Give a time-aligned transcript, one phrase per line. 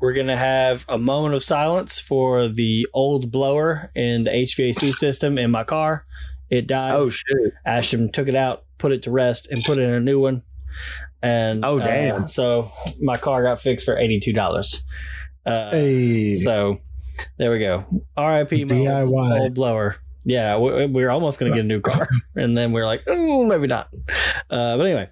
[0.00, 5.38] we're gonna have a moment of silence for the old blower in the HVAC system
[5.38, 6.06] in my car.
[6.48, 6.94] It died.
[6.94, 7.52] Oh shit!
[7.64, 10.42] Ashton took it out, put it to rest, and put in a new one.
[11.22, 12.26] And Oh, uh, damn.
[12.28, 14.82] so my car got fixed for eighty two dollars.
[15.46, 16.78] Uh, Hey, So
[17.38, 17.84] there we go.
[18.16, 18.64] R.I.P.
[18.64, 19.38] my old, DIY.
[19.40, 19.96] old blower.
[20.24, 22.86] Yeah, we, we were almost going to get a new car, and then we are
[22.86, 23.88] like, oh, maybe not.
[24.50, 25.08] Uh, but anyway,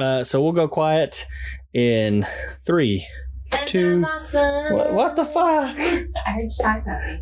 [0.00, 1.26] uh, so we'll go quiet
[1.72, 2.26] in
[2.66, 3.06] three.
[3.66, 5.76] Two- What, what the fuck?
[5.78, 7.20] I heard you talk about me.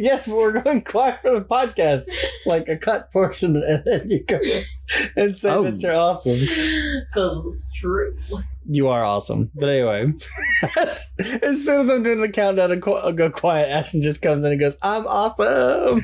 [0.00, 2.04] yes, but we're going quiet for the podcast,
[2.46, 4.38] like a cut portion, and then you go
[5.16, 5.62] and say Oh.
[5.64, 6.38] that you're awesome.
[6.38, 8.16] Because it's true.
[8.68, 9.50] You are awesome.
[9.54, 10.12] But anyway,
[10.76, 11.08] as
[11.64, 14.52] soon as I'm doing the countdown and qu- I'll go quiet, Ashton just comes in
[14.52, 16.02] and goes, I'm awesome.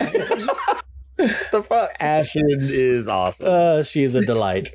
[0.00, 1.90] the fuck?
[2.00, 3.46] Ashton is awesome.
[3.46, 4.70] Uh, she's a delight.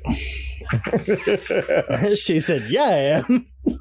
[2.14, 3.46] she said, Yeah, I am.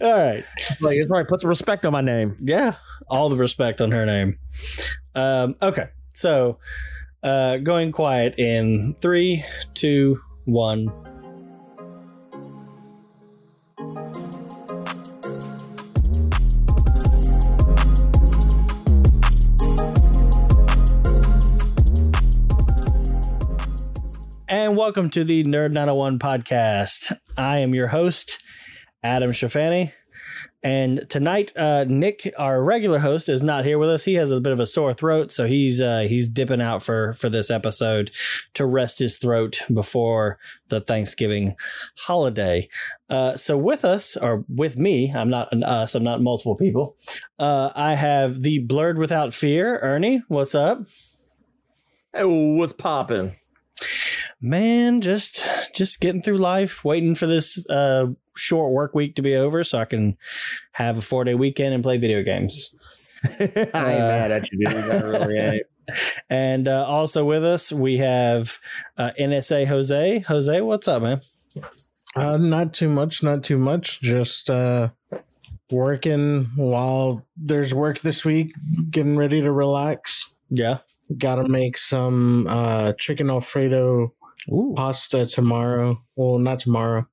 [0.00, 0.44] All right.
[0.80, 1.26] like it's right.
[1.26, 2.36] Put some respect on my name.
[2.40, 2.76] Yeah.
[3.08, 4.38] All the respect on her name.
[5.14, 5.88] Um, okay.
[6.14, 6.58] So,
[7.22, 10.90] uh, going quiet in three, two, one.
[24.62, 27.18] And welcome to the Nerd 901 podcast.
[27.36, 28.44] I am your host,
[29.02, 29.90] Adam Shafani.
[30.62, 34.04] And tonight, uh, Nick, our regular host, is not here with us.
[34.04, 37.12] He has a bit of a sore throat, so he's uh, he's dipping out for
[37.14, 38.12] for this episode
[38.54, 41.56] to rest his throat before the Thanksgiving
[41.96, 42.68] holiday.
[43.10, 45.96] Uh, so with us, or with me, I'm not an us.
[45.96, 46.94] I'm not multiple people.
[47.36, 50.22] Uh, I have the blurred without fear, Ernie.
[50.28, 50.86] What's up?
[52.14, 53.34] Hey, what's popping?
[54.44, 59.36] Man, just just getting through life, waiting for this uh, short work week to be
[59.36, 60.16] over so I can
[60.72, 62.74] have a four day weekend and play video games.
[63.24, 64.76] I ain't Uh, mad at you, dude.
[64.76, 65.62] I really ain't.
[66.30, 68.58] And uh, also with us, we have
[68.96, 70.20] uh, NSA Jose.
[70.20, 71.20] Jose, what's up, man?
[72.16, 74.00] uh, not too much, not too much.
[74.00, 74.90] Just uh,
[75.70, 78.54] working while there's work this week.
[78.90, 80.32] Getting ready to relax.
[80.48, 80.78] Yeah.
[81.18, 84.14] Got to make some uh, chicken alfredo
[84.50, 84.74] Ooh.
[84.76, 86.02] pasta tomorrow.
[86.16, 87.06] Well, not tomorrow.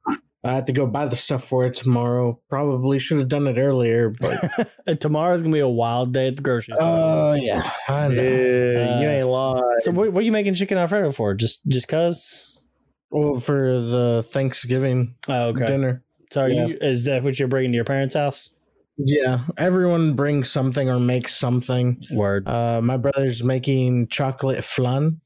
[0.43, 2.39] I have to go buy the stuff for it tomorrow.
[2.49, 4.39] Probably should have done it earlier, but
[4.87, 6.87] And Tomorrow's gonna be a wild day at the grocery store.
[6.87, 8.23] oh yeah, I know.
[8.23, 9.63] Yeah, you Uh, ain't lying.
[9.81, 11.33] so what, what are you making chicken alfredo for?
[11.33, 12.65] Just just cause?
[13.11, 15.67] Well, for the Thanksgiving Oh, okay.
[15.67, 16.01] dinner.
[16.31, 16.67] So are Yeah.
[16.67, 18.53] you, is that what you're bringing to your parents' house?
[18.97, 22.01] Yeah, everyone brings something or makes something.
[22.11, 22.47] Word.
[22.47, 25.19] Uh, my brother's making chocolate flan.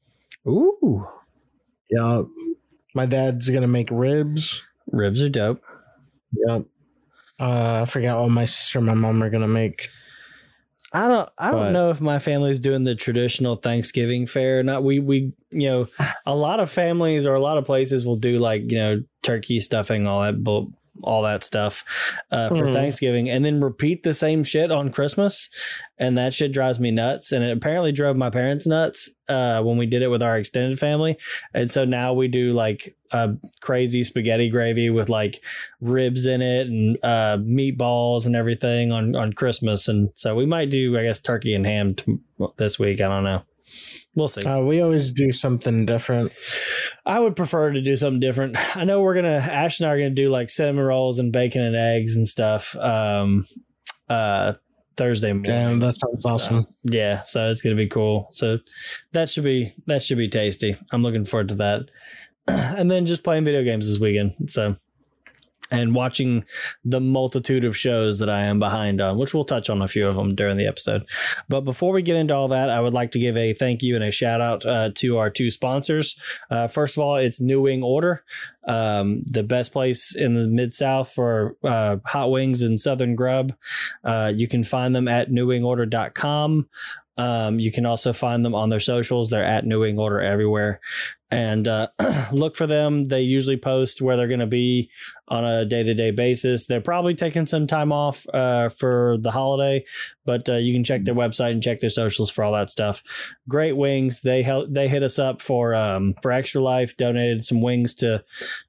[0.47, 1.05] Ooh.
[1.93, 2.23] Yeah.
[2.95, 4.63] My dad's gonna make ribs.
[4.91, 5.61] Ribs are dope.
[6.47, 6.65] Yep.
[7.39, 9.89] Uh, I forgot what my sister and my mom are gonna make.
[10.95, 14.63] I don't I don't But- know if my family's doing the traditional Thanksgiving fare or
[14.63, 14.83] not.
[14.83, 15.87] We we you know,
[16.25, 19.59] a lot of families or a lot of places will do like, you know, turkey
[19.59, 20.71] stuffing, all that bull
[21.01, 21.83] all that stuff
[22.31, 22.73] uh, for Mhm.
[22.73, 25.49] Thanksgiving and then repeat the same shit on Christmas.
[26.03, 27.31] And that shit drives me nuts.
[27.31, 30.77] And it apparently drove my parents nuts uh, when we did it with our extended
[30.77, 31.17] family.
[31.53, 35.41] And so now we do like a crazy spaghetti gravy with like
[35.79, 39.87] ribs in it and uh, meatballs and everything on, on Christmas.
[39.87, 42.17] And so we might do, I guess, turkey and ham t-
[42.57, 42.99] this week.
[42.99, 43.43] I don't know.
[44.13, 44.43] We'll see.
[44.43, 46.33] Uh, we always do something different.
[47.05, 48.57] I would prefer to do something different.
[48.75, 51.61] I know we're gonna Ash and I are gonna do like cinnamon rolls and bacon
[51.61, 52.75] and eggs and stuff.
[52.75, 53.45] Um,
[54.09, 54.53] uh,
[54.97, 55.51] Thursday morning.
[55.51, 56.67] Damn, that sounds So, awesome.
[56.83, 58.27] yeah, so it's gonna be cool.
[58.31, 58.59] So
[59.11, 60.75] that should be that should be tasty.
[60.91, 61.81] I'm looking forward to that.
[62.47, 64.33] and then just playing video games this weekend.
[64.51, 64.75] So
[65.73, 66.45] and watching
[66.85, 70.07] the multitude of shows that I am behind on, which we'll touch on a few
[70.07, 71.03] of them during the episode.
[71.50, 73.95] But before we get into all that, I would like to give a thank you
[73.95, 76.17] and a shout out uh, to our two sponsors.
[76.51, 78.23] Uh, first of all, it's New Wing Order,
[78.67, 83.53] um, the best place in the Mid South for uh, hot wings and Southern grub.
[84.03, 86.69] Uh, you can find them at newwingorder.com.
[87.18, 89.30] Um, you can also find them on their socials.
[89.30, 90.80] They're at New Wing Order everywhere.
[91.30, 91.88] And uh,
[92.31, 93.07] look for them.
[93.07, 94.89] They usually post where they're going to be
[95.27, 96.68] on a day to day basis.
[96.68, 99.83] They're probably taking some time off uh, for the holiday,
[100.25, 103.01] but uh, you can check their website and check their socials for all that stuff.
[103.48, 104.21] Great wings.
[104.21, 104.68] They help.
[104.71, 106.95] They hit us up for um, for Extra Life.
[106.98, 108.24] Donated some wings to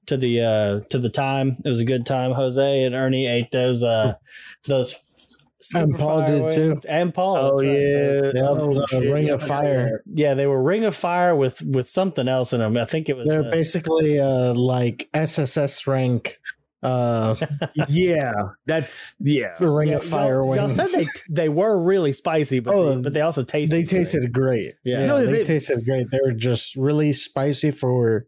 [0.07, 1.57] to the uh, to the time.
[1.65, 2.33] It was a good time.
[2.33, 4.15] Jose and Ernie ate those uh,
[4.65, 5.05] those.
[5.75, 6.89] And Paul Superfire did too.
[6.89, 7.37] And Paul.
[7.37, 7.67] Oh, right.
[7.67, 8.13] yeah.
[8.13, 8.45] Those- Yep,
[8.93, 9.35] Oh, the Ring yeah.
[9.35, 10.03] of Fire.
[10.13, 12.77] yeah, they were Ring of Fire with with something else in them.
[12.77, 13.29] I think it was.
[13.29, 16.39] They're uh, basically uh, like SSS rank
[16.83, 17.35] Uh,
[17.89, 18.33] yeah,
[18.67, 19.55] that's yeah.
[19.59, 20.77] the Ring Yeah, of Fire y'all, y'all wings.
[20.93, 23.75] said they they were really spicy, but Oh, they, but they also tasted.
[23.75, 23.89] they great.
[24.01, 24.75] tasted great.
[24.85, 25.01] Yeah.
[25.01, 26.11] Yeah, No, they they- tasted great.
[26.11, 28.27] They were just really spicy for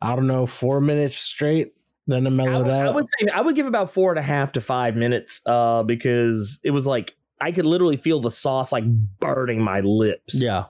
[0.00, 1.74] I don't know four minutes straight.
[2.06, 2.94] Then it I mellowed would, I out.
[2.94, 6.58] would say I would give about four and a half to five minutes, uh, because
[6.64, 8.84] it was like I could literally feel the sauce like
[9.20, 10.34] burning my lips.
[10.34, 10.64] Yeah,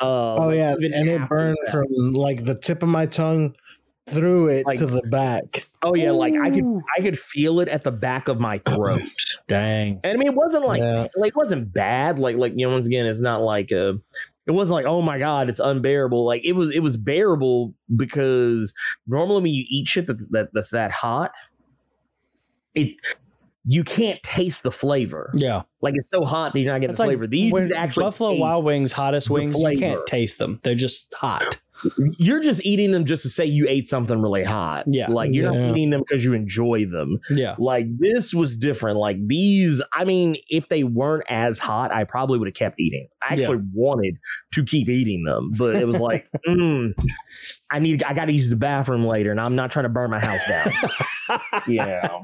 [0.00, 1.72] Uh, oh yeah, and it burned that.
[1.72, 3.54] from like the tip of my tongue
[4.08, 5.64] through it Like- to the back.
[5.82, 6.64] Oh yeah, like I could
[6.98, 9.02] I could feel it at the back of my throat.
[9.46, 10.00] dang.
[10.02, 11.06] And I mean, it wasn't like Yeah.
[11.16, 12.18] like it wasn't bad.
[12.18, 13.98] Like like you know, once again, it's not like a.
[14.46, 16.24] It wasn't like oh my god, it's unbearable.
[16.24, 18.74] Like it was it was bearable because
[19.06, 21.32] normally when you eat shit that's that that's that hot,
[22.74, 22.94] it
[23.64, 25.32] you can't taste the flavor.
[25.34, 27.26] Yeah, Like it's so hot that you're not getting it's the like flavor.
[27.26, 28.34] These actually Buffalo.
[28.36, 29.56] Wild Wings hottest the wings.
[29.58, 31.60] You can't taste them; they're just hot.
[32.16, 34.84] You're just eating them just to say you ate something really hot.
[34.86, 35.10] Yeah.
[35.10, 35.58] like you're Yeah.
[35.68, 37.18] not eating them because you enjoy them.
[37.28, 38.98] Yeah, Like this was different.
[38.98, 43.08] Like these, I mean, if they weren't as hot, I probably would have kept eating.
[43.28, 43.42] I Yeah.
[43.50, 44.14] actually wanted
[44.54, 46.92] to keep eating them, but it was like, mm,
[47.72, 50.10] I need, I got to use the bathroom later, and I'm not trying to burn
[50.10, 51.40] my house down.
[51.66, 52.18] yeah,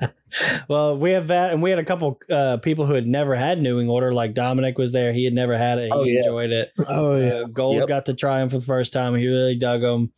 [0.68, 3.60] well, we have that, and we had a couple uh, people who had never had
[3.60, 4.12] New Wing Order.
[4.12, 5.86] Like Dominic was there; he had never had it.
[5.86, 6.18] He Oh, yeah.
[6.18, 6.72] enjoyed it.
[6.86, 7.88] Oh yeah, Uh, Gold Yep.
[7.88, 9.14] got to try them for the first time.
[9.14, 10.12] He really dug them.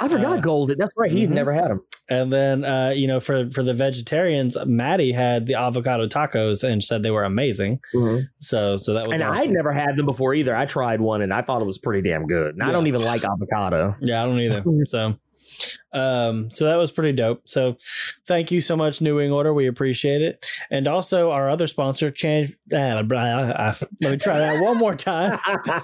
[0.00, 0.72] I forgot Uh, Gold.
[0.78, 1.10] That's right.
[1.10, 1.30] He mhm.
[1.30, 1.80] never had them.
[2.10, 6.82] And then, uh, you know, for for the vegetarians, Maddie had the avocado tacos and
[6.82, 7.80] said they were amazing.
[8.38, 9.42] So, so that was And awesome.
[9.42, 10.56] I'd never had them before either.
[10.56, 12.54] I tried one, and I thought it was pretty damn good.
[12.54, 13.94] And I don't even like avocado.
[14.00, 14.62] Yeah, I don't either.
[14.86, 15.14] So,
[15.92, 17.48] um, so that was pretty dope.
[17.48, 17.76] So,
[18.26, 19.54] thank you so much, New Wing Order.
[19.54, 20.44] We appreciate it.
[20.70, 22.54] And also our other sponsor, Change.
[22.72, 25.38] Uh, I- I- let me try that one more time.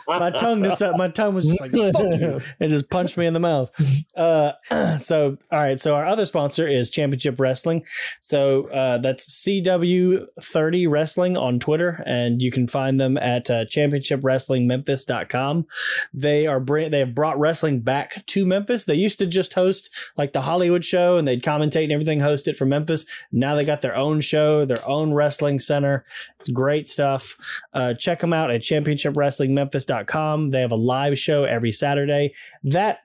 [0.06, 3.70] My tongue just my tongue was just like and just punched me in the mouth.
[4.16, 4.52] Uh,
[4.98, 5.78] so all right.
[5.80, 7.84] So our other sponsor is Championship Wrestling.
[8.20, 15.66] So uh, that's CW30 Wrestling on Twitter, and you can find them at uh, championshipwrestlingmemphis.com.
[16.12, 18.84] They are bring, they have brought wrestling back to Memphis.
[18.84, 22.48] They used to just host like the Hollywood show and they'd commentate and everything, host
[22.48, 23.04] it from Memphis.
[23.30, 26.06] Now they got their own show, their own wrestling center.
[26.40, 27.36] It's great stuff.
[27.74, 30.48] Uh, check them out at championshipwrestlingmemphis.com.
[30.48, 32.32] They have a live show every Saturday.
[32.62, 33.00] That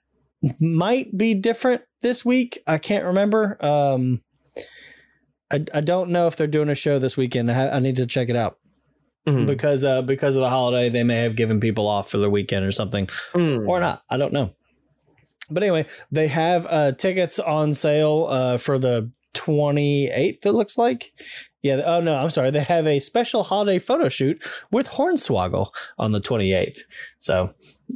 [0.62, 2.58] might be different this week.
[2.66, 3.58] I can't remember.
[3.64, 4.22] Um,
[5.52, 7.52] I, I don't know if they're doing a show this weekend.
[7.52, 8.58] I, I need to check it out
[9.28, 9.46] Mhm.
[9.48, 12.66] because uh, because of the holiday, they may have given people off for the weekend
[12.66, 13.68] or something, Mm.
[13.68, 14.04] or not.
[14.10, 14.52] I don't know.
[15.50, 21.14] But anyway, they have uh, tickets on sale uh, for the 28th, it looks like.
[21.62, 21.82] Yeah.
[21.86, 22.52] Oh, no, I'm sorry.
[22.52, 24.42] They have a special holiday photo shoot
[24.72, 26.80] with Hornswoggle on the 28th.
[27.20, 27.50] So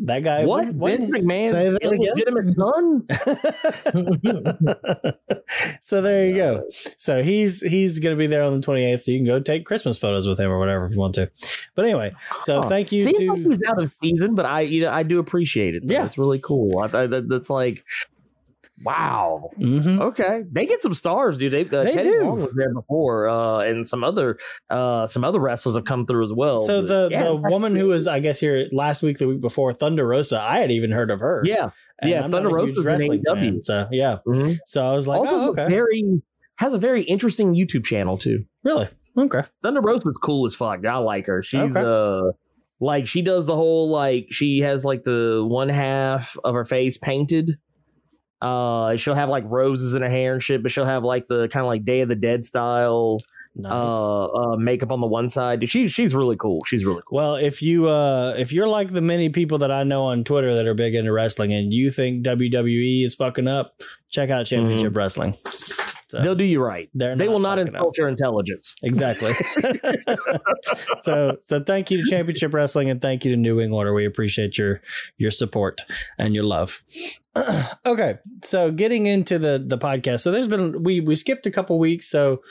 [0.04, 0.45] that guy.
[0.45, 0.74] What?
[0.75, 2.01] when- Vince McMahon's Say that again?
[2.04, 3.07] illegitimate son?
[5.81, 6.63] so there you go.
[6.98, 9.01] So he's he's going to be there on the 28th.
[9.04, 11.30] So you can go take Christmas photos with him or whatever if you want to.
[11.75, 12.69] But anyway, so Huh.
[12.69, 13.30] thank you Seems to.
[13.31, 15.83] like he's out of season, but I you know I do appreciate it.
[15.86, 16.06] Yeah.
[16.06, 16.80] it's really cool.
[16.80, 17.83] I, I, that's like,
[18.83, 19.49] wow.
[19.59, 20.01] Mhm.
[20.01, 21.51] Okay, they get some stars, dude.
[21.51, 22.23] They, uh, They Teddy do.
[22.23, 24.37] Long was there before, uh, and some other
[24.69, 26.57] uh, some other wrestlers have come through as well.
[26.57, 29.41] So But, the yeah, the woman who was I guess here last week the week
[29.41, 31.43] before Thunder Rosa I had even heard of her.
[31.45, 34.17] yeah, And yeah, I'm Thunder a huge wrestling fan, so yeah.
[34.27, 34.57] mhm.
[34.65, 36.21] So I was like, also oh, okay, very
[36.57, 38.45] has a very interesting YouTube channel too.
[38.63, 38.87] really
[39.17, 39.41] okay.
[39.61, 40.85] Thunder Rosa's cool as fuck.
[40.85, 41.44] I like her.
[41.44, 41.80] She's Okay.
[41.80, 42.31] uh
[42.80, 46.97] like she does the whole like she has like the one half of her face
[46.97, 47.57] painted.
[48.44, 51.47] Uh she'll have like roses in her hair and shit, but she'll have like the
[51.47, 53.19] kind of like Day of the Dead style
[53.56, 53.71] Nice.
[53.71, 55.69] uh, uh makeup on the one side.
[55.69, 56.64] She she's really cool.
[56.66, 57.16] She's really cool.
[57.16, 60.56] Well, if you uh if you're like the many people that I know on Twitter
[60.56, 64.95] that are big into wrestling and you think WWE is fucking up, check out Championship
[64.95, 65.35] Wrestling.
[66.13, 66.91] So They'll do you right.
[66.93, 67.73] they're They will not fucking up.
[67.73, 68.75] insult your intelligence.
[68.83, 69.33] Exactly.
[70.99, 73.95] so so thank you to Championship Wrestling and thank you to New Wing Order.
[73.95, 74.81] We appreciate your
[75.17, 75.81] your support
[76.19, 76.83] and your love.
[77.85, 80.19] okay, so getting into the the podcast.
[80.19, 82.07] So there's been we we skipped a couple weeks.
[82.07, 82.41] So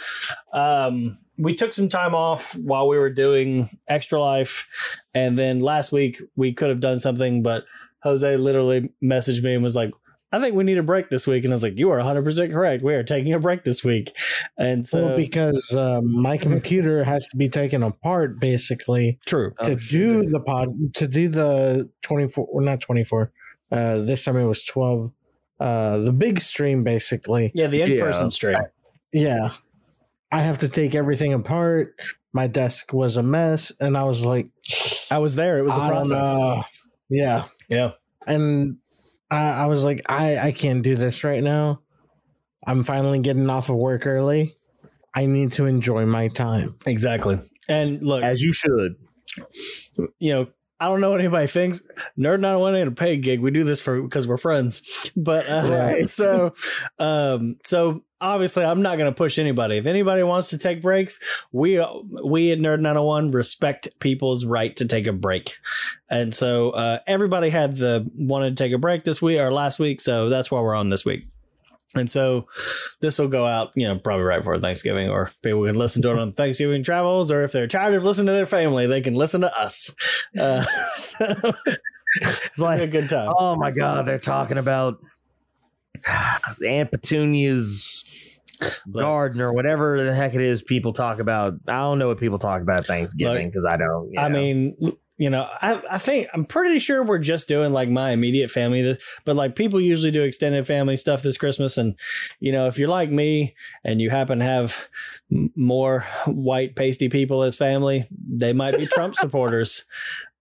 [0.52, 5.92] um we took some time off while we were doing Extra Life, and then last
[5.92, 7.62] week we could have done something, but
[8.02, 9.92] Jose literally messaged me and was like.
[10.33, 12.25] I think we need a break this week, and I was like, "You are 100
[12.25, 12.83] percent correct.
[12.83, 14.17] We are taking a break this week."
[14.59, 19.77] And so, well, because uh, my computer has to be taken apart basically true, to
[19.77, 23.31] do the pod to do the 24 or not 24
[23.71, 25.11] uh this time it was 12
[25.61, 28.29] uh the big stream basically Yeah, the in person Yeah.
[28.29, 28.57] stream.
[29.12, 29.49] yeah
[30.31, 31.95] i have to take everything apart
[32.35, 34.49] my desk was a mess and i was like
[35.11, 35.59] I was there.
[35.59, 36.11] It was a process.
[36.11, 36.65] know.
[37.11, 37.91] yeah Yeah.
[38.27, 38.77] and
[39.33, 41.81] I, I was like i i can't do this right now
[42.67, 44.57] I'm finally getting off of work early.
[45.15, 46.77] I need to enjoy my time.
[46.87, 47.39] Exactly.
[47.69, 48.95] And look, As you should.
[50.19, 50.47] you know,
[50.83, 51.81] I don't know what anybody thinks.
[52.19, 53.39] Nerd not ain't a paid gig.
[53.39, 55.11] We do this for because we're friends.
[55.17, 56.09] But uh, Right.
[56.09, 56.55] so,
[56.99, 59.77] um, so obviously, I'm not going to push anybody.
[59.77, 61.21] If anybody wants to take breaks,
[61.53, 61.85] we
[62.25, 65.55] we at Nerd 901 respect people's right to take a break.
[66.11, 69.79] And so, uh, everybody had the wanted to take a break this week or last
[69.79, 71.29] week, so that's why we're on this week.
[71.95, 72.47] And so
[73.01, 76.11] this will go out, you know, probably right before Thanksgiving, or people can listen to
[76.11, 79.15] it on Thanksgiving travels, or if they're tired of listening to their family, they can
[79.15, 79.95] listen to us.
[80.39, 80.63] Uh,
[80.95, 81.53] so
[82.17, 83.33] It's like a good time.
[83.37, 84.99] oh my god, they're talking about
[86.67, 88.43] Aunt Petunia's
[88.91, 90.63] garden or whatever the heck it is.
[90.63, 91.55] People talk about.
[91.67, 94.13] I don't know what people talk about Thanksgiving because I don't.
[94.13, 94.77] you I mean,
[95.23, 98.83] you know, I, I think I'm pretty sure we're just doing like my immediate family,
[98.83, 101.79] this, but like people usually do extended family stuff this Christmas.
[101.79, 101.95] And,
[102.41, 104.88] you know, if you're like me and you happen to have
[105.31, 109.85] more white pasty people as family, they might be Trump supporters.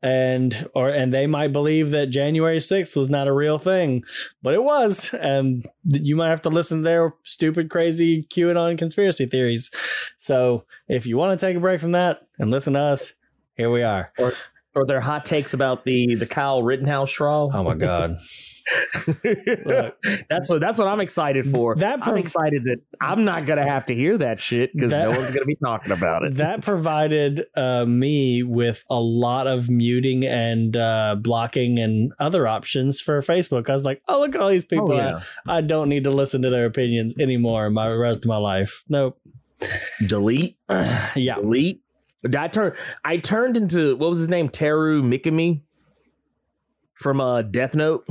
[0.01, 4.03] And or and they might believe that January 6th was not a real thing,
[4.41, 5.13] but it was.
[5.13, 9.69] And you might have to listen to their stupid, crazy QAnon conspiracy theories.
[10.17, 13.13] So if you want to take a break from that and listen to us,
[13.61, 14.11] here we are.
[14.17, 14.33] or
[14.87, 17.51] their hot takes about the the Kyle Rittenhouse trial.
[17.53, 18.15] Oh my god.
[20.29, 21.75] that's what that's what I'm excited for.
[21.75, 25.31] That I'm excited that I'm not gonna have to hear that shit because no one's
[25.31, 26.35] gonna be talking about it.
[26.35, 33.01] that provided uh, me with a lot of muting and uh, blocking and other options
[33.01, 33.69] for Facebook.
[33.69, 34.93] I was like, oh, look at all these people.
[34.93, 35.19] Oh, yeah.
[35.47, 38.37] I, I don't need to listen to their opinions anymore in my rest of my
[38.37, 38.83] life.
[38.87, 39.19] Nope.
[40.07, 41.35] Delete, yeah.
[41.35, 41.81] delete.
[42.37, 42.73] I turned
[43.03, 44.49] I turned into what was his name?
[44.49, 45.61] Teru Mikami
[46.95, 48.07] from uh Death Note.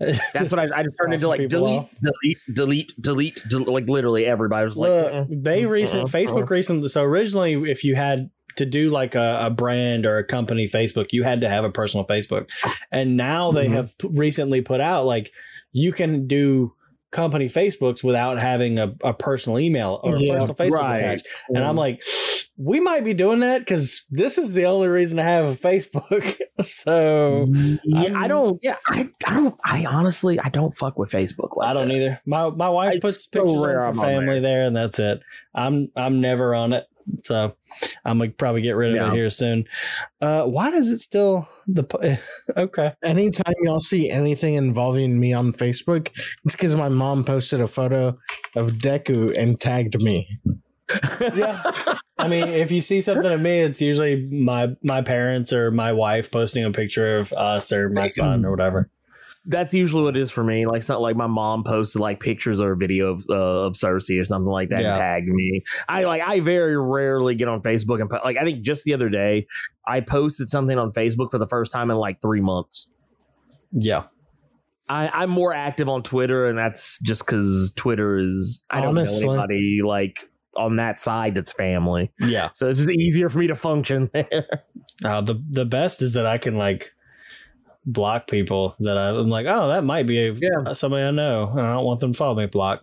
[0.00, 4.26] That's what I, I just turned into like people delete, delete, delete, delete, like literally
[4.26, 6.88] everybody was like, Look, they recent uh-uh, Facebook recently.
[6.88, 11.12] So originally, if you had to do like a, a brand or a company Facebook,
[11.12, 12.48] you had to have a personal Facebook,
[12.90, 13.72] and now they Mhm.
[13.74, 15.32] have recently put out like
[15.72, 16.74] you can do
[17.14, 20.98] company Facebooks without having a, a personal email or a Yeah, personal Facebook right.
[20.98, 21.26] attached.
[21.48, 22.02] And I'm like,
[22.58, 26.36] we might be doing that because this is the only reason to have a Facebook.
[26.60, 27.46] so
[27.84, 28.58] yeah, I'm- I don't.
[28.62, 29.54] Yeah, I, I don't.
[29.64, 31.56] I honestly, I don't fuck with Facebook.
[31.56, 31.94] Like I don't that.
[31.94, 32.20] either.
[32.26, 34.64] My my wife It's puts so pictures of on I'm for on family there.
[34.66, 35.20] and that's it.
[35.54, 36.84] I'm I'm never on it,
[37.24, 37.54] so
[38.04, 39.12] I'm gonna probably get rid of Yeah.
[39.12, 39.64] it here soon.
[40.20, 42.16] Uh, why does it still the po-
[42.56, 42.92] okay?
[43.02, 46.08] Anytime y'all see anything involving me on Facebook,
[46.44, 48.16] it's because my mom posted a photo
[48.56, 50.38] of Deku and tagged me.
[51.34, 51.62] Yeah.
[52.18, 55.92] I mean, if you see something of me, it's usually my my parents or my
[55.92, 58.90] wife posting a picture of us or my son or whatever.
[59.46, 60.66] That's usually what it is for me.
[60.66, 63.34] Like, it's not like my mom posted like pictures or a video of, uh,
[63.66, 64.92] of Cersei or something like that Yeah.
[64.94, 65.62] and tagged me.
[65.88, 69.10] I like, I very rarely get on Facebook and like, I think just the other
[69.10, 69.46] day
[69.86, 72.90] I posted something on Facebook for the first time in like three months.
[73.72, 74.04] Yeah,
[74.88, 79.24] I, I'm more active on Twitter, and that's just because Twitter is I don't Honestly.
[79.26, 82.50] know anybody like on that side that's family, yeah.
[82.54, 84.46] so it's just easier for me to function there.
[85.04, 86.92] Uh, the the best is that I can like
[87.86, 90.48] block people that I, I'm like, oh, that might be a, Yeah.
[90.66, 91.48] Uh, somebody I know.
[91.50, 92.46] and I don't want them to follow me.
[92.46, 92.82] Block.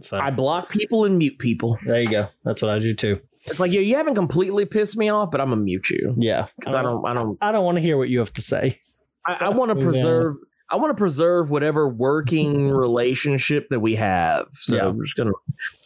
[0.00, 1.78] So I block people and mute people.
[1.86, 2.28] there you go.
[2.44, 3.20] That's what I do too.
[3.44, 6.46] It's like, yeah, you haven't completely pissed me off, but I'm gonna mute you Yeah,
[6.58, 8.78] because I don't, I don't, I don't want to hear what you have to say.
[9.26, 9.84] I, I want to Yeah.
[9.84, 10.36] preserve.
[10.70, 12.70] I want to preserve whatever working
[13.02, 14.46] relationship that we have.
[14.60, 14.86] So Yeah.
[14.86, 15.32] I'm just gonna,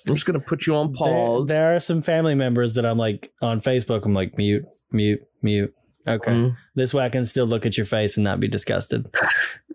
[0.07, 1.49] I'm just gonna put you on There, pause.
[1.49, 4.05] there are some family members that I'm like on Facebook.
[4.05, 5.75] I'm like mute, mute, mute.
[6.09, 6.57] Okay, Mhm.
[6.77, 9.07] this way I can still look at your face and not be disgusted.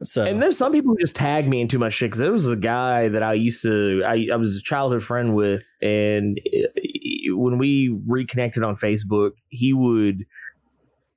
[0.01, 2.07] So And there's some people who just tag me in too much shit.
[2.09, 5.35] Because there was a guy that I used to, I, I was a childhood friend
[5.35, 10.25] with, and uh, when we reconnected on Facebook, he would,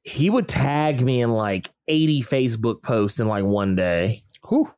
[0.03, 4.25] he would tag me in like 80 Facebook posts in like one day.
[4.49, 4.71] Whew.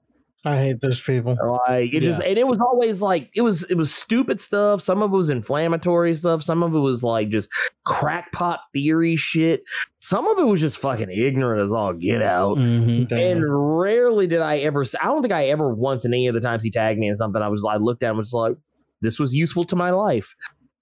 [0.46, 1.36] I hate those people.
[1.66, 4.80] Like it just, and it was always like it was, it was stupid stuff.
[4.80, 6.42] Some of it was inflammatory stuff.
[6.42, 7.48] Some of it was like just
[7.84, 9.64] crackpot theory shit.
[10.00, 12.58] Some of it was just fucking ignorant as all get out.
[12.58, 13.10] Mhm.
[13.10, 13.44] And
[13.78, 14.84] rarely did I ever.
[15.02, 17.16] I don't think I ever once in any of the times he tagged me in
[17.16, 17.42] something.
[17.42, 18.56] I was I looked at him and was like,
[19.02, 20.34] this was useful to my life.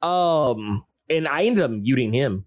[0.02, 2.44] Um, and I ended up muting him.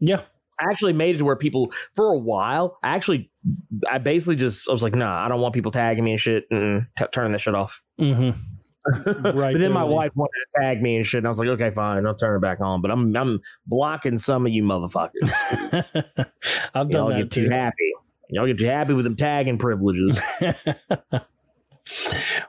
[0.00, 0.20] yeah,
[0.60, 2.78] I actually made it to where people for a while.
[2.84, 3.30] I actually,
[3.90, 6.48] I basically just I was like, nah, I don't want people tagging me and shit.
[6.50, 7.82] Mm-mm, t- turning this shit off.
[7.98, 8.30] hmm
[9.04, 11.48] but Right then my wife wanted to tag me and shit, and I was like,
[11.48, 12.82] okay, fine, I'll turn it back on.
[12.82, 15.30] But I'm I'm blocking some of you motherfuckers.
[16.74, 17.50] I've done Y'all that get too too.
[17.50, 17.92] happy.
[18.30, 20.20] Y'all get too happy with them tagging privileges.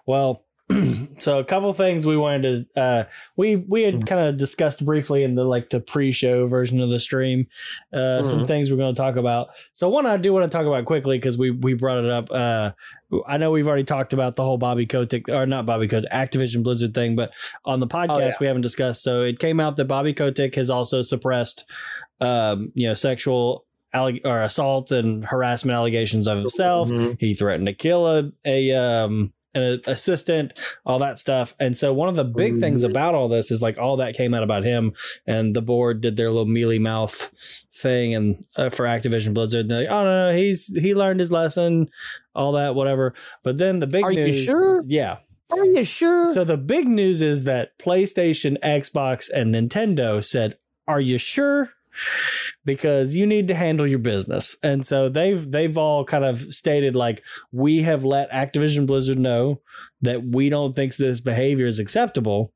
[0.06, 0.45] well,
[1.20, 3.04] so a couple things we wanted to uh
[3.36, 7.00] we we had kind of discussed briefly in the like the pre-show version of the
[7.00, 7.48] stream
[7.94, 8.48] uh some Mhm.
[8.48, 11.18] things we're going to talk about so one i do want to talk about quickly
[11.18, 12.72] because we we brought it up uh
[13.28, 16.64] i know we've already talked about the whole bobby kotick or not bobby kotick activision
[16.64, 17.32] blizzard thing but
[17.66, 18.32] on the podcast yeah.
[18.42, 21.70] we haven't discussed so it came out that bobby kotick has also suppressed
[22.22, 27.18] um you know sexual alleg- or assault and harassment allegations of himself Mhm.
[27.20, 30.54] he threatened to kill a, a um an assistant
[30.86, 32.90] all that stuff and so one of the big things Mhm.
[32.92, 34.94] about all this is like all that came out about him
[35.26, 37.32] and the board did their little mealy mouth
[37.74, 41.32] thing and uh, for activision blizzard they're like oh no no he's he learned his
[41.32, 41.88] lesson
[42.36, 44.84] all that whatever but then the big Are you news sure?
[44.88, 45.18] yeah
[45.52, 46.26] Are you sure?
[46.34, 50.58] so the big news is that PlayStation, Xbox, and Nintendo said,
[50.88, 51.70] "Are you sure?"
[52.64, 56.96] Because you need to handle your business, and so they've they've all kind of stated
[56.96, 57.22] like
[57.52, 59.62] we have let Activision Blizzard know
[60.02, 62.54] that we don't think this behavior is acceptable,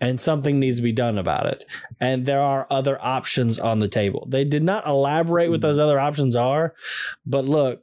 [0.00, 1.64] and something needs to be done about it.
[2.00, 4.26] And there are other options on the table.
[4.28, 6.74] They did not elaborate what those other options are,
[7.26, 7.82] but look,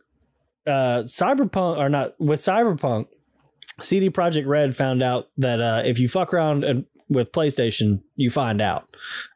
[0.65, 3.07] uh, Cyberpunk or not with Cyberpunk.
[3.79, 8.29] CD Projekt Red found out that uh, if you fuck around and with PlayStation, you
[8.29, 8.89] find out,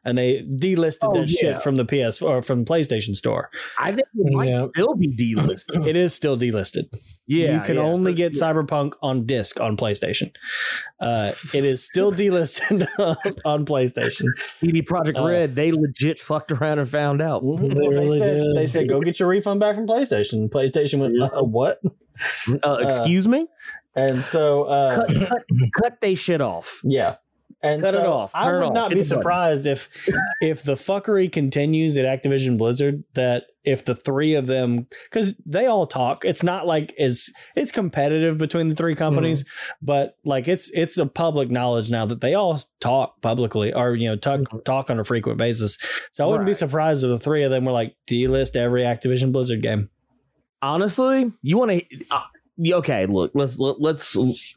[0.04, 1.54] and they delisted Oh, that yeah.
[1.54, 3.48] shit from the PS or from PlayStation Store.
[3.78, 4.66] I think it might Yeah.
[4.74, 5.86] still be delisted.
[5.86, 6.88] It is still delisted.
[7.26, 7.82] yeah, you can yeah.
[7.82, 10.32] only So- get Cyberpunk on disc on PlayStation.
[11.00, 12.86] Uh, it is still delisted
[13.44, 14.26] on PlayStation.
[14.60, 15.54] CD Projekt Uh, Red.
[15.54, 17.42] They legit fucked around and found out.
[17.42, 18.56] Well, they, really said, did.
[18.56, 20.50] they said go get your refund back from PlayStation.
[20.50, 21.80] PlayStation went uh, what?
[22.62, 23.46] Uh, excuse me.
[23.96, 25.42] And so uh, Cut, cut,
[25.80, 26.80] cut they shit off.
[26.84, 27.16] Yeah.
[27.64, 28.32] And Cut it so off.
[28.34, 28.74] I Turn it would off.
[28.74, 29.18] not Hit be button.
[29.18, 29.88] surprised if
[30.42, 35.66] if the fuckery continues at Activision Blizzard that if the three of them cuz they
[35.66, 39.44] all talk it's not like is it's competitive between the three companies
[39.80, 44.08] but like it's it's a public knowledge now that they all talk publicly or you
[44.08, 44.64] know talk Mhm.
[44.64, 45.78] talk on a frequent basis.
[46.10, 49.30] So I wouldn't be surprised if the three of them were like delist every Activision
[49.30, 49.88] Blizzard game.
[50.60, 51.84] Honestly, you want to?
[52.10, 52.20] Uh,
[52.60, 53.32] okay, look.
[53.34, 54.16] Let's let, let's.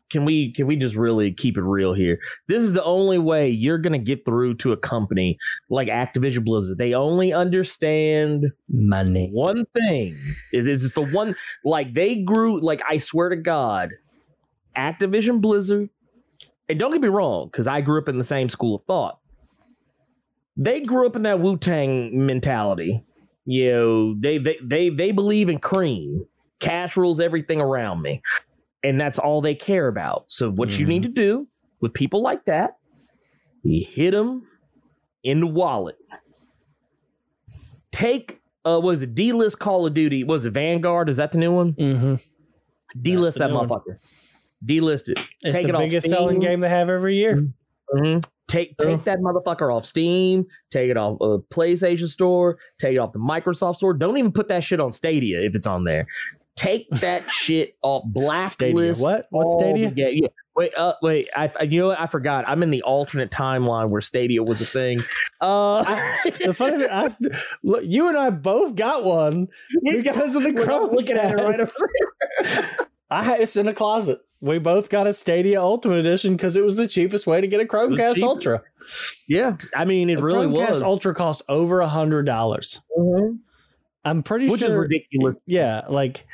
[0.10, 2.20] Can we can we just really keep it real here?
[2.48, 5.38] This is the only way you're gonna get through to a company
[5.70, 6.78] like Activision Blizzard.
[6.78, 9.30] They only understand Money.
[9.32, 10.18] one thing.
[10.52, 12.60] Is it's the one like they grew.
[12.60, 13.92] Like I swear to God,
[14.78, 15.90] Activision Blizzard.
[16.68, 19.20] And don't get me wrong, because I grew up in the same school of thought.
[20.58, 23.04] They grew up in that Wu Tang mentality.
[23.46, 26.26] You know, they they they they believe in cream.
[26.60, 28.22] Cash rules everything around me,
[28.84, 30.26] and that's all they care about.
[30.28, 30.90] So what you Mhm.
[30.90, 31.48] need to do
[31.82, 32.78] with people like that,
[33.64, 34.48] you hit them
[35.24, 35.98] in the wallet.
[37.92, 40.24] Take uh, was it D-list Call of Duty?
[40.24, 41.08] Was it Vanguard?
[41.08, 41.74] Is that the new one?
[41.74, 42.16] Mm-hmm.
[43.02, 43.70] D-list the that new one.
[43.70, 43.98] motherfucker.
[44.66, 45.20] D-list it.
[45.44, 47.48] It's Take the it off biggest selling game they have every year.
[47.94, 48.20] Mm-hmm.
[48.48, 48.96] Take take Yeah.
[49.06, 50.46] that motherfucker off Steam.
[50.72, 52.58] Take it off uh, PlayStation Store.
[52.80, 53.94] Take it off the Microsoft Store.
[53.94, 56.08] Don't even put that shit on Stadia if it's on there.
[56.56, 58.54] Take that shit off blacklist.
[58.54, 58.94] Stadia.
[58.96, 59.28] What?
[59.30, 59.92] What Stadia?
[59.92, 60.28] ga- yeah.
[60.56, 61.28] Wait, uh, wait.
[61.36, 62.00] I, I, you know what?
[62.00, 62.46] I forgot.
[62.48, 65.00] I'm in the alternate timeline where Stadia was a thing.
[65.42, 65.84] Uh,
[66.44, 67.08] the funny thing, I,
[67.62, 69.48] look, you and I both got one
[69.84, 70.94] because of the Chromecast.
[70.94, 74.22] looking at it right over I it's in a closet.
[74.42, 77.60] We both got a Stadia Ultimate Edition because it was the cheapest way to get
[77.62, 78.24] a Chromecast.
[78.24, 78.64] Ultra.
[79.28, 80.82] Yeah, I mean, it A really Chromecast was.
[80.82, 82.82] Ultra cost over a hundred dollars.
[82.98, 83.40] Mhm.
[84.06, 84.70] I'm pretty Which sure.
[84.70, 85.36] Which is ridiculous.
[85.46, 86.26] Yeah, like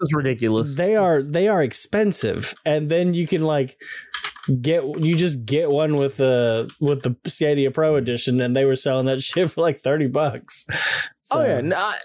[0.00, 0.74] It's ridiculous.
[0.74, 3.78] they are they are expensive, and then you can like
[4.60, 8.76] get you just get one with the with the Stadia Pro edition, and they were
[8.76, 10.66] selling that shit for like thirty bucks.
[11.30, 11.96] Oh yeah, no, I,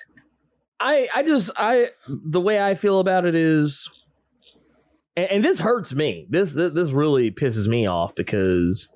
[0.80, 3.90] I, I just, I, the way I feel about it is,
[5.16, 6.28] and, and this hurts me.
[6.30, 8.90] This, this, this really pisses me off because,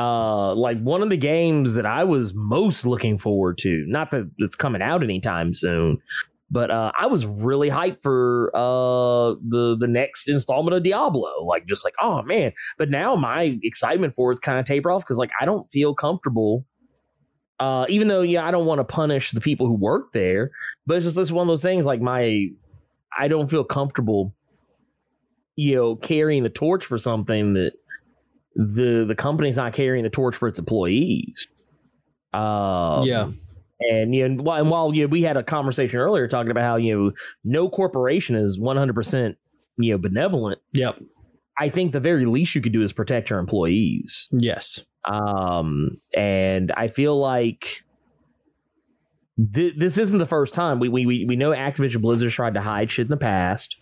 [0.00, 4.30] uh, like one of the games that I was most looking forward to, not that
[4.38, 5.98] it's coming out anytime soon,
[6.50, 11.44] but uh, I was really hyped for uh the the next installment of Diablo.
[11.44, 12.52] Like, just like, oh man!
[12.78, 15.94] But now my excitement for it's kind of taper off because like I don't feel
[15.94, 16.64] comfortable
[17.60, 20.50] uh, even though yeah, I don't want to punish the people who work there,
[20.86, 22.48] but it's just it's one of those things like my
[23.16, 24.34] I don't feel comfortable,
[25.56, 27.74] you know, carrying the torch for something that
[28.54, 31.46] the the company's not carrying the torch for its employees.
[32.32, 33.30] Um, Yeah.
[33.80, 36.64] and you know, while- and while you know, we had a conversation earlier talking about
[36.64, 37.12] how you know
[37.44, 39.36] no corporation is one hundred percent
[39.78, 40.60] you know benevolent.
[40.72, 41.00] Yep.
[41.58, 44.84] I think the very least you could do is protect your employees Yes.
[45.06, 47.82] um and i feel like
[49.54, 52.60] th- this isn't the first time we, we we we know activision blizzard tried to
[52.60, 53.76] hide shit in the past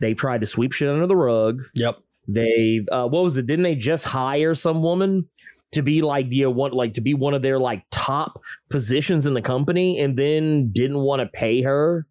[0.00, 1.98] They've tried to sweep shit under the rug Yep.
[2.28, 3.46] They uh, what was it?
[3.46, 5.28] Didn't they just hire some woman
[5.72, 9.26] to be like the uh, one like to be one of their like top positions
[9.26, 12.06] in the company, and then didn't want to pay her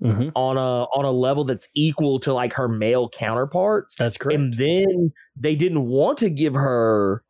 [0.00, 0.30] Mhm.
[0.36, 3.96] on a on a level that's equal to like her male counterparts.
[3.96, 4.38] That's correct.
[4.38, 7.24] And then they didn't want to give her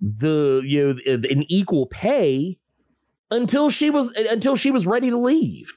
[0.00, 2.56] the you know an equal pay
[3.32, 5.72] until she was until she was ready to leave.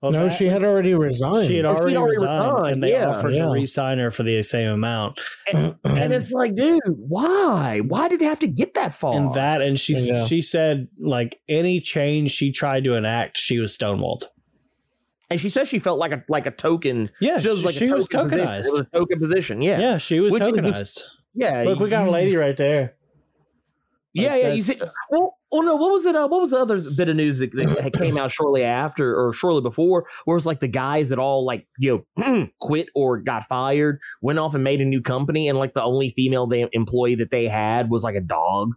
[0.00, 1.46] Well, no, that- she had already resigned.
[1.46, 3.08] she had she'd already, already resigned, resigned, and they yeah.
[3.10, 3.44] offered Yeah.
[3.46, 5.20] to re-sign her for the same amount.
[5.52, 7.80] And, and it's like, dude, why?
[7.80, 9.14] Why did it have to get that far?
[9.14, 10.26] And that, and she Yeah.
[10.26, 14.24] she said like any change she tried to enact, she was stonewalled.
[15.30, 17.10] and she says she felt like a like a token.
[17.20, 18.46] Yeah, She was like a she was token position.
[18.46, 18.72] Tokenized.
[18.72, 19.62] was a token position.
[19.62, 20.76] Yeah, Yeah, she was Which tokenized.
[20.78, 21.62] just- yeah.
[21.64, 22.94] Look, we got a lady right there.
[24.14, 24.52] Yeah, Like, yeah.
[24.52, 26.14] You see, well, oh no, what was it?
[26.14, 29.32] Uh, what was the other bit of news that, that came out shortly after or
[29.32, 30.06] shortly before?
[30.24, 34.38] Where it's like the guys that all like you know quit or got fired, went
[34.38, 37.48] off and made a new company, and like the only female they, employee that they
[37.48, 38.74] had was like a dog.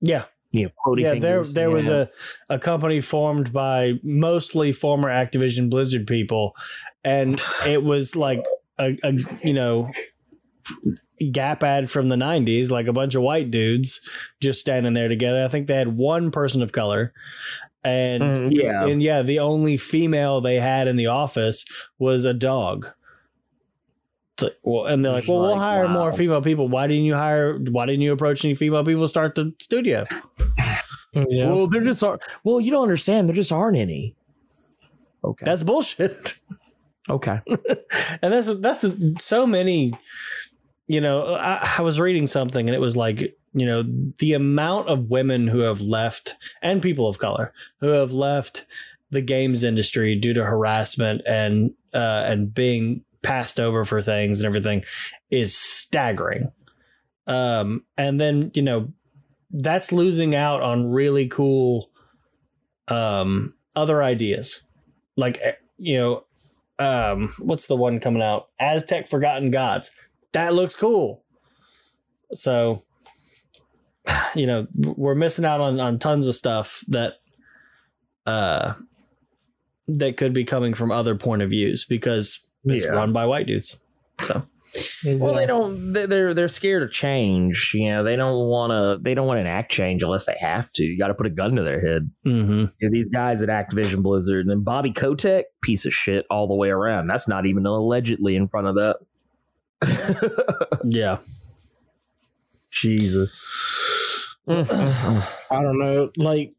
[0.00, 1.14] Yeah, You know, quoting yeah.
[1.14, 2.04] There, fingers, there was yeah.
[2.48, 6.54] a a company formed by mostly former Activision Blizzard people,
[7.02, 8.44] and it was like
[8.78, 9.12] a, a
[9.42, 9.90] you know
[11.32, 14.00] gap ad from the 90s like a bunch of white dudes
[14.40, 17.12] just standing there together i think they had one person of color
[17.84, 18.84] and Mm, yeah.
[18.86, 21.64] and yeah the only female they had in the office
[21.98, 22.88] was a dog
[24.34, 27.04] It's like, well, and they're like well we'll Like, hire more female people why didn't
[27.04, 30.06] you hire why didn't you approach any female people to start the studio
[31.14, 31.50] yeah.
[31.50, 32.20] Well, there just are.
[32.44, 33.28] Well, you don't understand.
[33.28, 34.14] There just aren't any.
[35.24, 35.42] Okay.
[35.44, 36.36] that's bullshit
[37.10, 37.40] okay.
[38.22, 38.84] and that's that's
[39.24, 39.94] so many
[40.88, 43.84] you know I, I was reading something and it was like you know
[44.18, 48.66] the amount of women who have left and people of color who have left
[49.10, 54.46] the games industry due to harassment and uh and being passed over for things and
[54.46, 54.84] everything
[55.30, 56.48] is staggering.
[57.26, 58.92] Um and then you know
[59.50, 61.90] that's losing out on really cool
[62.88, 64.62] um other ideas.
[65.16, 66.24] Like eh, you know
[66.78, 68.48] um what's the one coming out?
[68.60, 69.94] Aztech forgotten gods
[70.32, 71.24] that looks cool
[72.32, 72.82] so
[74.34, 77.14] you know we're missing out on on tons of stuff that
[78.26, 78.72] uh
[79.86, 82.90] that could be coming from other point of views because it's Yeah.
[82.92, 83.80] run by white dudes
[84.22, 84.42] so
[85.06, 85.94] Well, they don't.
[85.94, 87.70] they- They're they're scared of change.
[87.72, 89.02] You know, they don't want to.
[89.02, 90.82] They don't want to enact change unless they have to.
[90.82, 92.10] You got to put a gun to their head.
[92.26, 92.66] mm-hmm.
[92.78, 96.46] You know, these guys at Activision Blizzard, and then Bobby Kotick, piece of shit all
[96.48, 97.06] the way around.
[97.06, 98.96] That's not even allegedly in front of that.
[100.84, 101.18] yeah
[102.70, 104.36] Jesus.
[104.48, 106.10] I don't know.
[106.16, 106.54] Like,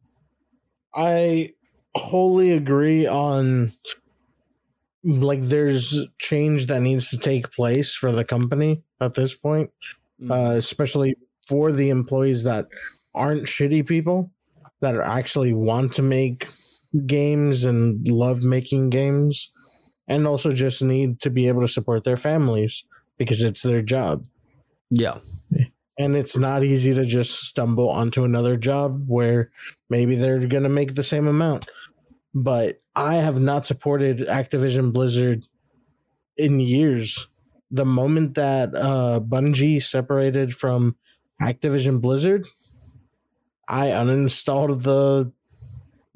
[0.94, 1.52] I
[1.96, 3.72] wholly agree on
[5.04, 9.72] like there's change that needs to take place for the company at this point,
[10.30, 11.16] uh, especially
[11.48, 12.68] for the employees that
[13.16, 14.30] aren't shitty people
[14.82, 16.48] that are actually want to make
[17.06, 19.52] games and love making games
[20.08, 22.84] and also just need to be able to support their families
[23.20, 24.26] because it's their job.
[24.90, 25.20] Yeah.
[26.00, 29.52] And it's not easy to just stumble onto another job where
[29.90, 31.70] maybe they're going to make the same amount.
[32.34, 35.46] But i have not supported activision blizzard
[36.38, 37.28] in years.
[37.70, 40.96] The moment that uh bungie separated from
[41.42, 42.48] activision blizzard
[43.68, 45.32] i uninstalled the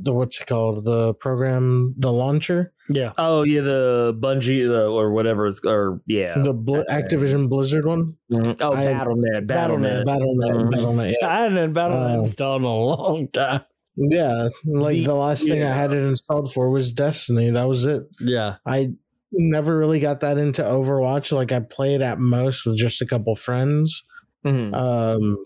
[0.04, 0.84] the what's it called?
[0.84, 6.38] The program the launcher yeah Oh yeah, the Bungie the, or whatever it's or yeah.
[6.41, 8.58] the Bl- activision blizzard one Mhm.
[8.62, 10.04] Oh, I- BattleNet, BattleNet.
[10.04, 10.06] BattleNet.
[10.06, 10.72] battle.net Mhm.
[10.72, 13.62] battle.net yeah i hadn't had battle Uh, installed in a long time
[13.96, 17.52] Yeah, like The- the last thing I had it installed for was Destiny.
[17.52, 18.04] That was it.
[18.19, 18.89] yeah I
[19.32, 21.32] never really got that into Overwatch.
[21.32, 24.04] Like I played at most with just a couple friends.
[24.46, 24.74] Mhm.
[24.76, 25.38] Um,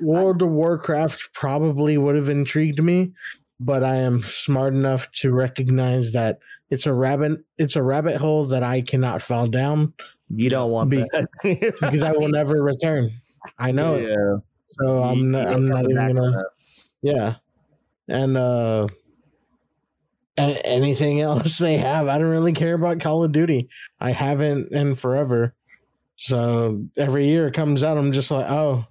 [0.00, 3.12] World of Warcraft probably would have intrigued me,
[3.64, 6.38] but I am smart enough to recognize that
[6.70, 7.40] it's a rabbit.
[7.58, 9.92] It's a rabbit hole that I cannot fall down
[10.28, 11.28] You don't want Be- that
[11.80, 13.10] because I will never return.
[13.58, 13.96] I know.
[13.96, 14.36] Yeah.
[14.80, 16.44] So I'm You- not, you I'm not even gonna.
[17.02, 17.34] Yeah.
[18.08, 18.86] And uh
[20.36, 22.08] a- anything else they have.
[22.08, 23.68] I don't really care about Call of Duty.
[24.00, 25.54] I haven't in forever.
[26.16, 28.84] So every year it comes out, I'm just like, oh,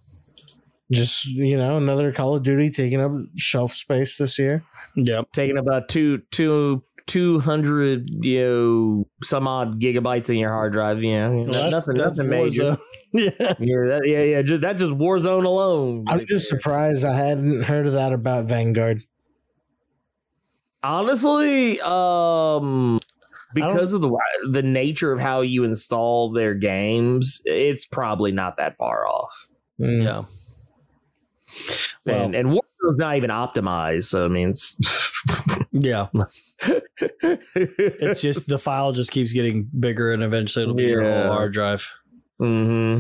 [0.94, 4.64] just you know, another Call of Duty taking up shelf space this year.
[4.96, 10.72] yep taking about two two two hundred you know some odd gigabytes in your hard
[10.74, 11.04] drive.
[11.04, 12.78] Yeah, Well, that's- nothing that's nothing major.
[13.16, 14.42] Yeah Yeah, that, yeah, yeah.
[14.42, 16.06] Just, that just Warzone alone.
[16.08, 16.60] I'm just there.
[16.60, 19.04] surprised I hadn't heard of that about Vanguard.
[20.82, 22.98] honestly, um,
[23.54, 24.12] because of the
[24.52, 29.48] the nature of how you install their games, it's probably not that far off.
[29.80, 30.04] Mm.
[30.04, 30.24] Yeah.
[32.06, 34.06] Well, and and Warzone's not even optimized.
[34.06, 34.76] So I mean, it's
[35.72, 36.08] yeah.
[37.56, 41.54] It's just the file just keeps getting bigger, and eventually it'll be your whole hard
[41.54, 41.92] drive.
[42.40, 43.00] hmm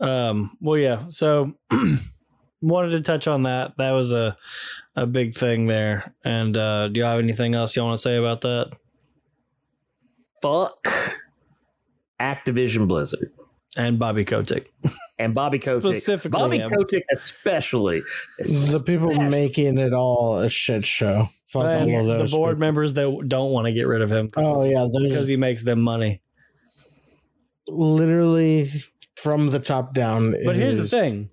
[0.00, 1.04] Um, well, yeah.
[1.08, 1.54] So
[2.60, 3.76] wanted to touch on that.
[3.78, 4.36] That was a
[4.94, 6.14] a big thing there.
[6.24, 8.72] And uh, do you have anything else you want to say about that?
[10.42, 10.86] fuck
[12.20, 13.32] Activision Blizzard
[13.76, 14.72] And Bobby Kotick.
[15.18, 15.92] and Bobby Kotick.
[15.92, 16.70] Specifically Bobby him.
[16.70, 18.02] Kotick, especially.
[18.38, 21.28] The people making it all a shit show.
[21.48, 22.30] Fuck all of the those.
[22.32, 22.60] board people.
[22.60, 25.80] members that don't want to get rid of him Oh yeah, because he makes them
[25.80, 26.20] money.
[27.68, 28.84] literally
[29.22, 30.32] from the top down.
[30.44, 31.30] But it here's the thing.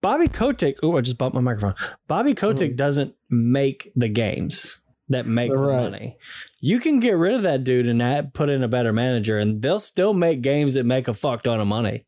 [0.00, 1.74] Bobby Kotick, oh, I just bumped my microphone.
[2.08, 2.76] Bobby Kotick mm.
[2.76, 4.80] doesn't make the games
[5.10, 6.16] that make the money.
[6.60, 9.60] You can get rid of that dude and add, put in a better manager, and
[9.60, 12.06] they'll still make games that make a fuck ton of money.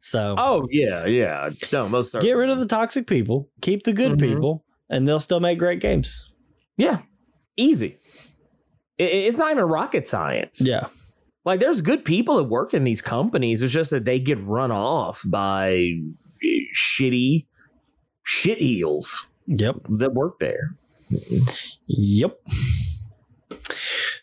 [0.00, 1.50] So Oh yeah, yeah.
[1.72, 2.30] No, most certainly.
[2.30, 4.20] get rid of the toxic people, keep the good Mhm.
[4.20, 6.30] people, and they'll still make great games.
[6.78, 7.02] Yeah,
[7.56, 7.98] easy.
[8.98, 10.60] It, it's not even rocket science.
[10.60, 10.86] Yeah.
[11.44, 13.60] Like there's good people that work in these companies.
[13.62, 15.86] It's just that they get run off by
[16.74, 17.46] shitty
[18.22, 19.76] shit heels Yep.
[19.98, 20.76] that work there.
[21.86, 22.38] Yep.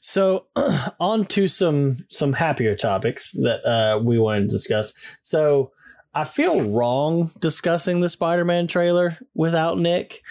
[0.02, 0.46] So
[1.00, 4.94] on to some some happier topics that uh, we wanted to discuss.
[5.22, 5.72] So
[6.14, 10.22] I feel wrong discussing the Spider-Man trailer without Nick,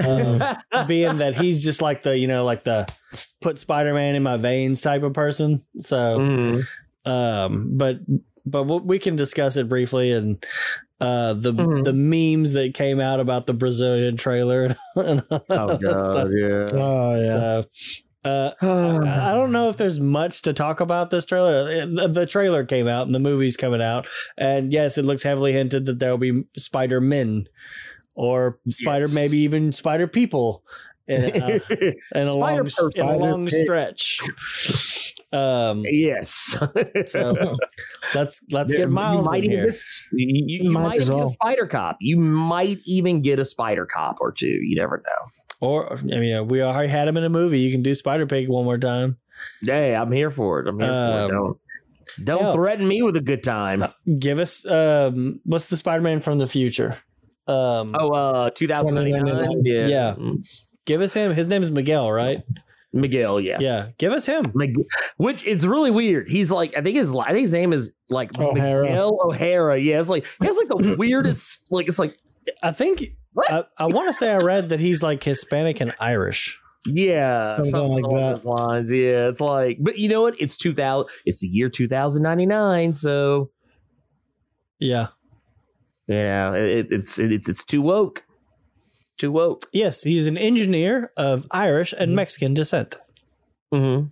[0.00, 0.42] um,
[0.86, 2.86] being that he's just like the you know like the
[3.40, 5.58] put Spider-Man in my veins type of person.
[5.78, 6.66] So, Mhm.
[7.04, 7.98] um, but
[8.50, 10.44] but we- we can discuss it briefly and.
[11.00, 11.84] Uh, the Mhm.
[11.84, 15.80] the memes that came out about the Brazilian trailer and Oh that stuff.
[15.80, 16.68] god, yeah.
[16.72, 17.62] Oh yeah.
[17.72, 21.86] So, uh, I I don't know if there's much to talk about this trailer.
[21.86, 25.52] The the trailer came out and the movie's coming out, and yes, it looks heavily
[25.52, 27.44] hinted that there will be Spider Men
[28.16, 29.14] or Spider, Yes.
[29.14, 30.64] maybe even Spider People
[31.08, 31.58] in, uh,
[32.14, 34.20] in a long in a long stretch.
[35.32, 36.56] Um, yes.
[37.06, 37.32] so
[38.14, 39.66] let's let's get Miles you might in here.
[39.66, 39.76] get,
[40.12, 41.96] you, you- you Might might get a spider cop.
[42.00, 44.46] You might even get a spider cop or two.
[44.46, 45.30] You never know.
[45.60, 47.58] Or I mean, we already had him in a movie.
[47.58, 49.16] You can do Spider Pig one more time.
[49.62, 50.68] Hey, I'm here for it.
[50.68, 51.32] I'm here for Um, it.
[51.32, 51.58] Don't,
[52.24, 52.52] don't yeah.
[52.52, 53.84] threaten me with a good time.
[54.20, 56.98] Give us um, what's the Spider Man from the future?
[57.48, 59.26] Um, Oh, uh, 2099.
[59.26, 59.62] 2099.
[59.64, 59.86] Yeah.
[59.88, 60.14] Yeah.
[60.88, 61.34] Give us him.
[61.34, 62.42] His name is Miguel, right?
[62.94, 63.38] Miguel.
[63.40, 63.58] Yeah.
[63.60, 63.88] Yeah.
[63.98, 64.42] Give us him.
[64.54, 64.74] Mig-
[65.18, 66.28] which is really weird.
[66.30, 68.86] He's like, I think his, I think his name is like O'Hara.
[68.86, 69.78] Miguel O'Hara.
[69.78, 72.16] Yeah, it's like he has like the weirdest, like it's like,
[72.62, 73.52] I think What?
[73.52, 76.58] I, I want to say I read that he's like Hispanic and Irish.
[76.86, 78.46] yeah, Something like that.
[78.46, 78.90] Lines.
[78.90, 80.40] Yeah, it's like, but you know what?
[80.40, 81.10] It's two thousand.
[81.26, 82.94] It's the year two thousand ninety nine.
[82.94, 83.50] So
[84.78, 85.08] Yeah.
[86.06, 88.24] yeah, it, it's it's it's too woke.
[89.18, 89.62] Too woke.
[89.72, 92.02] Yes, he's an engineer of Irish Mm-hmm.
[92.02, 92.96] and Mexican descent.
[93.74, 94.06] Mm-hmm.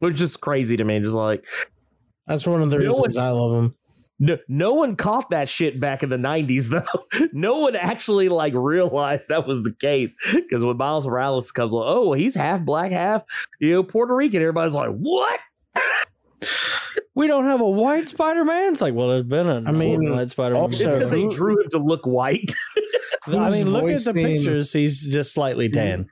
[0.00, 1.00] Which is crazy to me.
[1.00, 1.44] Just like
[2.26, 3.74] That's one of the No reasons I love him.
[4.20, 8.52] no, no one caught that shit back in the 90s though no one actually like
[8.54, 12.90] realized that was the case because when miles morales comes along oh he's half black
[12.90, 13.22] half
[13.60, 15.38] you know puerto rican everybody's like what
[17.14, 18.72] We don't have a white Spider Man.
[18.72, 20.62] It's like, well, there's been a I mean, white Spider Man.
[20.62, 22.54] Also- because they drew him to look white
[23.28, 24.72] I mean, look at the pictures.
[24.72, 26.06] He's just slightly tan.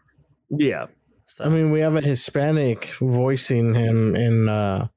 [0.51, 0.87] yeah
[1.27, 4.89] So, I mean, we have a Hispanic voicing him in uh,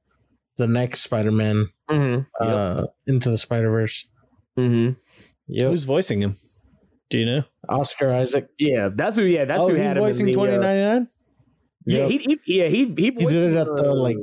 [0.58, 2.20] the next Spider-Man, mm-hmm.
[2.40, 4.08] uh, Into the Spider-Verse.
[4.58, 4.98] Mm-hmm.
[5.48, 5.70] Yep.
[5.70, 6.34] who's voicing him?
[7.10, 7.42] Do you know?
[7.68, 8.48] Oscar Isaac.
[8.58, 11.08] yeah that's who yeah that's oh, who he's had in voicing uh, twenty ninety nine.
[11.86, 14.16] yeah he, he yeah he he, voiced did it at the, uh, like,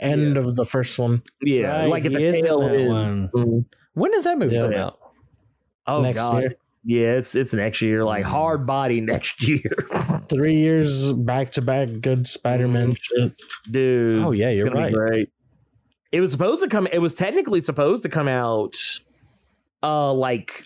[0.00, 1.22] End of the first one.
[1.42, 3.28] yeah like at the tail end one.
[3.34, 3.64] Mhm.
[3.94, 4.62] When does that movie Yeah.
[4.62, 4.98] come out?
[5.86, 6.54] oh next god year.
[6.84, 9.72] Yeah it's it's next year like hard body next year
[10.28, 13.32] Three years back to back, good Spider-Man shit.
[13.70, 14.16] dude.
[14.16, 15.10] Oh, yeah, it's you're gonna be right.
[15.10, 15.30] Great.
[16.12, 16.86] It was supposed to come.
[16.92, 18.74] It was technically supposed to come out.
[19.82, 20.62] Uh, like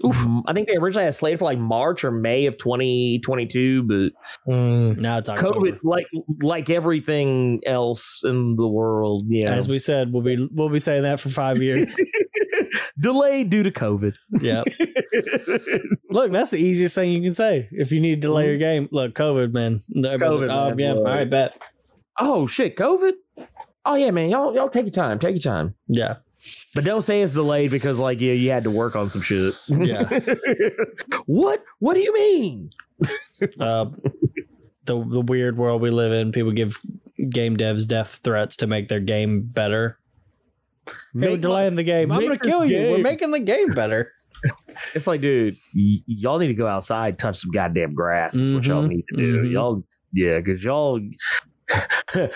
[0.48, 5.00] I think they originally had slated for like March or May of 2022, but Mm,
[5.00, 5.60] Now it's October.
[5.72, 6.06] COVID, like
[6.40, 11.02] like everything else in the world, yeah, As we said, we'll be we'll be saying
[11.04, 12.00] that for five years.
[12.98, 14.14] delayed due to COVID.
[14.40, 14.62] yeah.
[16.10, 17.68] Look, that's the easiest thing you can say.
[17.72, 19.80] If you need to delay your game, look, COVID, man.
[19.94, 21.06] COVID, like, oh, man, yeah, all look.
[21.06, 21.62] right, bet.
[22.20, 23.12] oh shit, COVID.
[23.84, 26.16] Oh yeah, man, y'all y'all take your time, take your time, Yeah.
[26.74, 29.54] but don't say it's delayed because like yeah, you had to work on some shit.
[29.68, 30.20] Yeah.
[31.26, 31.64] what?
[31.78, 32.70] What do you mean?
[33.58, 33.86] Uh,
[34.84, 36.80] the the weird world we live in, people give
[37.30, 39.98] game devs death threats to make their game better.
[41.14, 42.10] Hey, we're Make- delaying the game.
[42.12, 42.90] I'm gonna kill you.
[42.90, 44.12] We're making the game better.
[44.94, 48.34] It's like, dude, y- y'all need to go outside, touch some goddamn grass.
[48.34, 49.42] Is what y'all Mhm, need to do.
[49.44, 49.52] mhm.
[49.52, 50.98] Y'all, yeah, because y'all,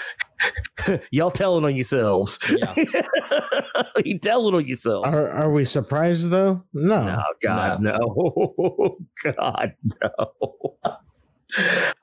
[1.10, 2.38] y'all telling on yourselves.
[2.48, 2.72] Yeah.
[4.04, 5.04] you telling on yourself.
[5.06, 6.62] Are are we surprised though?
[6.72, 7.04] No.
[7.04, 8.96] No, God, no.
[9.24, 10.76] God, no.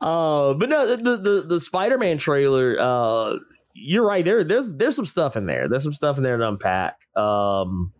[0.01, 2.77] uh, but no, the the the Spider Man trailer.
[2.79, 3.35] Uh,
[3.73, 4.23] you're right.
[4.23, 5.67] There, there's there's some stuff in there.
[5.69, 6.97] There's some stuff in there to unpack.
[7.15, 7.91] Um,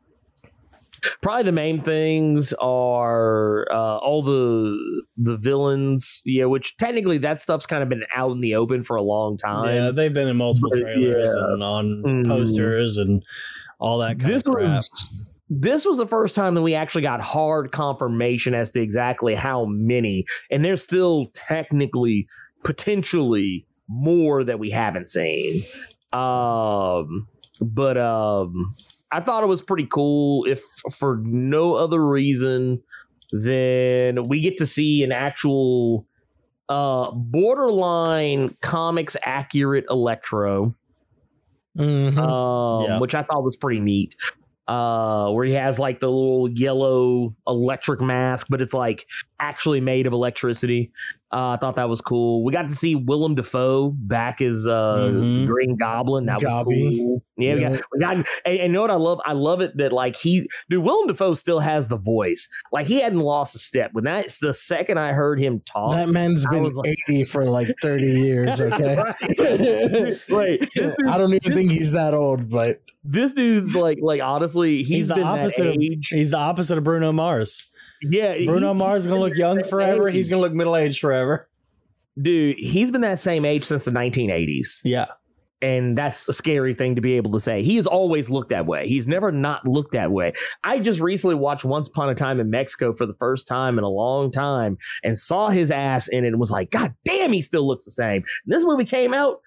[1.22, 6.22] probably the main things are uh, all the the villains.
[6.26, 9.38] Yeah, which technically that stuff's kind of been out in the open for a long
[9.38, 9.74] time.
[9.76, 11.44] yeah, they've been in multiple trailers yeah.
[11.54, 12.28] and on Mm.
[12.28, 13.24] posters and
[13.80, 14.76] all that kind this of crap.
[14.76, 19.36] was this was the first time that we actually got hard confirmation as to exactly
[19.36, 22.26] how many and there's still technically
[22.64, 25.62] potentially more that we haven't seen
[26.14, 27.28] um
[27.62, 28.76] but um
[29.12, 32.82] i thought it was pretty cool if for no other reason
[33.32, 36.06] than we get to see an actual
[36.70, 40.74] uh borderline comics accurate electro
[41.78, 42.18] Mhm.
[42.20, 43.00] um, Yeah.
[43.00, 44.14] which I thought was pretty neat.
[44.68, 49.08] Uh, where he has like the little yellow electric mask, but it's like
[49.44, 50.92] actually made of electricity.
[51.32, 52.44] Uh, I thought that was cool.
[52.44, 55.48] We got to see Willem Dafoe back as uh, Mhm.
[55.48, 56.28] Green Goblin.
[56.28, 57.24] That was cool.
[57.38, 59.20] Yeah, we got, we got and, and you know what I love?
[59.26, 62.48] I love it that like he, dude, Willem Dafoe still has the voice.
[62.72, 63.90] Like he hadn't lost a step.
[63.94, 67.46] When that's the second I heard him talk, that man's I been like- 80 for
[67.46, 68.96] like 30 years, okay?
[70.30, 70.60] Right.
[70.76, 74.88] This I don't even think he's that old, but this dude's like like honestly he's,
[74.88, 75.76] He's the been opposite that of
[76.10, 77.70] he's the opposite of Bruno Mars.
[78.04, 80.10] Yeah Bruno Mars is gonna look young forever.
[80.10, 81.48] He's gonna look middle aged forever.
[82.22, 85.06] dude he's been that same age since the 1980s Yeah.
[85.62, 88.66] and that's a scary thing to be able to say he has always looked that
[88.66, 92.40] way he's never not looked that way i just recently watched once upon a time
[92.40, 96.24] in mexico for the first time in a long time and saw his ass in
[96.26, 99.40] it and was like god damn he still looks the same this movie came out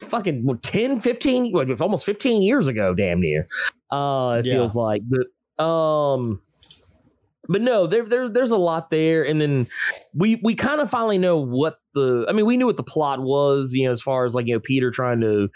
[0.00, 3.46] fucking what, 10 15 almost 15 years ago damn near
[3.90, 4.54] uh it Yeah.
[4.54, 6.40] feels like but um
[7.48, 9.24] but no there, there there's a lot there.
[9.24, 9.66] And then
[10.14, 13.22] we we kind of finally know what the i mean we knew what the plot
[13.22, 15.48] was you know as far as like you know peter trying to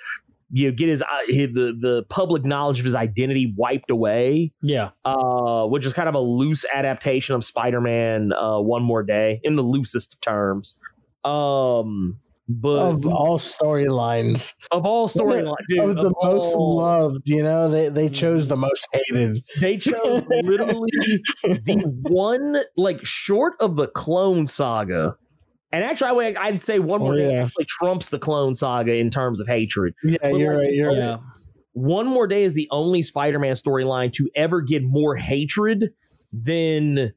[0.50, 4.52] you know get his, uh, his the the public knowledge of his identity wiped away.
[4.62, 4.90] Yeah.
[5.04, 9.56] uh which is kind of a loose adaptation of spider-man uh one more day in
[9.56, 10.76] the loosest terms.
[11.24, 17.42] Um but of all storylines, of all storylines of the of most all- loved, you
[17.42, 18.14] know, they, they mm.
[18.14, 19.42] chose the most hated.
[19.60, 20.90] They chose literally
[21.42, 25.14] the one, like, short of the Clone Saga.
[25.72, 27.44] And actually, I would, I'd say one oh, more Oh, day yeah.
[27.44, 29.92] actually trumps the Clone Saga in terms of hatred.
[30.02, 30.74] Yeah, But you're like- right.
[30.74, 30.96] You're right.
[30.96, 31.18] Yeah.
[31.74, 35.90] One More Day is the only Spider-Man storyline to ever get more hatred
[36.32, 37.12] than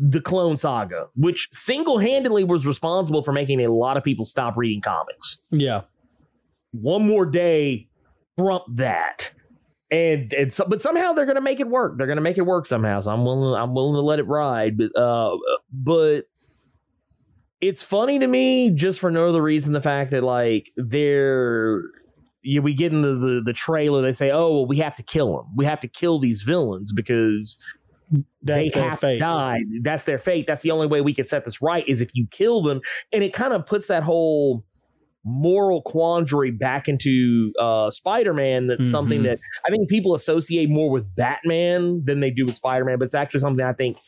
[0.00, 4.80] the Clone Saga, which single-handedly was responsible for making a lot of people stop reading
[4.80, 5.42] comics.
[5.50, 5.82] Yeah.
[6.72, 7.88] One More Day
[8.38, 9.30] trumped that.
[9.90, 11.98] And and so, but somehow they're gonna make it work.
[11.98, 13.00] They're gonna make it work somehow.
[13.00, 13.60] So I'm willing.
[13.60, 14.78] I'm willing to let it ride.
[14.78, 15.36] But uh,
[15.72, 16.22] but
[17.60, 21.82] it's funny to me just for no other reason the fact that like they're
[22.42, 24.00] yeah, we get into the the trailer.
[24.00, 25.46] They say, "Oh, well, we have to kill them.
[25.56, 27.58] We have to kill these villains because
[28.42, 29.14] That's they have fate.
[29.14, 29.60] to die.
[29.82, 30.46] That's their fate.
[30.46, 32.80] That's the only way we can set this right is if you kill them."
[33.12, 34.64] And it kind of puts that whole
[35.24, 38.66] moral quandary back into uh, Spider-Man.
[38.68, 39.24] That's something Mhm.
[39.24, 42.98] that I think people associate more with Batman than they do with Spider-Man.
[42.98, 43.98] But it's actually something I think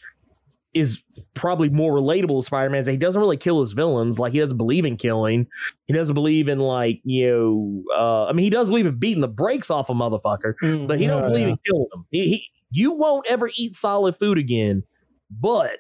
[0.73, 1.03] is
[1.35, 2.81] probably more relatable to Spider-Man.
[2.81, 4.19] Is that he doesn't really kill his villains.
[4.19, 5.47] Like he doesn't believe in killing.
[5.87, 7.83] He doesn't believe in like you know.
[7.95, 10.89] Uh, I mean, he does believe in beating the brakes off a motherfucker Mm.
[10.89, 11.53] but he doesn't believe yeah.
[11.53, 12.07] in killing them.
[12.11, 14.83] He, he, you won't ever eat solid food again,
[15.31, 15.71] but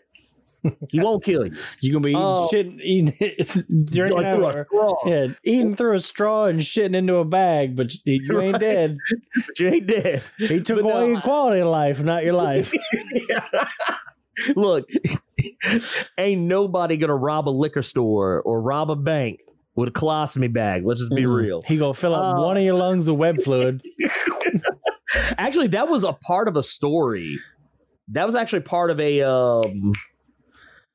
[0.90, 1.52] he won't kill you.
[1.80, 2.48] You gonna be eating Oh.
[2.48, 3.06] shit, eating
[3.84, 4.94] drinking Like through a straw.
[5.06, 8.60] yeah, eating through a straw and shitting into a bag, but you, you ain't Right.
[8.60, 8.98] dead.
[9.46, 10.22] But you ain't dead.
[10.38, 12.72] He took But no, away your quality of life, not your life.
[14.56, 14.84] Look,
[16.18, 19.40] ain't nobody gonna rob a liquor store or rob a bank
[19.74, 20.84] with a colostomy bag.
[20.86, 21.34] Let's just be Mm.
[21.34, 21.62] real.
[21.62, 23.82] He gonna fill up Uh, one of your lungs with web fluid.
[25.38, 27.38] Actually, that was a part of a story.
[28.08, 29.92] That was actually part of a um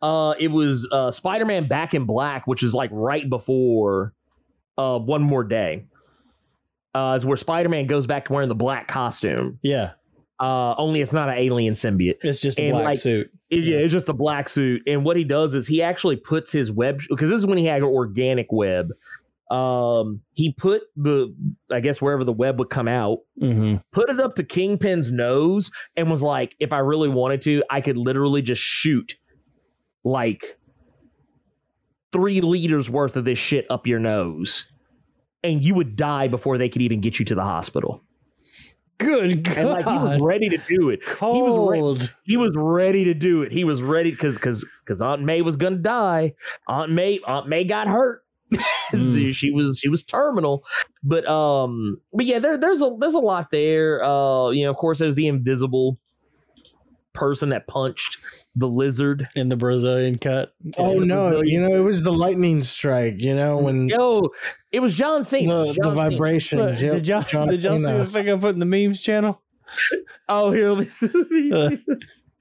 [0.01, 4.13] uh it was uh Spider-Man Back in Black, which is like right before
[4.77, 5.85] uh One More Day.
[6.93, 9.59] Uh is where Spider-Man goes back to wearing the black costume.
[9.61, 9.91] Yeah,
[10.39, 12.17] Uh only it's not an alien symbiote.
[12.21, 13.31] it's just a black like, suit.
[13.49, 14.81] It- yeah, it's just a black suit.
[14.87, 17.65] And what he does is he actually puts his web because this is when he
[17.65, 18.91] had an organic web.
[19.49, 21.33] Um, he put the,
[21.71, 23.75] I guess wherever the web would come out, Mm-hmm.
[23.91, 27.81] put it up to Kingpin's nose, and was like, if I really wanted to, I
[27.81, 29.15] could literally just shoot
[30.03, 30.43] like
[32.11, 34.65] three liters worth of this shit up your nose,
[35.43, 38.01] and you would die before they could even get you to the hospital.
[38.99, 39.57] Good God.
[39.57, 41.05] And like he was ready to do it.
[41.05, 41.75] Cold.
[41.75, 43.51] He was, re- he was ready to do it.
[43.51, 46.33] He was ready because because because Aunt May was gonna die.
[46.67, 48.23] Aunt May Aunt May got hurt.
[48.93, 49.33] Mm.
[49.33, 50.63] she was she was terminal.
[51.03, 54.03] But um but yeah, there there's a there's a lot there.
[54.03, 55.97] Uh you know, of course there's the invisible
[57.13, 58.17] person that punched
[58.55, 59.27] the lizard.
[59.35, 60.53] in the Brazilian cut.
[60.77, 63.15] Oh Yeah, no, Brazilian- you know it was the lightning strike.
[63.17, 64.29] You know when Yo,
[64.71, 65.65] it was John Cena.
[65.65, 66.61] the, John the vibrations.
[66.61, 67.99] Look, yep, did y'all John did y'all see Cena.
[67.99, 69.41] the thing I put in the memes channel?
[70.29, 71.51] Oh, here let me see.
[71.53, 71.69] Uh,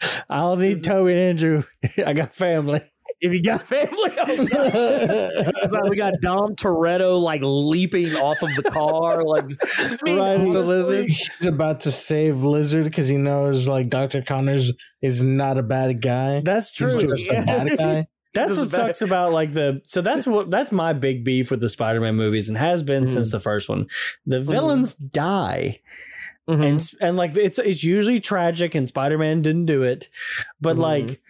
[0.29, 1.63] I don't need Toby and Andrew.
[2.05, 2.81] I got family.
[3.21, 9.25] If you got family, oh, we got Dom Toretto like leaping off of the car,
[9.25, 9.45] like
[9.79, 11.09] I mean, Right the lizard.
[11.09, 14.23] He's about to save Lizard because he knows like Dr.
[14.23, 16.43] Connors is not a bad guy.
[16.45, 17.07] That's He's true.
[17.09, 17.43] just Yeah.
[17.43, 18.07] a bad guy.
[18.35, 21.51] That's what what is sucks about like the so that's what that's my big beef
[21.51, 23.09] with the Spider-Man movies and has been Mhm.
[23.09, 23.87] since the first one.
[24.27, 25.79] The villains die
[26.47, 26.64] Mhm.
[26.64, 30.11] and and like it's it's usually tragic and Spider-Man didn't do it,
[30.61, 30.81] but Mhm.
[30.81, 31.23] like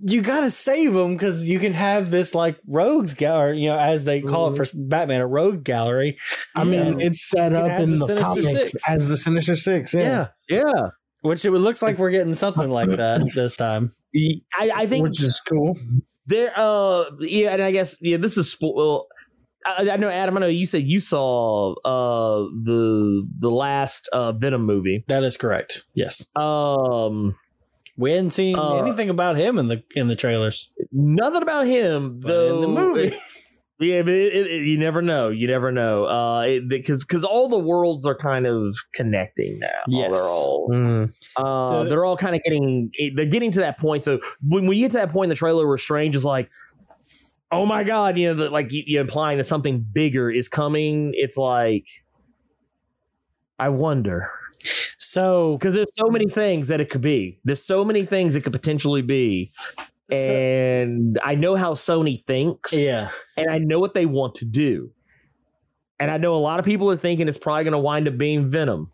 [0.00, 3.78] you got to save them because you can have this like rogues gallery, you know,
[3.78, 6.18] as they call it for Batman, a rogue gallery.
[6.54, 7.06] I mean, Yeah.
[7.06, 8.88] it's set You up in the the, comics Six.
[8.88, 9.94] as the Sinister Six.
[9.94, 10.28] Yeah.
[10.48, 10.62] Yeah.
[10.66, 10.86] yeah,
[11.22, 13.90] Which it looks like we're getting something like that this time.
[14.58, 15.76] I, I think which is cool.
[16.26, 16.52] there.
[16.56, 19.06] Uh, yeah, and I guess yeah, this is spo- well.
[19.66, 20.36] I, I know Adam.
[20.36, 25.04] I know you said you saw uh the the last uh Venom movie.
[25.08, 25.84] That is correct.
[25.94, 26.24] Yes.
[26.36, 27.34] Um,
[27.98, 30.72] We hadn't seen Uh, anything about him in the in the trailers.
[30.92, 32.54] nothing about him But though.
[32.54, 33.16] in the movie.
[33.80, 35.28] Yeah, but it, it, you never know.
[35.28, 36.04] You never know.
[36.04, 39.68] Uh, because because all the worlds are kind of connecting now.
[39.86, 40.10] Yes.
[40.14, 41.12] They're all Mm.
[41.36, 44.02] uh, So- they're all kind of getting they're getting to that point.
[44.02, 44.18] So
[44.48, 46.50] when, when you get to that point in the trailer where Strange is like,
[47.52, 51.12] "Oh my god," you know, that like you, you're implying that something bigger is coming.
[51.14, 51.84] It's like,
[53.58, 54.30] I wonder
[55.10, 57.40] So because there's so many things that it could be.
[57.42, 59.52] There's so many things it could potentially be.
[60.10, 63.10] And I know how Sony thinks yeah.
[63.38, 64.90] and I know what they want to do.
[65.98, 68.18] And I know a lot of people are thinking it's probably going to wind up
[68.18, 68.92] being Venom.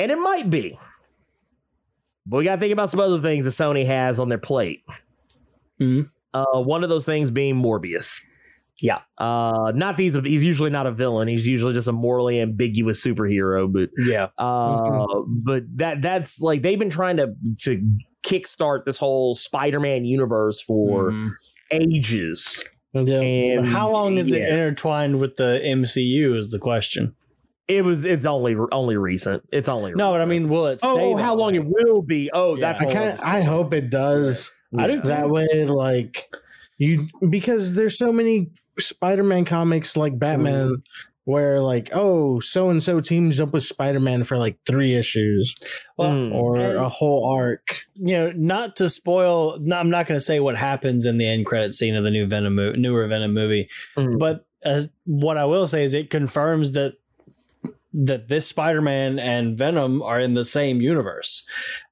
[0.00, 0.76] And it might be.
[2.26, 4.82] But we got to think about some other things that Sony has on their plate.
[5.80, 6.04] Mhm.
[6.34, 8.22] Uh, one of those things being Morbius.
[8.80, 9.00] Yeah.
[9.18, 10.14] Uh, not these.
[10.24, 11.28] He's usually not a villain.
[11.28, 13.70] He's usually just a morally ambiguous superhero.
[13.70, 14.28] But Yeah.
[14.38, 17.82] uh, but that that's like they've been trying to to
[18.24, 21.30] kickstart this whole Spider-Man universe for Mhm.
[21.72, 22.64] ages.
[22.92, 23.20] Yeah.
[23.20, 27.14] And how long is it intertwined with the MCU is the question.
[27.68, 28.04] It was.
[28.04, 29.44] It's only only recent.
[29.52, 30.88] It's only No, but I mean, will it stay?
[30.90, 31.58] oh, that how long way?
[31.58, 32.28] it will be?
[32.32, 32.72] Oh, Yeah.
[32.72, 32.92] that's I all.
[32.92, 34.50] kind I hope it does.
[34.76, 36.28] I do that way like
[36.78, 38.48] you because there's so many
[38.80, 40.82] Spider-Man comics like Batman
[41.24, 45.54] where like oh so and so teams up with Spider-Man for like 3 issues
[45.96, 46.34] Well, Mm.
[46.34, 47.84] or And- a whole arc.
[47.94, 49.58] you know, not to spoil.
[49.60, 52.10] No, I'm not going to say what happens in the end credit scene of the
[52.10, 53.68] new Venom, mo- newer Venom movie.
[53.96, 54.18] Mm.
[54.18, 56.94] But uh, what I will say is, it confirms that
[57.92, 61.46] that this Spider-Man and Venom are in the same universe,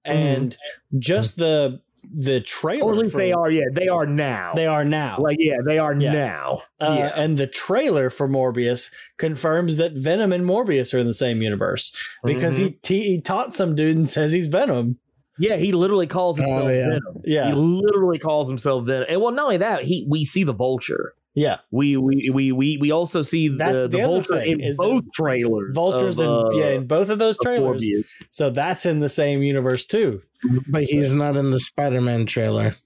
[0.05, 0.57] and
[0.99, 1.81] just the
[2.15, 2.85] the trailer.
[2.87, 3.51] or at least for- they are.
[3.51, 4.53] Yeah, they are now.
[4.55, 5.19] They are now.
[5.19, 6.13] like yeah, they are Yeah.
[6.13, 6.63] now.
[6.81, 7.13] Uh, yeah.
[7.17, 11.97] And the trailer for Morbius confirms that Venom and Morbius are in the same universe
[12.25, 12.67] because Mm-hmm.
[12.87, 14.99] he, he he taught some dude and says he's Venom.
[15.41, 16.85] Yeah, he literally calls Oh, himself yeah.
[16.89, 17.23] Venom.
[17.25, 19.07] Yeah, He literally calls himself Venom.
[19.09, 21.15] And well, not only that, he we see the Vulture.
[21.39, 21.59] Yeah.
[21.71, 24.77] We we we we, we also see That's the, the the Vulture thing, in is
[24.77, 25.75] both trailers.
[25.75, 27.83] Vultures of, and uh, yeah, in both of those trailers.
[27.83, 28.11] Morbius.
[28.31, 30.23] So that's in the same universe too.
[30.69, 32.77] But he's not in the Spider-Man trailer.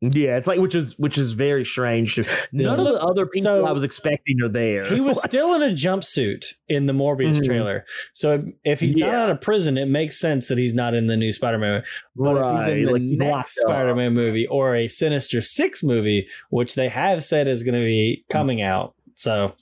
[0.00, 2.16] Yeah, it's like which is which is very strange.
[2.52, 4.84] None of the other people So- I was expecting are there.
[4.84, 7.44] He was still in a jumpsuit in the Morbius Mhm.
[7.44, 7.84] trailer.
[8.12, 11.16] So if he's not out of prison, it makes sense that he's not in the
[11.16, 11.82] new Spider-Man.
[12.14, 13.60] But if he's in the like, next.
[13.60, 18.24] Spider-Man movie or a Sinister Six movie, which they have said is going to be
[18.30, 19.52] coming out, so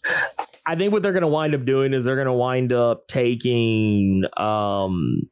[0.67, 3.09] I think what they're going to wind up doing is they're going to wind up
[3.09, 5.23] taking um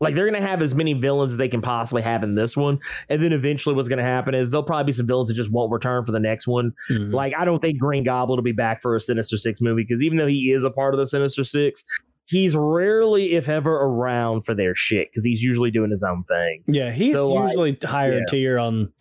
[0.00, 2.56] like they're going to have as many villains as they can possibly have in this
[2.56, 2.78] one
[3.08, 5.50] and then eventually what's going to happen is there'll probably be some villains that just
[5.52, 7.12] won't return for the next one Mhm.
[7.12, 10.02] like i don't think green goblin will be back for a sinister six movie because
[10.02, 11.84] even though he is a part of the sinister six
[12.26, 16.62] he's rarely if ever around for their shit because he's usually doing his own thing
[16.66, 18.24] yeah, he's So, like, usually higher yeah.
[18.28, 18.92] tier on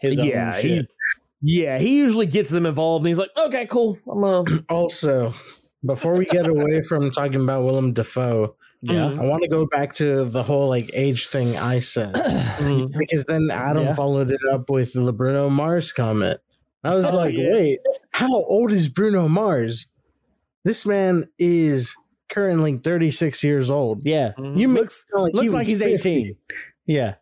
[0.00, 0.64] his own yeah shit.
[0.64, 0.88] he-
[1.60, 5.34] Yeah, he usually gets them involved, and he's like, "Okay, cool, I'm gonna." Also,
[5.84, 9.06] before we get away from talking about Willem Dafoe, Yeah.
[9.06, 12.96] I want to go back to the whole like age thing I said Mhm.
[12.98, 13.94] because then Adam Yeah.
[13.94, 16.40] followed it up with the Bruno Mars comment.
[16.84, 17.50] I was Oh, like, yeah.
[17.52, 17.78] wait,
[18.10, 19.86] how old is Bruno Mars?
[20.64, 21.94] This man is
[22.28, 24.00] currently 36 years old.
[24.04, 24.32] Yeah.
[24.36, 24.56] Mhm.
[24.58, 25.94] You make Looks it like looks he like he's 50.
[26.10, 26.36] 18.
[26.86, 27.14] Yeah.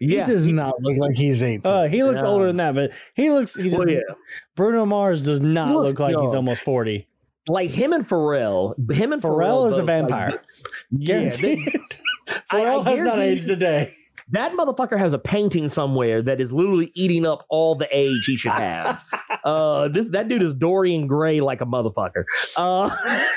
[0.00, 1.70] yeah, He does not look like he's 18.
[1.70, 2.26] Uh, he looks Yeah.
[2.26, 4.00] older than that, but he looks he just well, yeah.
[4.54, 7.06] Bruno Mars does not looks look like he's almost 40.
[7.48, 10.30] Like him and Pharrell, him and Pharrell Pharrell, is a vampire.
[10.30, 10.44] like,
[10.92, 11.16] vampire.
[11.18, 11.80] yeah, they- Guaranteed.
[12.50, 13.94] I- I has not aged a day.
[14.30, 18.36] that motherfucker has a painting somewhere that is literally eating up all the age he
[18.36, 19.00] should have.
[19.44, 22.24] uh, this that dude is Dorian Gray like a motherfucker.
[22.56, 22.90] Uh,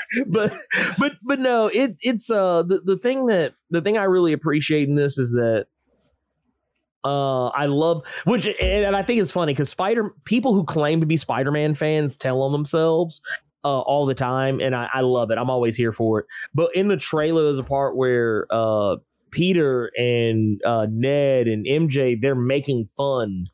[0.26, 0.56] but
[0.98, 4.88] but but no, it it's uh the, the thing that the thing I really appreciate
[4.88, 5.66] in this is that
[7.04, 11.00] uh I love which and, and I think it's funny because Spider people who claim
[11.00, 13.20] to be Spider-Man fans tell on themselves
[13.64, 15.38] uh all the time and I, I love it.
[15.38, 16.26] I'm always here for it.
[16.54, 18.96] But in the trailer there's a part where uh
[19.30, 23.48] Peter and uh Ned and MJ they're making fun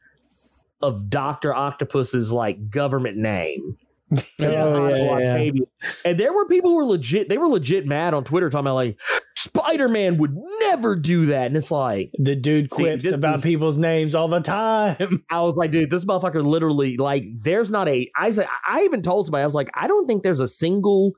[0.82, 1.54] of Dr.
[1.54, 3.76] Octopus's like government name.
[4.40, 4.88] Oh,
[5.18, 5.62] yeah, yeah, yeah.
[6.04, 8.74] And there were people who were legit, they were legit mad on Twitter talking about
[8.76, 8.98] like
[9.36, 11.46] Spider Man would never do that.
[11.46, 14.96] And it's like, The dude quips this about is- people's names all the time.
[15.30, 19.02] I was like, dude, this motherfucker literally, like, there's not a, I said, I even
[19.02, 21.12] told somebody, I was like, I don't think there's a single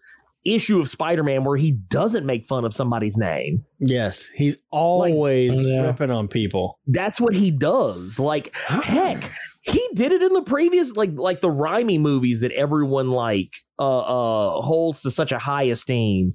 [0.46, 3.64] issue of Spider Man where he doesn't make fun of somebody's name.
[3.80, 5.86] yes, he's always Yeah.
[5.86, 6.78] ripping on people.
[6.86, 8.18] That's what he does.
[8.18, 9.30] Like, heck,
[9.68, 13.48] he did it in the previous, like, like the Raimi movies that everyone like
[13.78, 16.32] uh uh holds to such a high esteem.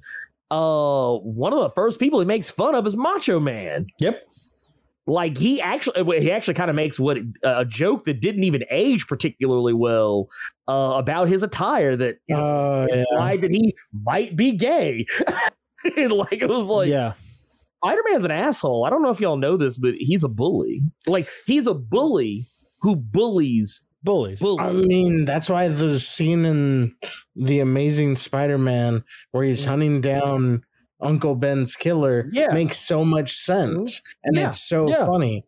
[0.50, 3.86] Uh, one of the first people he makes fun of is Macho Man.
[3.98, 4.24] Yep.
[5.06, 9.06] Like he actually, he actually kind of makes what a joke that didn't even age
[9.06, 10.28] particularly well
[10.68, 13.36] uh, about his attire that you know, Oh, yeah.
[13.36, 13.74] that he
[14.04, 15.06] might be gay.
[15.98, 17.12] And, like it was like yeah.
[17.18, 18.86] Spider Man's an asshole.
[18.86, 20.80] I don't know if y'all know this, but he's a bully.
[21.06, 22.42] Like he's a bully
[22.84, 24.44] who bullies Bullies.
[24.60, 26.94] I mean, that's why the scene in
[27.36, 29.68] The Amazing Spider Man where he's mm.
[29.68, 30.62] hunting down
[31.00, 32.52] Uncle Ben's killer Yeah.
[32.52, 33.98] makes so much sense.
[34.00, 34.20] Mm-hmm.
[34.24, 34.48] And Yeah.
[34.48, 35.06] it's so Yeah.
[35.06, 35.46] funny.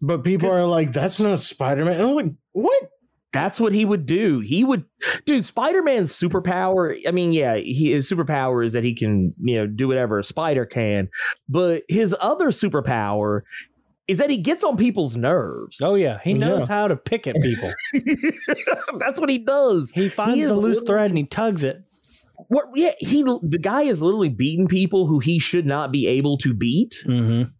[0.00, 2.00] But people are like, that's not Spider Man.
[2.00, 2.90] And I'm like, what?
[3.32, 4.40] That's what he would do.
[4.40, 4.84] He would,
[5.24, 5.44] dude.
[5.44, 6.98] Spider Man's superpower.
[7.06, 10.24] I mean, yeah, he, his superpower is that he can, you know, do whatever a
[10.24, 11.08] spider can.
[11.48, 13.40] But his other superpower
[14.12, 15.76] is that he gets on people's nerves.
[15.80, 16.66] Oh yeah, he knows Yeah.
[16.74, 17.72] how to pick at people.
[18.98, 19.90] That's what he does.
[19.92, 21.82] He finds is the loose thread and he tugs it.
[22.48, 22.66] What?
[22.74, 23.22] Yeah, he.
[23.22, 27.50] The guy is literally beating people who he should not be able to beat Mm-hmm.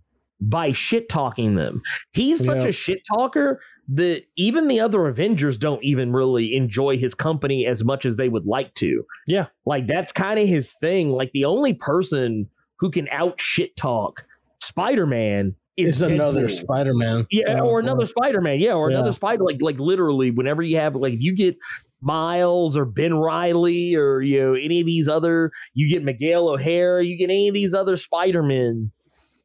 [0.40, 1.80] by shit talking them.
[2.12, 2.66] He's such Yeah.
[2.68, 7.82] a shit talker that even the other Avengers don't even really enjoy his company as
[7.82, 9.04] much as they would like to.
[9.26, 9.46] Yeah.
[9.66, 11.10] Like that's kind of his thing.
[11.10, 12.48] Like the only person
[12.78, 14.24] who can out shit talk
[14.60, 17.26] Spider Man is It's another Spider Man.
[17.30, 18.60] Yeah, or another Spider Man.
[18.60, 18.98] Yeah, or Yeah.
[18.98, 19.44] another Spider.
[19.44, 21.56] Like, like literally, whenever you have like, you get
[22.00, 27.04] Miles or Ben Riley or you know any of these other, you get Miguel O'Hara,
[27.04, 28.90] you get any of these other Spider Men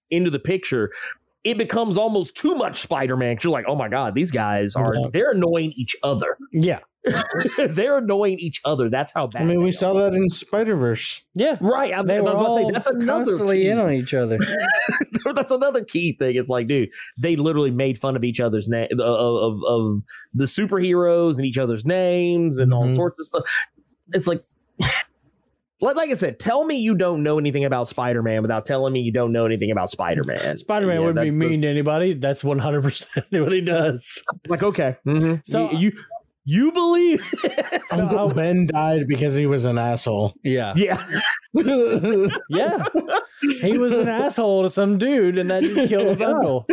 [0.09, 0.91] into the picture,
[1.43, 3.37] it becomes almost too much Spider Man.
[3.43, 5.09] You're like, oh my god, these guys are Yeah.
[5.13, 6.37] they're annoying each other.
[6.51, 6.79] Yeah.
[7.69, 8.89] they're annoying each other.
[8.89, 9.41] That's how bad.
[9.41, 9.73] I mean, we are.
[9.73, 11.23] saw that in Spider Verse.
[11.33, 11.57] Yeah.
[11.61, 13.69] Right, I, They I were was about to say all that's another constantly key.
[13.69, 14.39] in on each other.
[15.35, 16.35] that's another key thing.
[16.35, 20.01] It's like, dude, they literally made fun of each other's name of, of of
[20.33, 22.95] the superheroes and each other's names and all Mhm.
[22.95, 23.43] sorts of stuff.
[24.13, 24.41] It's like,
[25.81, 28.93] like, like I said, tell me you don't know anything about Spider Man without telling
[28.93, 30.57] me you don't know anything about Spider Man.
[30.59, 32.13] Spider Man wouldn't be mean to anybody.
[32.13, 34.23] That's one hundred percent what he does.
[34.47, 35.41] Like, okay, mhm.
[35.45, 35.91] So- you, you
[36.49, 37.21] you believe?
[37.87, 40.33] So Uncle I- Ben died because he was an asshole.
[40.43, 40.73] Yeah.
[40.75, 41.01] yeah,
[42.49, 42.83] Yeah.
[43.61, 46.27] He was an asshole to some dude, and that dude killed his Yeah.
[46.27, 46.65] uncle.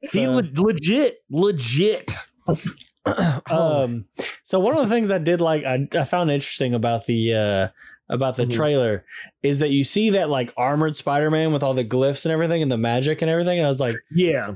[0.00, 2.10] he So- le- legit, legit.
[3.50, 4.04] um
[4.44, 7.68] so one of the things i did like i, I found interesting about the uh
[8.12, 9.04] about the trailer
[9.42, 12.70] is that you see that like armored spider-man with all the glyphs and everything and
[12.70, 14.54] the magic and everything and i was like Yeah,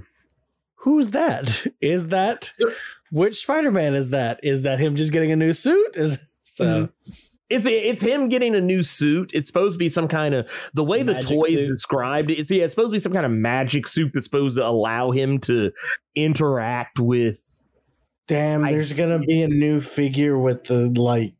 [0.76, 2.72] who's that is that Sure.
[3.10, 6.90] Which spider-man is that is that him just getting a new suit is so Mhm.
[7.48, 9.30] It's it's him getting a new suit.
[9.32, 11.68] It's supposed to be some kind of the way the toy toys suit.
[11.68, 12.28] described.
[12.28, 15.12] It's yeah, it's supposed to be some kind of magic suit that's supposed to allow
[15.12, 15.70] him to
[16.16, 17.38] interact with.
[18.26, 21.34] Damn, I- there's gonna be a new figure with the like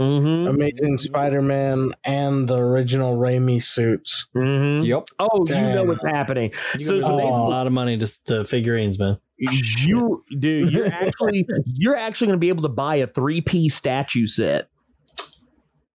[0.00, 4.30] Mm-hmm, Amazing Spider-Man and the original Raimi suits.
[4.34, 4.82] mm-hmm.
[4.82, 6.52] yep Oh, you know what's happening.
[6.78, 10.86] you So- so, so a lot of money just to figurines man you dude, you're
[10.92, 14.68] actually you're actually going to be able to buy a three piece statue set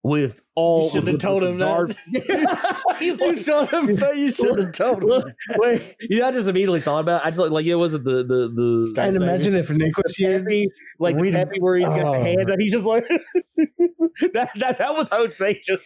[0.04, 0.84] with all.
[0.86, 1.96] You shouldn't have told the him that.
[3.02, 4.18] you should have.
[4.18, 5.34] You should have told him.
[5.58, 7.22] Wait, you know, I just immediately thought about.
[7.24, 7.28] It.
[7.28, 9.28] I just like, like it wasn't the the the Sky And Savior.
[9.30, 10.39] imagine if Nick was here.
[10.39, 10.70] Peppy,
[11.00, 12.12] like the We'd- Peppy where he's got Oh.
[12.14, 13.08] the hands and he's just like
[14.34, 14.78] that, that.
[14.78, 15.86] That was Jose just.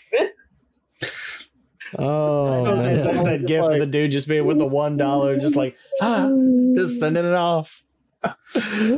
[1.98, 3.16] Oh, It's man.
[3.16, 6.30] like that gift of the dude just being with the one dollar, just like ah,
[6.76, 7.84] just sending it off.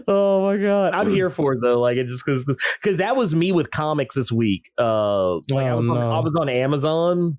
[0.08, 1.80] oh my god, I'm here for it though.
[1.80, 2.44] Like it just because
[2.82, 4.72] because that was me with comics this week.
[4.78, 5.98] Uh, like I, Oh, was on.
[5.98, 7.38] I was on Amazon.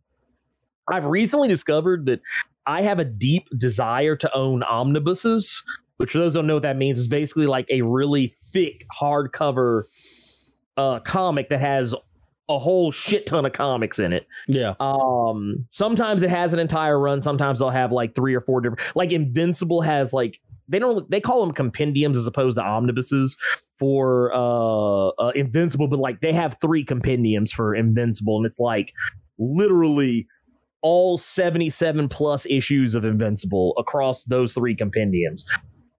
[0.90, 2.20] I've recently discovered that
[2.66, 5.62] I have a deep desire to own omnibuses,
[5.96, 8.84] which for those who don't know what that means is basically like a really thick
[9.00, 9.82] hardcover
[10.76, 11.94] uh comic that has
[12.54, 14.26] a whole shit ton of comics in it.
[14.46, 17.22] Yeah, Um, sometimes it has an entire run.
[17.22, 18.80] Sometimes they'll have like three or four different.
[18.94, 23.36] Like Invincible has like they don't they call them compendiums as opposed to omnibuses
[23.78, 28.92] for uh, uh Invincible, but like they have three compendiums for Invincible, and it's like
[29.38, 30.26] literally
[30.82, 35.44] all 77 plus issues of Invincible across those three compendiums.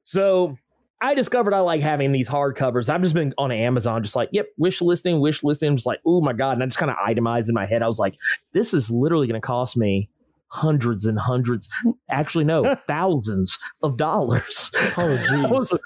[0.03, 0.57] So
[1.03, 2.87] I discovered I like having these hardcovers.
[2.87, 5.75] I've just been on Amazon, just like, yep, wish listing, wish listing.
[5.75, 6.53] Just like, oh my God.
[6.53, 7.83] And I just kind of itemized in my head.
[7.83, 8.15] I was like,
[8.53, 10.09] this is literally going to cost me
[10.47, 11.67] hundreds and hundreds,
[12.09, 14.71] actually, no, thousands of dollars.
[14.97, 15.77] Oh, I was-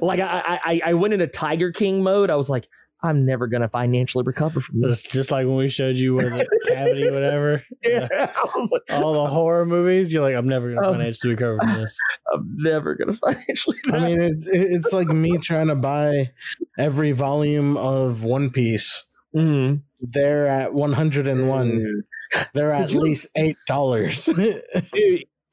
[0.00, 2.30] like, I, I, I went into Tiger King mode.
[2.30, 2.68] I was like,
[3.04, 5.04] I'm never going to financially recover from this.
[5.04, 7.62] it's just like when we showed you was it Cavity, or whatever.
[7.82, 8.08] Yeah.
[8.10, 11.74] I like, All the horror movies, you're like, I'm never gonna Um, financially recover from
[11.80, 11.96] this.
[12.34, 13.76] I'm never going to financially.
[13.92, 16.30] I mean, it's it's like me trying to buy
[16.78, 19.04] every volume of One Piece.
[19.36, 19.82] Mhm.
[20.00, 22.02] They're at 101.
[22.54, 24.28] They're at least eight dollars.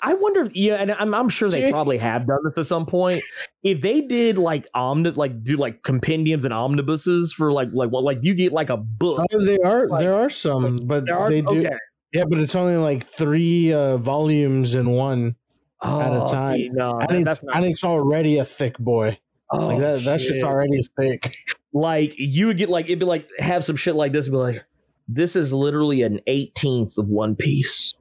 [0.04, 0.42] I wonder.
[0.46, 3.22] if- Yeah, and I'm, I'm sure they probably have done this at some point.
[3.64, 8.04] If they did like omni, like do like compendiums and omnibuses for like like what
[8.04, 9.24] like you get like a book.
[9.32, 11.50] oh, they are Like- there are some, but are they do.
[11.68, 11.76] okay.
[12.14, 15.36] Yeah, but it's only like three uh, volumes in one,
[15.84, 16.56] at a Oh, time.
[16.58, 17.56] see, no, and it's not.
[17.56, 19.18] and it's already a thick boy.
[19.52, 21.36] oh, like that, that shit's already thick.
[21.74, 24.26] like you would get like it'd be like have some shit like this.
[24.26, 24.66] and Be like,
[25.08, 27.94] this is literally an eighteenth of One Piece.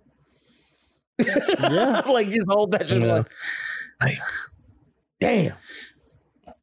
[1.26, 2.02] Yeah.
[2.08, 3.12] like just hold that shit Yeah.
[3.14, 3.28] like,
[4.02, 4.18] like,
[5.20, 5.54] damn.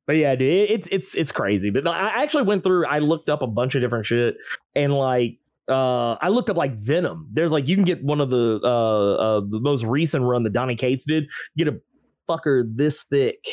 [0.06, 1.70] But yeah, dude, it- it's it's it's crazy.
[1.70, 2.86] But I actually went through.
[2.88, 4.38] I looked up a bunch of different shit,
[4.74, 5.38] and like,
[5.68, 7.28] uh, I looked up like Venom.
[7.34, 10.54] There's like you can get one of the uh, uh the most recent run that
[10.54, 11.28] Donny Cates did.
[11.58, 11.80] Get a
[12.30, 13.44] fucker this thick.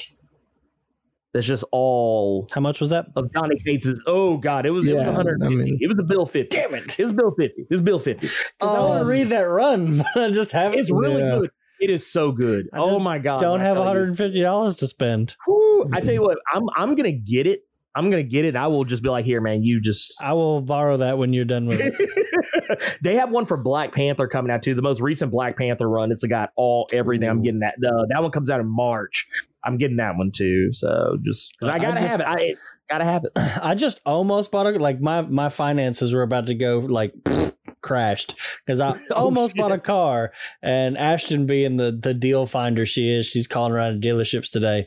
[1.35, 3.07] That's just all How much was that?
[3.16, 4.01] of Donny Cates's.
[4.07, 5.45] Oh god, it was it was Yeah, 150.
[5.45, 6.57] I mean- it was a bill 50.
[6.57, 6.99] Damn it!
[6.99, 7.62] It was bill 50.
[7.62, 8.20] It was bill 50.
[8.26, 10.78] Because I want to Um, read that run, but I just haven't.
[10.78, 11.39] It's really Yeah.
[11.41, 11.51] good.
[11.80, 12.68] It is so good.
[12.72, 13.41] I oh my god.
[13.41, 15.37] don't have 150 dollars to spend.
[15.47, 17.62] Whew, I tell you what, I'm I'm gonna get it.
[17.97, 18.57] I'm gonna get it.
[18.57, 20.14] I will just be like, here, man, you just.
[20.20, 22.99] I will borrow that when you're done with it.
[23.03, 24.74] they have one for Black Panther coming out too.
[24.74, 26.11] The most recent Black Panther run.
[26.11, 27.28] It's got all everything.
[27.28, 27.74] I'm getting that.
[27.85, 29.26] Uh, that one comes out in March.
[29.64, 30.70] I'm getting that one too.
[30.72, 32.56] So just I I gotta just- have it.
[32.90, 33.32] I gotta have it.
[33.62, 37.12] I just almost bought a like my my finances were about to go like
[37.82, 38.34] crashed
[38.64, 43.10] because I Oh, almost bought a car and Ashton being the the deal finder she
[43.10, 44.86] is she's calling around to dealerships today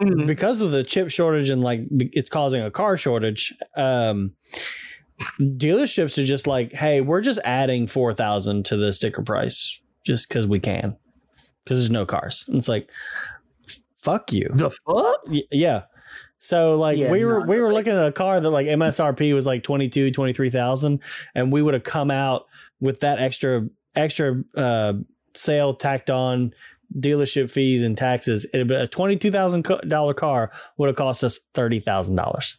[0.00, 0.26] Mhm.
[0.28, 4.32] because of the chip shortage and like it's causing a car shortage um
[5.40, 10.46] dealerships are just like hey we're just adding 4000 to the sticker price just because
[10.46, 10.96] we can
[11.64, 12.88] because there's no cars and it's like
[13.98, 15.20] fuck you The fuck?
[15.26, 15.82] Y- yeah.
[16.38, 19.34] So like Yeah, we were we were like- looking at a car that like MSRP
[19.34, 21.00] was like 22, 23,000
[21.34, 22.46] and we would have come out
[22.80, 24.92] with that extra extra uh
[25.34, 26.52] sale tacked on
[26.96, 28.46] dealership fees and taxes.
[28.54, 32.56] It a $22,000 car would have cost us $30,000.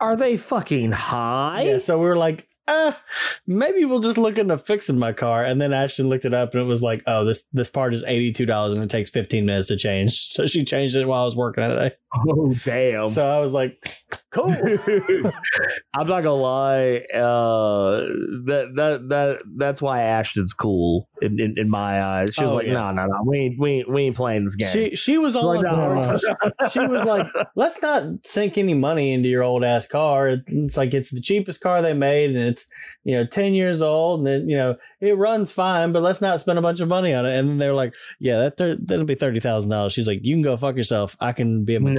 [0.00, 1.62] Are they fucking high?
[1.62, 3.00] Yeah, so we were like ah,
[3.46, 5.44] maybe we'll just look into fixing my car.
[5.44, 8.04] And then Ashton looked it up and it was like, oh, this this part is
[8.04, 10.26] $82 and it takes 15 minutes to change.
[10.38, 11.96] So she changed it while I was working today.
[12.14, 13.08] Oh damn.
[13.08, 13.86] So I was like,
[14.30, 14.50] cool.
[15.94, 17.04] I'm not gonna lie.
[17.12, 18.00] Uh,
[18.46, 22.34] that that that that's why Ashton's cool in, in, in my eyes.
[22.34, 22.74] She was Oh, like, yeah.
[22.74, 24.68] no, no, no, we ain't we ain't, we ain't playing this game.
[24.68, 26.18] She she was all Like, no, no.
[26.70, 30.36] She was like, "Let's not sink any money into your old ass car.
[30.46, 32.66] It's like it's the cheapest car they made, and it's
[33.04, 35.92] you know ten years old, and it, you know it runs fine.
[35.92, 38.56] But let's not spend a bunch of money on it." And they're like, "Yeah, that
[38.56, 41.16] thir- that'll be thirty thousand dollars." She's like, "You can go fuck yourself.
[41.20, 41.97] I can be a mechanic."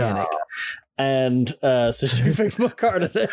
[0.98, 3.28] And uh, so she fixed my car today.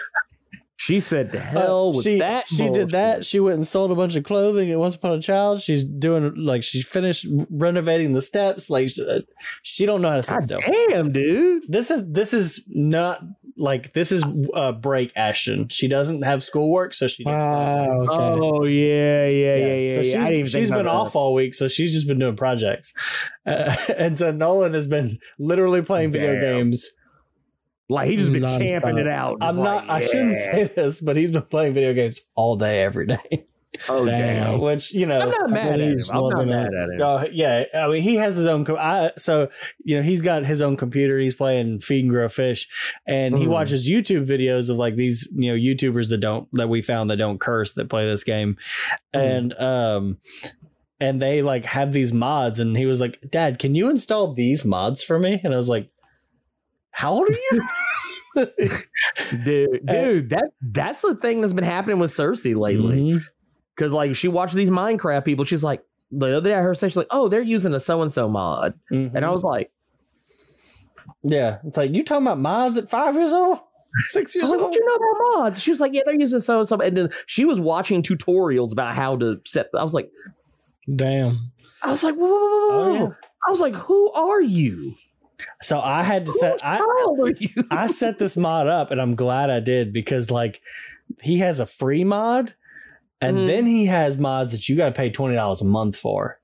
[0.78, 3.24] She said, "To hell with she, that." She did that.
[3.24, 5.62] She went and sold a bunch of clothing at Once Upon a Child.
[5.62, 8.68] She's doing like she finished renovating the steps.
[8.68, 9.20] Like she, uh,
[9.62, 10.60] she don't know how to sit God still.
[10.88, 11.64] damn, dude.
[11.66, 13.20] This is this is not
[13.56, 14.22] like this is
[14.54, 15.68] uh, break Ashton.
[15.68, 17.24] She doesn't have schoolwork, so she.
[17.24, 18.40] doesn't Ah, okay.
[18.40, 19.94] Oh yeah, yeah, yeah, yeah.
[19.94, 20.02] So yeah.
[20.02, 22.36] she's, I didn't even she's been about off all week, so she's just been doing
[22.36, 22.94] projects.
[23.46, 26.90] Uh, and so Nolan has been literally playing video games.
[27.88, 28.68] Like he just been Non-stop.
[28.68, 29.38] champing it out.
[29.40, 29.86] I'm just not.
[29.86, 33.46] like, I shouldn't say this, but he's been playing video games all day, every day.
[33.88, 34.34] Oh Damn.
[34.52, 34.60] damn.
[34.60, 35.96] Which you know, I'm not mad at him.
[36.12, 37.02] I'm not mad at him.
[37.02, 38.64] Uh, yeah, I mean, he has his own.
[38.64, 39.48] Co- I, so
[39.84, 41.18] you know, he's got his own computer.
[41.18, 42.68] He's playing Feed and Grow Fish,
[43.06, 43.48] and he Mhm.
[43.50, 47.16] watches YouTube videos of like these, you know, YouTubers that don't that we found that
[47.16, 48.56] don't curse that play this game,
[49.14, 49.20] Mhm.
[49.20, 50.18] and um,
[51.00, 54.64] and they like have these mods, and he was like, "Dad, can you install these
[54.64, 55.88] mods for me?" And I was like,
[56.90, 57.62] "How old are you?"
[59.44, 62.96] dude, dude, that that's the thing that's been happening with Cersei lately.
[63.14, 63.20] Mhm.
[63.76, 66.74] Because like she watches these Minecraft people, she's like, the other day I heard her
[66.74, 69.14] say she's like, oh, they're using a so and so mod, Mhm.
[69.14, 69.70] and I was like,
[71.22, 73.58] "Yeah." It's like you talking about mods at five years old,
[74.06, 74.74] six years was like, old.
[74.74, 75.60] you know about mods?
[75.62, 78.72] She was like, yeah, they're using so and so, and then she was watching tutorials
[78.72, 79.68] about how to set.
[79.76, 80.10] I was like,
[80.94, 81.50] Damn.
[81.82, 83.08] I was like, whoa, whoa, whoa, whoa, Oh, yeah.
[83.46, 84.92] I was like, who are you?
[85.62, 86.60] So I had to Whose set.
[86.64, 87.64] I, child are you?
[87.70, 90.60] I set this mod up and I'm glad I did because like
[91.20, 92.54] he has a free mod
[93.20, 93.46] and Mhm.
[93.46, 96.40] then he has mods that you got to pay $20 a month for.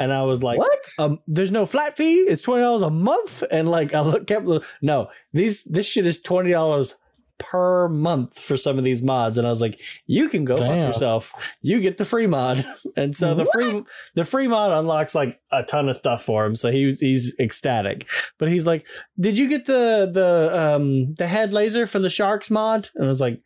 [0.00, 0.78] And I was like, what?
[1.00, 2.20] um, there's no flat fee.
[2.20, 3.42] It's $20 a month.
[3.50, 4.46] And like, I look, kept,
[4.80, 6.94] no, these, this shit is $20
[7.38, 9.38] per month for some of these mods.
[9.38, 11.32] And I was like, you can go fuck yourself.
[11.62, 12.64] You get the free mod.
[12.96, 13.84] And so the free,
[14.14, 16.56] the free mod unlocks like a ton of stuff for him.
[16.56, 18.08] So he's, he's ecstatic,
[18.38, 18.84] but he's like,
[19.20, 22.88] did you get the, the, um, the head laser for the sharks mod?
[22.96, 23.40] And I was like,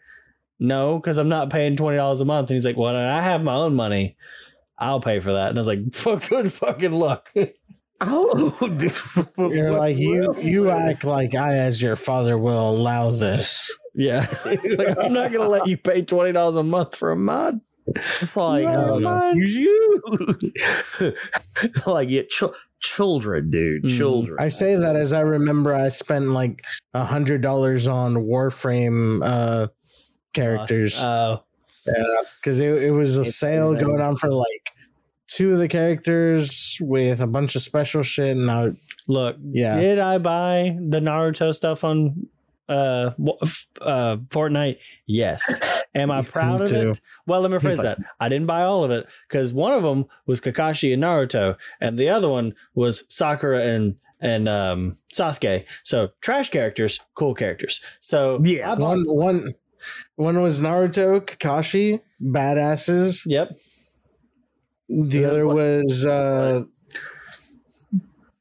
[0.63, 2.49] no, because I'm not paying $20 a month.
[2.51, 4.17] And he's like, well, I have my own money.
[4.79, 5.49] I'll pay for that.
[5.51, 7.31] And I was like, for good fucking luck.
[8.01, 8.59] Oh,
[9.39, 10.35] You're like you.
[10.41, 13.71] You act like I, as your father, will allow this.
[13.95, 14.25] yeah.
[14.63, 17.61] He's like, I'm not going to let you pay $20 a month for a mod.
[17.97, 19.37] It's like, No, uh, man.
[19.41, 21.13] excuse you?
[21.87, 22.45] like, yeah, ch-
[22.81, 23.97] children, dude, Mhm.
[23.97, 24.37] children.
[24.41, 26.63] I say that as I remember I spent like
[26.95, 29.69] a hundred dollars on Warframe uh
[30.33, 31.39] characters Uh,
[32.37, 33.87] because it, it was a It's sale amazing.
[33.89, 34.71] going on for like
[35.27, 38.71] two of the characters with a bunch of special shit and I
[39.09, 39.77] look, Yeah.
[39.79, 42.27] did I buy the Naruto stuff on
[42.69, 44.79] uh, wa- f- uh, Fortnite?
[45.07, 45.43] Yes.
[45.95, 46.91] Am I proud of too.
[46.93, 47.01] it?
[47.27, 47.99] Well, let me rephrase that.
[48.21, 51.99] I didn't buy all of it because one of them was Kakashi and Naruto, and
[51.99, 55.65] the other one was Sakura and and um, Sasuke.
[55.83, 57.85] So trash characters, cool characters.
[58.01, 58.71] So Yeah.
[58.71, 59.55] I bought, one one
[60.23, 63.23] one was Naruto, Kakashi, badasses.
[63.27, 63.57] Yep.
[64.89, 66.65] The other was uh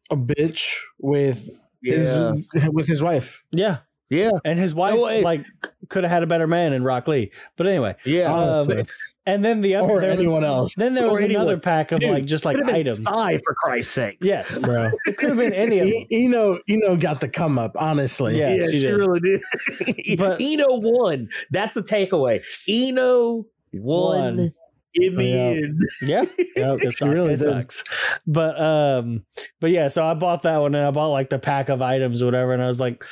[0.09, 1.47] a bitch with
[1.81, 3.41] yeah, his with his wife.
[3.51, 3.77] Yeah.
[4.09, 5.23] yeah, And his wife Oh, wait.
[5.23, 5.45] like
[5.89, 7.31] could have had a better man in Rock Lee.
[7.55, 8.31] But anyway, yeah.
[8.33, 8.85] Um, honestly.
[9.27, 11.43] And then the other or there was- anyone else, Then there Or was anyone.
[11.43, 13.03] another pack of Dude, like just like Could've items.
[13.03, 14.17] Sai, for Christ's sake.
[14.21, 14.89] Yes, bro.
[15.05, 16.05] it could have been any of them.
[16.11, 18.39] Ino Ino got the come up, honestly.
[18.39, 18.93] Yeah, yeah, she she, did.
[18.95, 20.17] really did.
[20.17, 21.29] But- Ino won.
[21.51, 22.41] That's the takeaway.
[22.67, 24.51] Ino won, Won.
[24.95, 25.37] in the Yeah.
[25.37, 25.79] end.
[26.01, 26.23] Yeah,
[26.55, 27.39] Yep, because she really Sasuke did.
[27.39, 27.83] sucks.
[28.25, 29.23] But um,
[29.59, 32.23] but yeah, so I bought that one and I bought like the pack of items
[32.23, 33.03] or whatever, and I was like,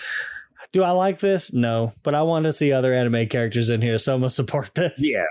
[0.72, 1.54] do I like this?
[1.54, 4.74] No, but I want to see other anime characters in here, so I'm gonna support
[4.76, 4.94] this.
[4.98, 5.24] Yeah.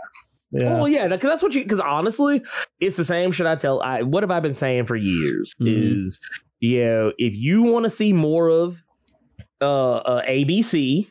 [0.51, 0.75] Yeah.
[0.75, 1.63] Well, yeah, because that's what you.
[1.63, 2.43] Because honestly,
[2.81, 3.33] it's the same.
[3.33, 3.83] Should I tell?
[3.83, 5.55] I what have I been saying for years?
[5.61, 5.97] Mhm.
[6.07, 6.21] Is
[6.61, 8.83] you know, if you want to see more of
[9.61, 11.07] uh, uh ABC,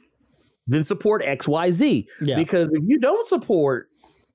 [0.68, 2.06] then support XYZ.
[2.22, 3.90] yeah, Because if you don't support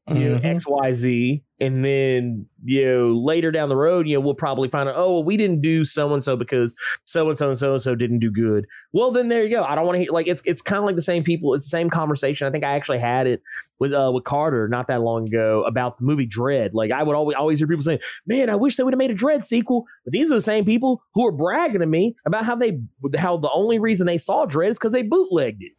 [0.09, 0.57] you know, Mhm.
[0.63, 4.97] XYZ, and then you know later down the road, you know, we'll probably find out,
[4.97, 7.81] oh, well, we didn't do so and so because so and so and so and
[7.81, 8.67] so didn't do good.
[8.93, 9.63] Well, then there you go.
[9.63, 11.55] I don't want to hear like it's it's kind of like the same people.
[11.55, 12.49] It's the same conversation.
[12.49, 13.43] I think I actually had it
[13.79, 16.75] with uh with Carter not that long ago about the movie Dread.
[16.75, 19.13] Like I would always always hear people saying, "Man, I wish they would have made
[19.13, 22.45] a Dread sequel." But these are the same people who are bragging to me about
[22.45, 22.81] how they
[23.17, 25.73] how the only reason they saw Dread is because they bootlegged it.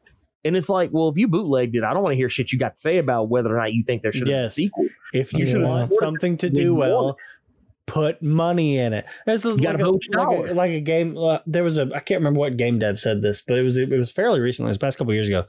[0.46, 2.60] And it's like, well, if you bootlegged it, I don't want to hear shit you
[2.60, 4.56] got to say about whether or not you think there should Yes.
[4.56, 4.88] been a sequel.
[5.14, 7.18] if you should've want something to do well.
[7.86, 9.06] Put money in it.
[9.28, 11.18] It's like, a, like, a, like a game.
[11.18, 13.76] Uh, there was a I can't remember what game dev said this, but it was
[13.76, 14.70] it was fairly recently.
[14.70, 15.44] It was past couple years ago.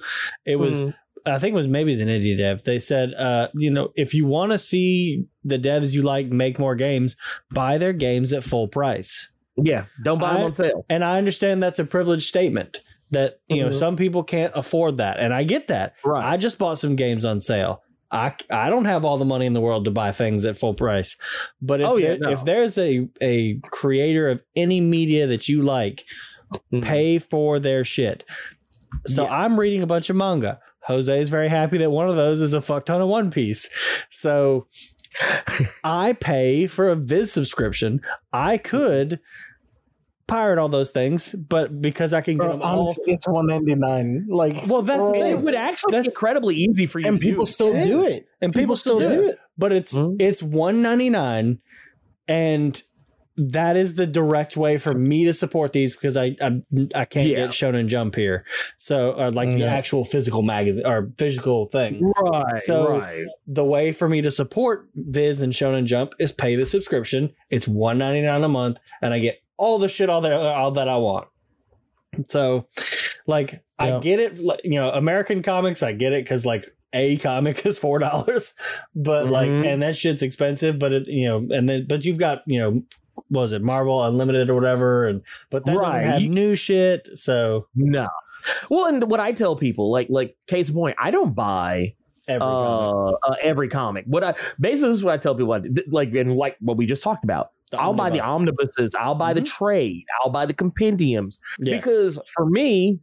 [0.45, 0.95] It was Mhm.
[1.27, 2.65] I think it was maybe it's an indie dev.
[2.65, 6.59] They said, uh, you know, if you want to see the devs you like make
[6.59, 7.17] more games,
[7.53, 9.33] buy their games at full price.
[9.57, 10.85] yeah, don't buy them on sale.
[10.91, 12.83] And I understand that's a privileged statement
[13.15, 13.75] that you know Mhm.
[13.79, 16.25] some people can't afford that and i get that Right.
[16.25, 19.55] i just bought some games on sale I, I don't have all the money in
[19.55, 21.17] the world to buy things at full price
[21.61, 22.31] but if, Oh, yeah, there- no.
[22.31, 26.05] if there's a, a creator of any media that you like
[26.73, 26.83] Mhm.
[26.85, 28.25] pay for their shit
[29.07, 29.31] so Yeah.
[29.45, 32.53] i'm reading a bunch of manga jose is very happy that one of those is
[32.53, 33.69] a fuck ton of one piece
[34.11, 34.67] so
[35.85, 38.01] i pay for a viz subscription
[38.33, 39.19] i could
[40.27, 43.47] pirate all those things but because i can get Bro, them all honestly, it's one
[43.47, 44.27] ninety nine.
[44.29, 47.21] Like, well that's the bro, It would actually be That's- incredibly easy for you and
[47.21, 47.31] to do.
[47.33, 48.27] people still It do it.
[48.41, 49.39] and people, still, do it.
[49.59, 50.17] but it's Mhm.
[50.21, 51.59] it's 199
[52.29, 52.83] and
[53.37, 56.61] that is the direct way for me to support these because I I,
[56.95, 57.37] I can't Yeah.
[57.39, 58.45] get Shonen Jump here,
[58.79, 62.01] so uh, like the actual physical magazine or physical thing.
[62.17, 62.61] Right.
[62.61, 63.25] So- right.
[63.49, 67.31] The way for me to support Viz and Shonen Jump is pay the subscription.
[67.51, 70.97] It's 199 a month, and I get all the shit all that all that I
[70.97, 71.29] want.
[72.29, 72.67] So,
[73.27, 74.39] like, I get it.
[74.39, 78.55] like, You know, American comics, I get it because like a comic is four dollars,
[78.95, 79.67] but like, Mhm.
[79.67, 80.79] and that shit's expensive.
[80.79, 82.83] But it, you know, and then but you've got you know,
[83.29, 86.03] what was it Marvel Unlimited or whatever, and but that Right.
[86.05, 87.09] doesn't have new shit.
[87.15, 88.07] So No.
[88.71, 91.95] Well, and what I tell people, like, like case in point, I don't buy
[92.29, 94.05] every comic, uh, uh, every comic.
[94.07, 95.75] What I basically this is what I tell people, I do.
[95.89, 97.51] like, and like what we just talked about.
[97.71, 98.95] the I'll buy the omnibuses.
[98.95, 99.47] I'll buy the Mhm.
[99.47, 100.05] trade.
[100.23, 101.81] I'll buy the compendiums Yes.
[101.81, 102.99] because for me,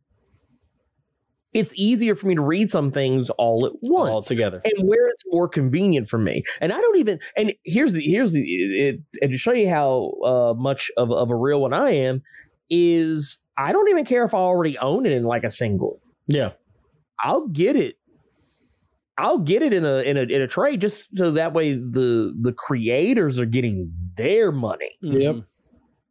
[1.54, 4.10] it's easier for me to read some things all at once.
[4.10, 4.62] all together.
[4.64, 6.44] and where it's more convenient for me.
[6.62, 7.20] And I don't even.
[7.36, 11.30] And here's the here's the it, and to show you how uh, much of of
[11.30, 12.22] a real one I am
[12.70, 16.00] is I don't even care if I already own it in like a single.
[16.28, 16.52] Yeah.
[17.24, 17.98] I'll get it.
[19.22, 22.36] I'll get it in a in a in a trade just so that way the
[22.42, 24.90] the creators are getting their money.
[25.02, 25.36] Yep.
[25.36, 25.44] Mhm.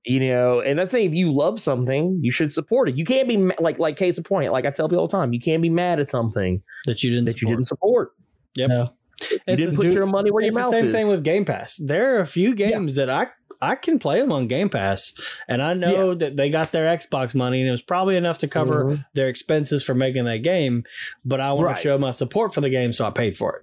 [0.07, 2.97] You know, and that's saying if you love something, you should support it.
[2.97, 5.13] You can't be ma- like like case in point, like I tell people all the
[5.17, 7.27] time, you can't be mad at something That you didn't.
[7.27, 8.13] that you didn't support.
[8.55, 8.71] Yep.
[8.71, 8.87] Yeah.
[9.31, 10.93] You It's didn't the- put your money where your it's the mouth same is.
[10.93, 11.77] Same thing with Game Pass.
[11.77, 13.27] There are a few games that I
[13.63, 15.13] I can play them on Game Pass,
[15.49, 18.49] and I know that they got their Xbox money, and it was probably enough to
[18.49, 19.05] cover Mhm.
[19.15, 20.85] their expenses for making that game.
[21.25, 21.77] But I want Right.
[21.77, 23.63] to show my support for the game, so I paid for it.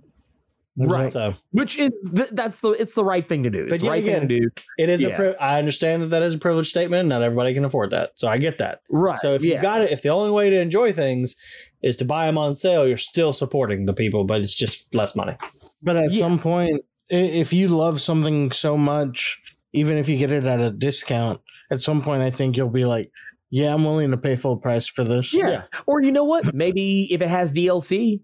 [0.80, 1.12] Right.
[1.12, 3.64] So which is th- that's the it's the right thing to do.
[3.64, 4.50] But It's the right again, thing to do.
[4.78, 5.10] it is a.
[5.10, 5.16] Yeah.
[5.16, 7.10] Pri- I understand that that is a privileged statement.
[7.10, 8.82] Not everybody can afford that, so I get that.
[8.88, 9.18] Right.
[9.18, 9.56] So if yeah.
[9.56, 11.36] you got it, if the only way to enjoy things
[11.82, 15.16] is to buy them on sale, you're still supporting the people, but it's just less
[15.16, 15.34] money.
[15.82, 16.20] But at Yeah.
[16.20, 19.40] some point, if you love something so much,
[19.78, 21.40] even if you get it at a discount,
[21.72, 23.12] at some point, I think you'll be like,
[23.52, 25.50] "Yeah, I'm willing to pay full price for this." Yeah.
[25.50, 25.62] Yeah.
[25.86, 26.54] Or you know what?
[26.54, 28.20] Maybe if it has DLC,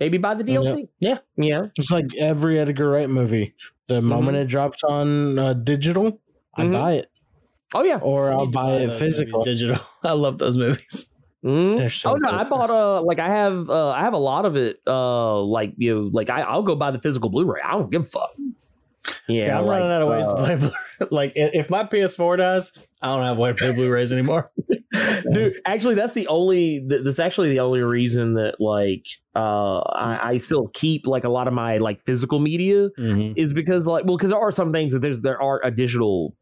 [0.00, 0.88] maybe buy the DLC.
[1.00, 1.18] Yeah.
[1.36, 1.66] Yeah.
[1.76, 3.54] It's like every Edgar Wright movie.
[3.88, 6.20] The moment it drops on uh, digital,
[6.56, 6.72] I Mhm.
[6.72, 7.10] buy it,
[7.74, 7.98] Oh yeah.
[8.00, 9.40] or I I'll need to buy it those physical.
[9.40, 9.82] movies digital.
[10.04, 11.14] I love those movies.
[11.44, 11.90] Mhm.
[11.90, 12.40] So Oh no, good.
[12.40, 15.74] I bought uh like I have uh I have a lot of it uh like
[15.76, 17.60] you know like I I'll go buy the physical Blu-ray.
[17.62, 18.30] I don't give a fuck.
[19.28, 20.70] Yeah, See, I'm running out of ways uh, to play.
[21.10, 24.52] Like, if my PS4 dies, I don't have a way to play Blu-rays anymore.
[25.32, 26.86] Dude, actually, that's the only.
[26.86, 31.48] That's actually the only reason that like uh I, I still keep like a lot
[31.48, 33.32] of my like physical media Mm-hmm.
[33.36, 36.36] is because like well because there are some things that there's there are a digital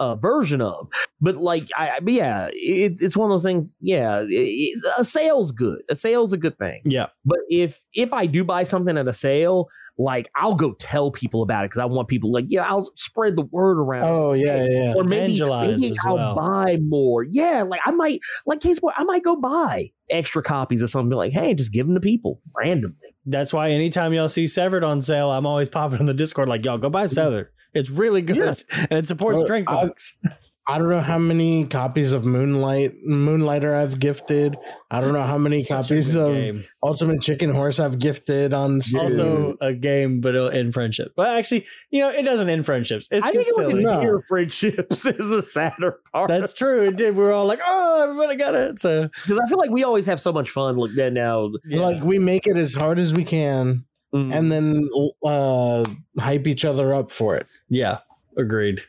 [0.00, 0.88] uh version of
[1.20, 4.84] but like I I- but yeah it's it's one of those things yeah it, it-
[4.98, 8.64] a sale's good a sale's a good thing Yeah, but if if I do buy
[8.64, 9.68] something at a sale
[9.98, 13.36] like I'll go tell people about it because I want people like yeah I'll spread
[13.36, 14.94] the word around Oh yeah, yeah.
[14.96, 16.34] or maybe, Evangelize maybe as I'll well.
[16.34, 17.22] buy more.
[17.22, 21.16] Yeah, like I might, like case point, I might go buy extra copies of something.
[21.16, 22.96] Like, hey, just give them to people randomly.
[23.26, 26.64] that's why anytime y'all see Severed on sale, I'm always popping in the Discord like,
[26.64, 27.50] y'all go buy Severed.
[27.72, 30.20] It's really good and it supports Well, drink I- books.
[30.66, 34.56] I don't know how many copies of Moonlight Moonlighter I've gifted.
[34.90, 36.64] I don't know how many Such copies of game.
[36.82, 39.00] Ultimate Chicken Horse I've gifted on Steam.
[39.02, 41.12] Also a game, but it'll end friendship.
[41.16, 43.08] Well, actually, you know, it doesn't end friendships.
[43.10, 43.74] It's I think just it silly.
[43.74, 44.22] would No.
[44.26, 46.28] friendships is the sadder part.
[46.28, 46.88] That's true.
[46.88, 47.14] It did.
[47.14, 48.78] We were all like, oh, everybody got it.
[48.78, 50.76] So because I feel like we always have so much fun.
[50.76, 53.84] Look, then now, like we make it as hard as we can
[54.14, 54.88] mm, and then
[55.24, 55.84] uh
[56.18, 57.46] hype each other up for it.
[57.68, 57.98] yeah,
[58.38, 58.80] agreed.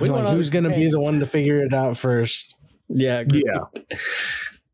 [0.00, 2.54] We Like, on who's gonna be the one to figure it out first?
[2.88, 3.44] Yeah, agreed.
[3.46, 3.96] yeah,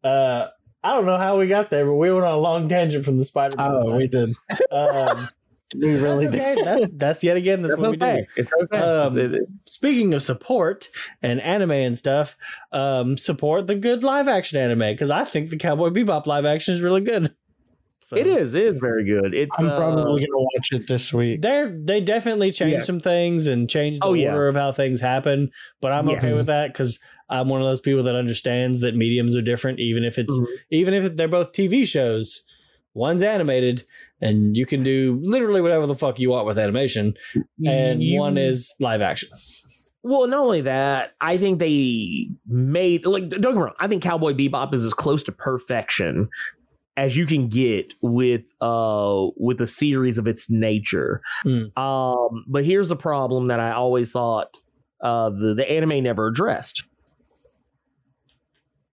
[0.09, 0.49] Uh,
[0.83, 3.16] I don't know how we got there, but we went on a long tangent from
[3.16, 3.57] the Spider.
[3.59, 4.35] Oh, we did.
[4.70, 5.29] um,
[5.77, 6.64] We really that's did.
[6.66, 7.62] That's that's yet again.
[7.62, 8.25] That's it's what we do.
[8.37, 8.79] It's okay.
[8.79, 10.89] Um, It's- it- Speaking of support
[11.20, 12.37] and anime and stuff,
[12.70, 16.75] um, support the good live action anime because I think the Cowboy Bebop live action
[16.75, 17.35] is really good.
[18.07, 18.52] So, it is.
[18.55, 19.32] It is very good.
[19.32, 19.59] It's.
[19.59, 21.40] I'm uh, probably gonna watch it this week.
[21.40, 22.82] They're they definitely changed Yeah.
[22.84, 24.32] some things and changed the Oh, yeah.
[24.32, 25.50] order of how things happen,
[25.80, 27.00] but I'm okay with that because
[27.30, 30.46] I'm one of those people that understands that mediums are different, even if it's Mhm.
[30.70, 32.44] even if they're both TV shows.
[32.92, 33.84] One's animated,
[34.20, 37.14] and you can do literally whatever the fuck you want with animation,
[37.66, 39.30] and You- one is live action.
[40.02, 43.72] Well, not only that, I think they made like don't get me wrong.
[43.80, 46.28] I think Cowboy Bebop is as close to perfection
[46.97, 51.20] as you can get with uh with a series of its nature.
[51.45, 51.76] Mm.
[51.76, 54.57] Um, but here's a problem that I always thought
[55.03, 56.84] uh the, the anime never addressed.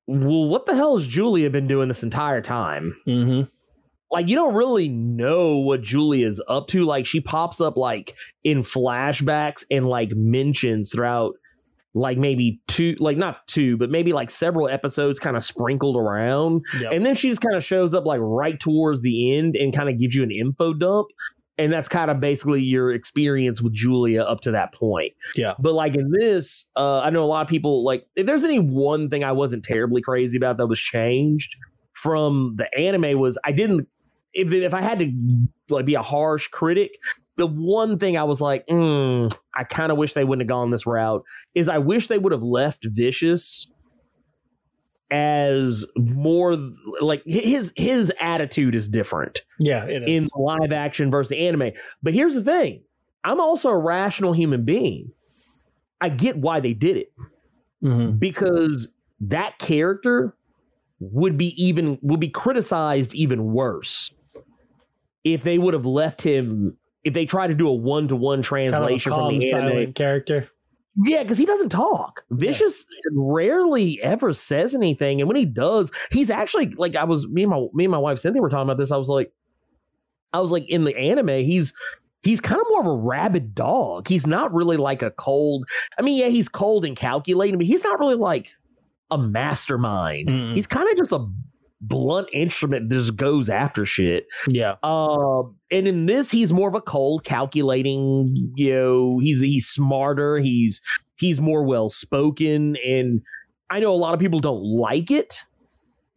[0.08, 2.96] Well, what the hell has Julia been doing this entire time?
[3.08, 3.42] Mm-hmm.
[4.12, 6.86] like you don't really know what Julia's up to.
[6.86, 11.36] Like she pops up like in flashbacks and like mentions throughout
[11.94, 16.62] like maybe two like not two, but maybe like several episodes kind of sprinkled around.
[16.80, 16.94] Yep.
[16.94, 19.90] And then she just kind of shows up like right towards the end and kind
[19.90, 21.08] of gives you an info dump.
[21.58, 25.14] And that's kind of basically your experience with Julia up to that point.
[25.36, 25.54] Yeah.
[25.60, 28.60] But like in this, uh, I know a lot of people like if there's any
[28.60, 31.54] one thing I wasn't terribly crazy about that was changed
[31.94, 33.88] from the anime was I didn't
[34.34, 35.12] if if I had to
[35.70, 36.92] like be a harsh critic,
[37.42, 40.70] the one thing I was like, mm, I kind of wish they wouldn't have gone
[40.70, 41.24] this route
[41.56, 43.66] is I wish they would have left Vicious
[45.10, 46.56] as more
[47.02, 51.72] like his his attitude is different Yeah, it in live action versus anime.
[52.04, 52.84] But here's the thing:
[53.24, 55.12] I'm also a rational human being.
[56.00, 57.12] I get why they did it
[57.84, 58.20] Mhm.
[58.20, 58.88] because
[59.22, 60.36] that character
[61.00, 64.14] would be even would be criticized even worse
[65.24, 68.44] if they would have left him if they try to do a one to one
[68.44, 69.94] Kind of translation calm, from the anime.
[69.94, 70.50] character.
[70.98, 72.24] Yeah, because he doesn't talk.
[72.32, 77.44] Vicious rarely ever says anything, and when he does, he's actually like I was me
[77.44, 78.92] and my me and my wife Cynthia were talking about this.
[78.92, 79.32] I was like,
[80.34, 81.74] I was like in the anime, he's
[82.24, 84.08] he's kind of more of a rabid dog.
[84.10, 85.66] He's not really like a cold.
[85.98, 88.50] I mean, yeah, he's cold and calculating, but he's not really like
[89.12, 90.28] a mastermind.
[90.28, 90.56] Mm-mm.
[90.56, 91.26] He's kind of just a
[91.82, 94.28] blunt instrument that just goes after shit.
[94.48, 94.76] Yeah.
[94.84, 98.28] Um, and in this, he's more of a cold, calculating.
[98.56, 100.38] You know, he's he's smarter.
[100.38, 100.82] He's
[101.16, 103.22] he's more well spoken, and
[103.70, 105.44] I know a lot of people don't like it,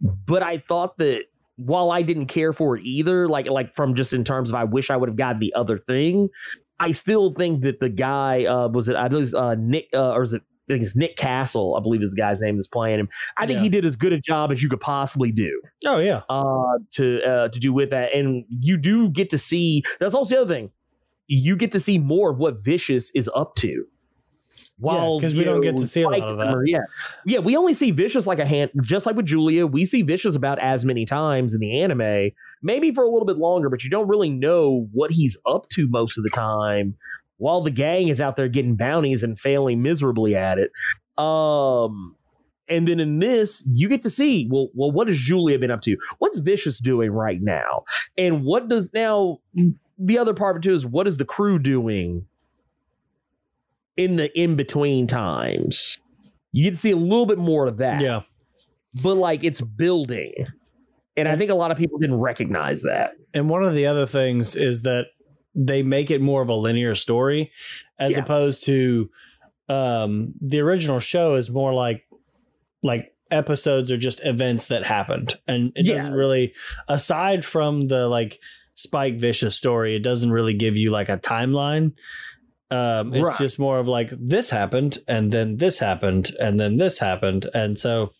[0.01, 1.25] but I thought that
[1.57, 4.65] while I didn't care for it either, like like from just in terms of I
[4.65, 6.29] wish I would have got the other thing.
[6.81, 10.23] I still think that the guy uh, was it I believe uh, Nick uh, or
[10.23, 13.01] is it I think it's Nick Castle I believe is the guy's name that's playing
[13.01, 13.09] him.
[13.39, 13.62] I think Yeah.
[13.65, 16.23] he did as good a job as you could possibly do Oh yeah.
[16.31, 20.35] uh to uh to do with that and you do get to see that's also
[20.35, 20.71] the other thing
[21.27, 23.85] you get to see more of what vicious is up to
[24.79, 26.51] while 'cause we don't get to see a lot of that.
[26.53, 26.85] Maria-
[27.27, 30.35] yeah we only see vicious like a hand just like with julia we see vicious
[30.35, 32.31] about as many times in the anime
[32.62, 35.89] maybe for a little bit longer but you don't really know what he's up to
[35.89, 36.95] most of the time
[37.39, 40.70] while the gang is out there getting bounties and failing miserably at it
[41.18, 42.16] um
[42.68, 45.82] and then in this, you get to see well, well, what has Julia been up
[45.82, 45.97] to?
[46.18, 47.85] What's Vicious doing right now?
[48.16, 49.39] And what does now
[49.99, 52.26] the other part of it too is what is the crew doing
[53.97, 55.99] in the in between times?
[56.53, 58.01] You get to see a little bit more of that.
[58.01, 58.22] Yeah.
[59.03, 60.32] But like it's building.
[61.16, 63.12] And I think a lot of people didn't recognize that.
[63.35, 65.07] And one of the other things is that
[65.55, 67.50] they make it more of a linear story
[67.98, 68.20] as Yeah.
[68.20, 69.11] opposed to
[69.68, 72.07] um the original show is more like
[72.82, 75.96] like episodes are just events that happened and it Yeah.
[75.96, 76.52] doesn't really
[76.88, 78.38] aside from the like
[78.74, 81.92] spike vicious story it doesn't really give you like a timeline
[82.70, 83.38] um it's Right.
[83.38, 87.78] just more of like this happened and then this happened and then this happened and
[87.78, 88.11] so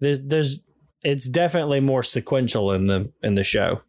[0.00, 0.60] there's there's
[1.02, 3.82] it's definitely more sequential in the in the show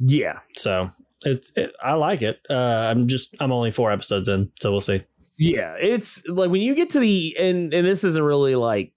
[0.00, 0.40] Yeah.
[0.56, 0.88] so
[1.24, 2.40] it's it, I like it.
[2.48, 5.02] Uh, I'm just I'm only four episodes in, so we'll see.
[5.38, 8.92] Yeah, it's like when you get to the and and this isn't really like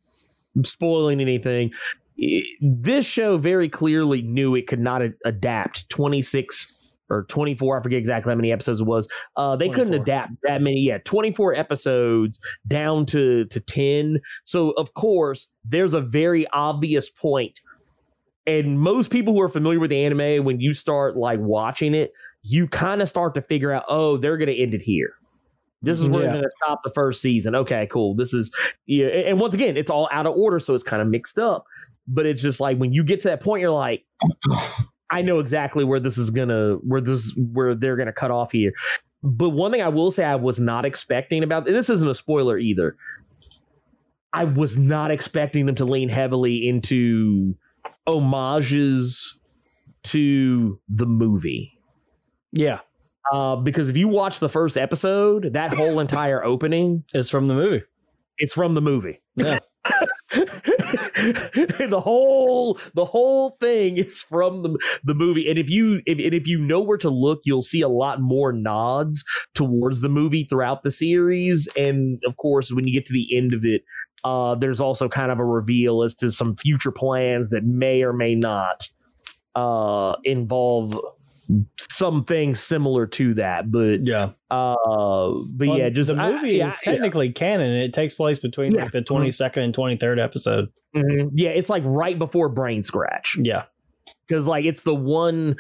[0.64, 1.72] spoiling anything.
[2.62, 6.72] This show very clearly knew it could not a- adapt 26
[7.10, 9.08] or 24, I forget exactly how many episodes it was.
[9.36, 10.80] Uh they couldn't adapt that many.
[10.80, 14.22] Yeah, 24 episodes down to to 10.
[14.44, 17.60] So of course, there's a very obvious point
[18.48, 22.12] and most people who are familiar with the anime when you start like watching it
[22.44, 25.14] you kind of start to figure out oh they're going to end it here.
[25.82, 26.28] This is where Yeah.
[26.28, 27.56] they're going to stop the first season.
[27.56, 28.16] Okay cool.
[28.16, 28.52] This is
[28.86, 31.66] yeah and once again it's all out of order so it's kind of mixed up.
[32.08, 34.06] But it's just like when you get to that point you're like
[35.12, 38.74] i know exactly where this is gonna where this where they're gonna cut off here.
[39.24, 42.58] But one thing i will say i was not expecting about this isn't a spoiler
[42.60, 42.96] either.
[44.34, 47.56] I was not expecting them to lean heavily into
[48.08, 49.38] homages
[50.04, 51.72] to the movie
[52.52, 52.80] Yeah,
[53.32, 57.56] uh, because if you watch the first episode, that whole entire opening, is from the
[57.56, 57.84] movie.
[58.38, 59.22] it's from the movie.
[59.36, 59.60] Yeah.
[60.36, 66.34] the whole the whole thing is from the, the movie and if you if, and
[66.34, 69.24] if you know where to look you'll see a lot more nods
[69.54, 73.54] towards the movie throughout the series and of course when you get to the end
[73.54, 73.84] of it
[74.26, 78.12] uh there's also kind of a reveal as to some future plans that may or
[78.12, 78.90] may not
[79.56, 81.00] uh involve
[81.80, 84.32] something similar to that but Yeah.
[84.50, 84.76] uh
[85.54, 86.92] but Well, yeah just the I- movie yeah, is yeah.
[86.94, 87.72] technically canon.
[87.72, 88.84] It takes place between Yeah.
[88.84, 90.70] like the 22nd and 23rd episode.
[90.96, 91.30] Mhm.
[91.34, 93.64] Yeah, it's like right before Brain Scratch Yeah.
[94.28, 95.56] because like it's the one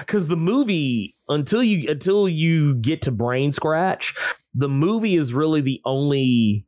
[0.00, 4.14] because the movie until you until you get to Brain Scratch,
[4.54, 6.64] the movie is really the only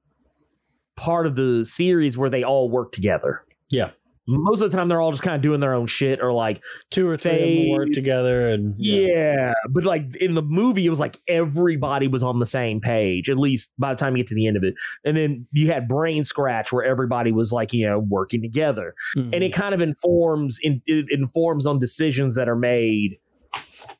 [0.96, 3.42] part of the series where they all work together.
[3.70, 3.90] Yeah.
[4.28, 6.60] Most of the time, they're all just kind of doing their own shit or like
[6.90, 9.52] Two or three of them work together and yeah.
[9.70, 13.38] but like in the movie, it was like everybody was on the same page, at
[13.38, 14.74] least by the time you get to the end of it.
[15.04, 18.94] And then you had Brain Scratch where everybody was like, you know, working together.
[19.16, 19.32] Mhm.
[19.32, 23.18] And it kind of informs in, it informs on decisions that are made,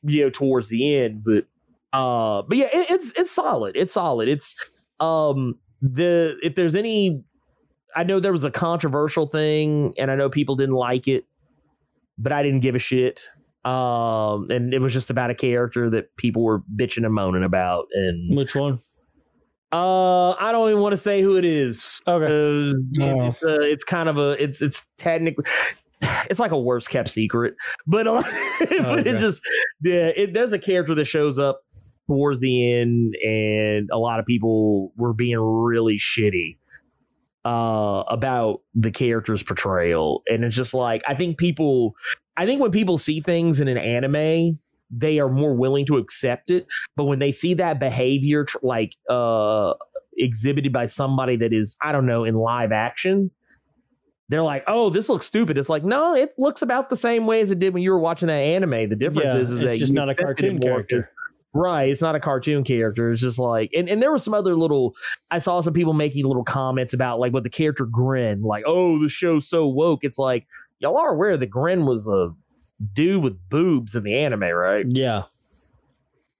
[0.03, 1.23] you know, towards the end.
[1.23, 1.45] But
[1.97, 3.77] uh but yeah, it, it's it's solid.
[3.77, 4.27] It's solid.
[4.27, 4.55] It's
[4.99, 7.23] um the if there's any
[7.95, 11.25] I know there was a controversial thing and I know people didn't like it,
[12.17, 13.23] but I didn't give a shit.
[13.65, 17.87] Um, and it was just about a character that people were bitching and moaning about.
[17.93, 18.77] And which one?
[19.71, 22.01] uh, I don't even want to say who it is.
[22.07, 22.25] Okay.
[22.25, 23.27] Uh, No.
[23.27, 25.43] it's, uh, it's kind of a it's it's technically
[26.29, 27.55] it's like a worst kept secret,
[27.85, 28.23] but uh,
[28.59, 29.09] but okay.
[29.09, 29.41] it just
[29.83, 30.11] yeah.
[30.15, 31.61] It, there's a character that shows up
[32.07, 36.57] towards the end, and a lot of people were being really shitty
[37.45, 40.21] uh about the character's portrayal.
[40.27, 41.95] And it's just like i think people
[42.35, 46.49] i think when people see things in an anime they are more willing to accept
[46.49, 46.65] it.
[46.95, 49.73] But when they see that behavior tr- like uh
[50.17, 53.29] exhibited by somebody that is i don't know in live action
[54.29, 55.57] they're like oh this looks stupid.
[55.57, 57.99] It's like no it looks about the same way as it did when you were
[57.99, 58.89] watching that anime.
[58.89, 61.11] The difference Yeah, is, is it's that just not a cartoon character.
[61.53, 63.11] Right, it's not a cartoon character.
[63.11, 64.93] It's just like, and, and there were some other little.
[65.31, 69.01] I saw some people making little comments about like what the character Grin, like, oh,
[69.01, 70.03] the show's so woke.
[70.03, 70.45] It's like
[70.79, 72.29] y'all are aware that Grin was a
[72.93, 74.85] dude with boobs in the anime, right?
[74.87, 75.23] Yeah.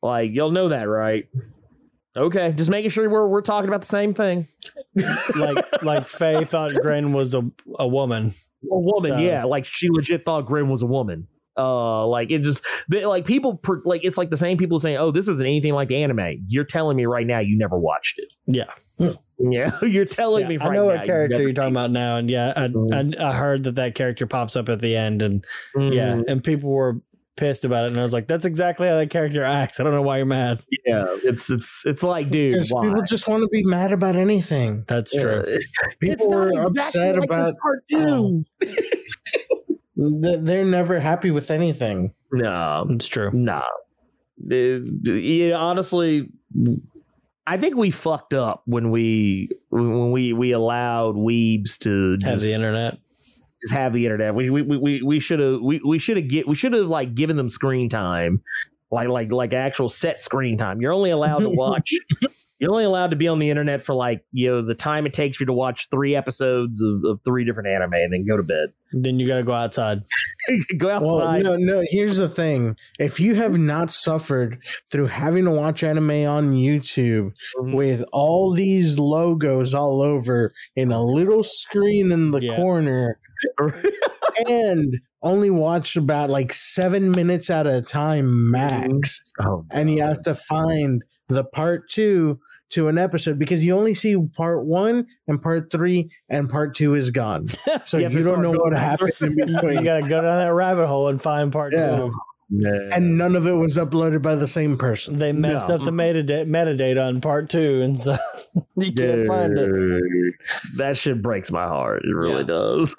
[0.03, 1.28] Like y'all know that, right?
[2.16, 4.47] Okay, just making sure we're we're talking about the same thing.
[5.36, 7.43] Like like Faye thought Grin was a,
[7.78, 8.32] a woman.
[8.72, 11.28] A woman, So- yeah, like she legit thought Grin was a woman.
[11.58, 14.97] Uh, like it just they, like people per, like it's like the same people saying,
[14.97, 18.20] "Oh, this isn't anything like the anime." You're telling me right now you never watched
[18.20, 18.34] it.
[18.45, 18.66] Yeah.
[19.39, 20.58] Yeah, you're telling Yeah, me.
[20.58, 23.20] Right I know now what character never you're talking about now, and yeah, I, Mhm.
[23.20, 25.45] I I heard that that character pops up at the end, and
[25.76, 26.24] yeah, Mhm.
[26.28, 27.01] and people were
[27.36, 29.80] pissed about it, and I was like, that's exactly how that character acts.
[29.80, 30.64] I don't know why you're mad.
[30.88, 31.05] yeah.
[31.24, 32.88] It's it's it's like, dude, why?
[32.88, 34.84] people just want to be mad about anything.
[34.88, 35.43] That's true.
[35.45, 35.64] it-
[35.99, 38.45] People it's not were exactly upset like about cartoon.
[38.62, 38.76] Th-
[39.98, 42.14] They're never happy with anything.
[42.32, 43.32] No, It's true.
[43.34, 43.64] no.
[44.39, 46.30] Yeah, honestly,
[47.48, 52.45] I think we fucked up when we when we we allowed weebs to Have just,
[52.45, 52.98] the internet.
[53.62, 54.36] just have the internet.
[54.36, 57.16] We we we we should have we we should have get we should have like
[57.16, 58.41] given them screen time,
[58.91, 60.82] like like like actual set screen time.
[60.82, 61.93] You're only allowed to watch.
[62.60, 65.14] You're only allowed to be on the internet for like you know the time it
[65.14, 68.43] takes you to watch three episodes of, of three different anime and then go to
[68.43, 68.70] bed.
[68.93, 69.99] Then you got to go outside.
[70.78, 71.43] go Well, outside.
[71.43, 71.84] no, no.
[71.89, 74.60] Here's the thing: if you have not suffered
[74.91, 77.76] through having to watch anime on YouTube Mhm.
[77.76, 82.55] with all these logos all over in a little screen in the Yeah.
[82.55, 83.19] corner,
[84.49, 90.22] and only watch about like seven minutes at a time max, oh, and you have
[90.23, 92.40] to find the part two
[92.72, 96.94] to an episode because you only see part one and part three, and part two
[96.95, 97.45] is gone.
[97.85, 99.53] So You you, don't know what happened in You,
[99.84, 101.95] got to go down that rabbit hole and find part Yeah.
[101.98, 102.11] two.
[102.49, 102.89] man.
[102.94, 105.18] and none of it was uploaded by the same person.
[105.19, 105.76] They messed No.
[105.76, 108.18] up the metadata, metadata on part two, and so
[108.77, 110.34] you can't find it.
[110.76, 112.03] That shit breaks my heart.
[112.03, 112.48] It really Yeah.
[112.48, 112.95] does.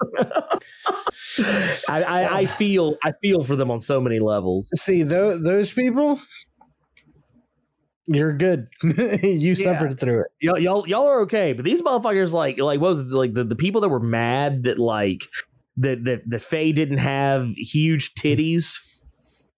[1.87, 4.69] I, I, I feel I feel for them on so many levels.
[4.75, 6.19] See, tho- those people,
[8.09, 8.67] you're good.
[9.23, 10.27] you suffered through it.
[10.41, 13.43] Y'all, y'all y'all are okay, but these motherfuckers like like what was it, like the,
[13.43, 15.21] the people that were mad that like
[15.77, 18.75] that that the Faye didn't have huge titties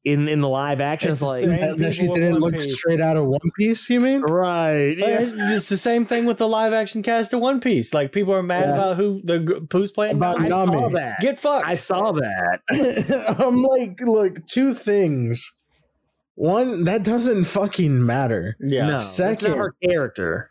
[0.03, 1.09] in in the live action.
[1.09, 2.75] It's It's like That, that she didn't look Piece.
[2.79, 3.87] straight out of One Piece.
[3.89, 4.21] You mean?
[4.23, 5.55] right, But yeah.
[5.55, 7.93] It's the same thing with the live action cast of One Piece.
[7.93, 8.73] Like people are mad Yeah.
[8.73, 10.15] about who the g- who's playing.
[10.15, 10.75] About Nami.
[10.75, 11.19] I saw that.
[11.21, 11.67] Get fucked.
[11.67, 12.61] I saw that.
[13.39, 15.59] I'm like, look, two things.
[16.41, 18.57] One, that doesn't fucking matter.
[18.59, 18.87] yeah.
[18.87, 20.49] no, Second- her character.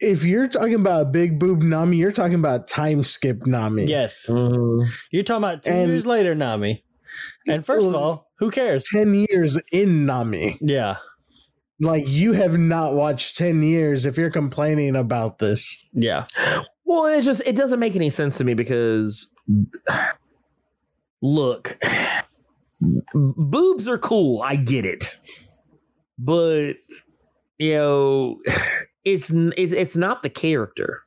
[0.00, 3.84] if you're talking about big boob Nami, you're talking about time skip Nami.
[3.84, 4.88] Yes, Mhm.
[5.12, 6.82] you're talking about two And- years later, Nami.
[7.46, 8.88] And first of all, who cares?
[8.90, 10.58] 10 years in Nami.
[10.60, 10.96] Yeah,
[11.80, 15.84] Like you have not watched 10 years if you're complaining about this.
[15.92, 16.26] yeah,
[16.84, 19.28] Well, it just it doesn't make any sense to me because
[21.22, 21.78] look,
[23.14, 24.42] boobs are cool.
[24.42, 25.04] I get it,
[26.18, 26.74] but
[27.58, 28.38] you know,
[29.04, 31.02] it's it's it's not the character.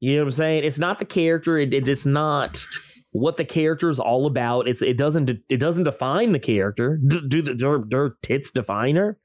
[0.00, 0.64] You know what I'm saying?
[0.64, 1.58] It's not the character.
[1.58, 2.64] It, it- it's not
[3.12, 4.68] what the character is all about.
[4.68, 6.98] It's it doesn't it doesn't define the character.
[7.06, 9.18] Do, do the do, do tits define her?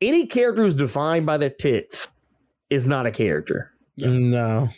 [0.00, 2.08] Any character who's defined by their tits
[2.68, 3.70] is not a character.
[3.96, 4.68] No.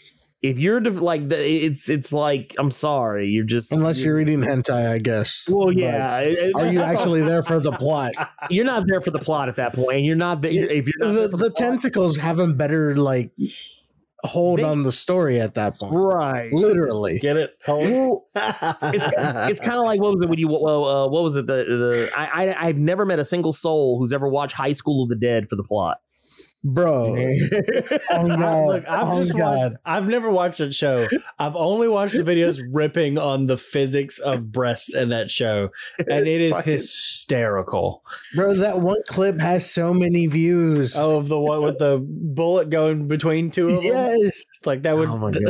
[0.51, 4.39] If you're def- like the, it's it's like I'm sorry, you're just Unless you're reading
[4.41, 5.45] hentai, I guess.
[5.49, 6.19] well, yeah.
[6.19, 8.13] it- it- Are you actually there for the plot?
[8.51, 10.43] You're not there for the plot at that point, and you're not.
[10.43, 13.31] The, if you're not The, there for the plot- tentacles have a better like
[14.25, 15.93] hold They- on the story at that point.
[15.95, 16.53] right?
[16.53, 17.19] Literally.
[17.21, 17.57] get it?
[17.69, 21.37] Well, it's it's kind of like what was it when you well uh, what was
[21.37, 24.73] it the the I, I I've never met a single soul who's ever watched High
[24.73, 25.99] School of the Dead for the plot.
[26.69, 27.15] Bro.
[28.11, 31.07] Oh, I, look, I've Oh, just watched i've never watched that show.
[31.39, 35.69] I've only watched the videos ripping on the physics of breasts in that show,
[35.99, 38.03] and it is Fucking- hysterical.
[38.35, 40.97] Bro, that one clip has so many views.
[40.97, 43.83] Oh, the one with the bullet going between two of them.
[43.85, 44.45] yes.
[44.59, 45.09] It's like that would.
[45.09, 45.45] Oh my it's-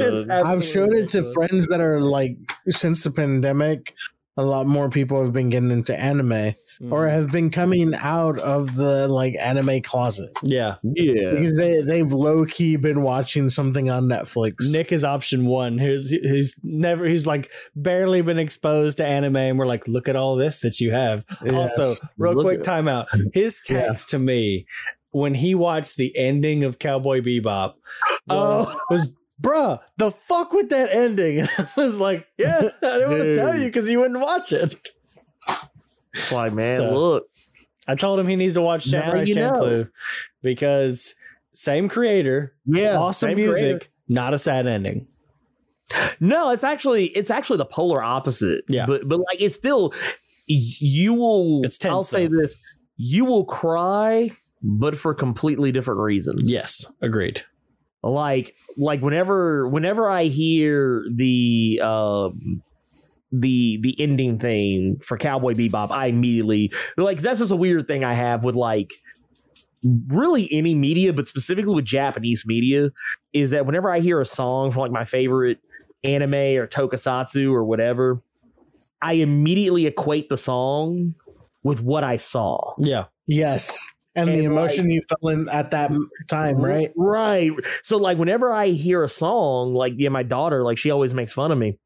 [0.00, 2.36] it's I've showed absolutely it to friends that are like
[2.68, 3.94] since the pandemic,
[4.36, 6.90] a lot more people have been getting into anime Mm.
[6.92, 11.30] or have been coming out of the like anime closet yeah, yeah.
[11.32, 14.54] because they they've low key been watching something on Netflix.
[14.72, 15.78] Nick is option one.
[15.78, 20.16] Who's he's never he's like barely been exposed to anime, and we're like, look at
[20.16, 21.24] all this that you have.
[21.44, 21.78] Yes.
[21.78, 23.06] Also, real Look quick at- timeout.
[23.32, 23.86] His Yeah.
[23.86, 24.66] text to me
[25.12, 27.74] when he watched the ending of Cowboy Bebop
[28.26, 28.76] was, Oh.
[28.90, 31.46] was bruh, the fuck with that ending?
[31.58, 34.74] I was like, yeah, I didn't want to tell you because you wouldn't watch it.
[36.14, 37.26] It's like man, So- look.
[37.86, 39.24] I told him he needs to watch Samurai.
[39.24, 39.90] Champloo
[40.42, 41.14] because
[41.52, 43.86] same creator, Yeah, awesome music, creator.
[44.08, 45.06] not a sad ending.
[46.18, 48.64] No, it's actually it's actually the polar opposite.
[48.68, 48.86] Yeah.
[48.86, 49.92] but but like it's still
[50.46, 51.60] you will.
[51.64, 52.38] It's tense, I'll say though.
[52.40, 52.56] this:
[52.96, 54.30] you will cry,
[54.62, 56.50] but for completely different reasons.
[56.50, 57.42] Yes, agreed.
[58.02, 62.62] like like whenever whenever I hear the um
[63.40, 68.04] the the ending theme for Cowboy Bebop, I immediately like that's just a weird thing
[68.04, 68.90] I have with like
[70.08, 72.90] really any media, but specifically with Japanese media,
[73.32, 75.58] is that whenever I hear a song from like my favorite
[76.04, 78.22] anime or tokusatsu or whatever,
[79.02, 81.14] I immediately equate the song
[81.62, 82.74] with what I saw.
[82.78, 83.06] Yeah.
[83.26, 83.76] Yes.
[84.16, 85.90] And, the And, emotion you felt in at that
[86.28, 86.92] time, right?
[86.94, 87.50] Right.
[87.82, 91.32] So like whenever I hear a song, like yeah, my daughter, like she always makes
[91.32, 91.78] fun of me.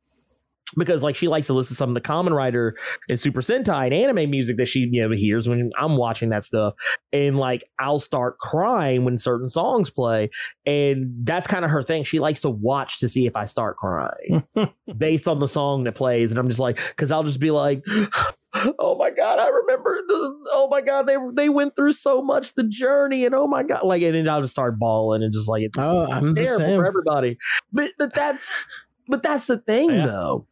[0.76, 2.76] Because like she likes to listen to some of the Kamen Rider
[3.08, 6.44] and Super Sentai and anime music that she you know hears when I'm watching that
[6.44, 6.74] stuff.
[7.12, 10.30] And like I'll start crying when certain songs play.
[10.66, 12.04] And that's kind of her thing.
[12.04, 14.44] She likes to watch to see if I start crying
[14.98, 16.30] based on the song that plays.
[16.30, 17.82] And I'm just like, because I'll just be like,
[18.78, 22.54] oh my god, I remember the oh my god, they they went through so much
[22.54, 25.48] the journey, and oh my god, like and then I'll just start bawling and just
[25.48, 26.78] like it's Oh, I'm the terrible same.
[26.80, 27.38] for everybody.
[27.72, 28.48] But but that's
[29.06, 30.06] but that's the thing Yeah.
[30.06, 30.46] though.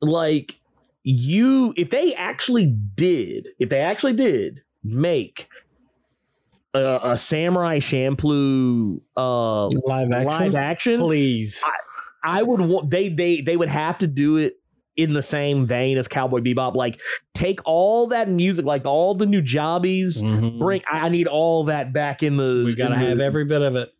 [0.00, 0.54] Like
[1.02, 5.48] you if they actually did, if they actually did make
[6.74, 10.26] a, a Samurai Champloo uh Live action.
[10.26, 11.64] live action Please.
[12.24, 14.54] I would want they they they would have to do it
[14.96, 16.74] in the same vein as Cowboy Bebop.
[16.74, 17.00] Like
[17.32, 20.20] take all that music, like all the Nujabes.
[20.20, 20.58] Mhm.
[20.58, 22.62] Bring I need all that back in the.
[22.66, 23.90] We gotta in the- have every bit of it.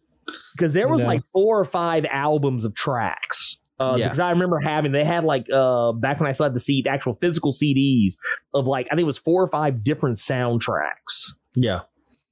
[0.52, 1.06] because there was Yeah.
[1.06, 3.56] like four or five albums of tracks.
[3.80, 4.06] Uh, Yeah.
[4.06, 6.86] Because I remember having they had like uh back when I still had the seed
[6.86, 8.14] actual physical CDs
[8.54, 11.80] of like I think it was four or five different soundtracks Yeah.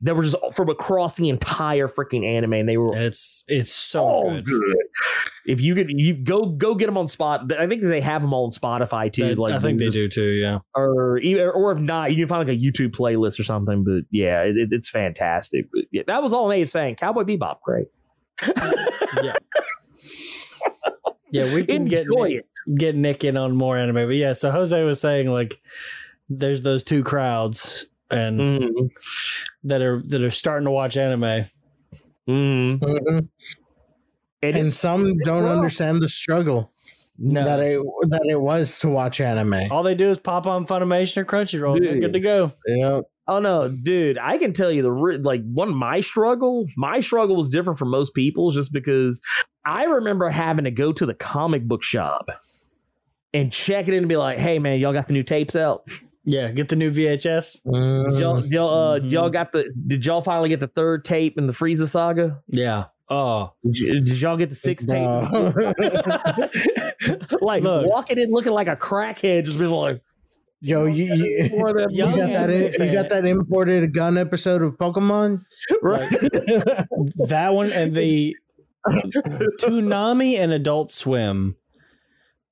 [0.03, 3.73] that were just from across the entire freaking anime, and they were And it's it's
[3.73, 4.45] so good.
[4.45, 4.63] good.
[5.49, 7.53] If you could, you go go get them on spot.
[7.57, 9.29] I think they have them all on Spotify too.
[9.29, 10.31] That- like I think they just- do too.
[10.33, 10.59] Yeah.
[10.75, 11.21] or
[11.55, 13.85] or if not, you can find like a YouTube playlist or something.
[13.85, 15.69] But yeah, it, it- it's fantastic.
[15.73, 16.97] But yeah, that was all Nate saying.
[16.97, 17.87] Cowboy Bebop, great.
[19.23, 19.35] Yeah,
[21.33, 22.45] we can get Nick,
[22.77, 23.95] get Nick in on more anime.
[24.09, 25.55] But yeah, so Jose was saying like
[26.29, 28.91] there's those two crowds and Mhm.
[29.65, 31.45] that are that are starting to watch anime.
[32.29, 32.79] Mhm.
[32.81, 33.29] Mhm.
[34.43, 35.57] And, And some don't rough.
[35.57, 36.71] understand the struggle
[37.19, 37.45] No.
[37.45, 39.71] that it that it was to watch anime.
[39.71, 41.81] All they do is pop on Funimation or Crunchyroll.
[41.81, 42.53] They're good to go.
[42.67, 43.05] Yep.
[43.29, 44.19] Oh no, dude!
[44.19, 46.67] I can tell you the like one my struggle.
[46.77, 49.21] My struggle was different from most people, just because
[49.65, 52.29] I remember having to go to the comic book shop
[53.35, 55.89] and check it in and be like, "Hey, man, y'all got the new tapes out?
[56.29, 57.63] Yeah, get the new VHS.
[57.63, 59.73] Did y'all, y'all, uh, y'all got the?
[59.87, 62.43] Did y'all finally get the third tape in the Frieza saga?
[62.49, 62.87] Yeah.
[63.09, 65.03] Oh, Did, did y'all get the sixth tape?
[65.03, 65.53] No.
[67.41, 67.87] like Look.
[67.87, 70.03] walking in looking like a crackhead, just being like,
[70.67, 72.51] Yo, you, you, "More than- you got that?
[72.51, 75.45] anime You got that imported gun episode of Pokemon?
[75.81, 76.11] right?
[76.11, 78.35] that one and the
[79.61, 81.55] Toonami and Adult Swim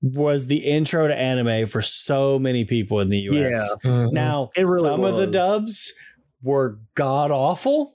[0.00, 3.76] was the intro to anime for so many people in the US.
[3.84, 4.14] Mm-hmm.
[4.14, 5.92] Now, really some of the dubs
[6.42, 7.94] were god awful.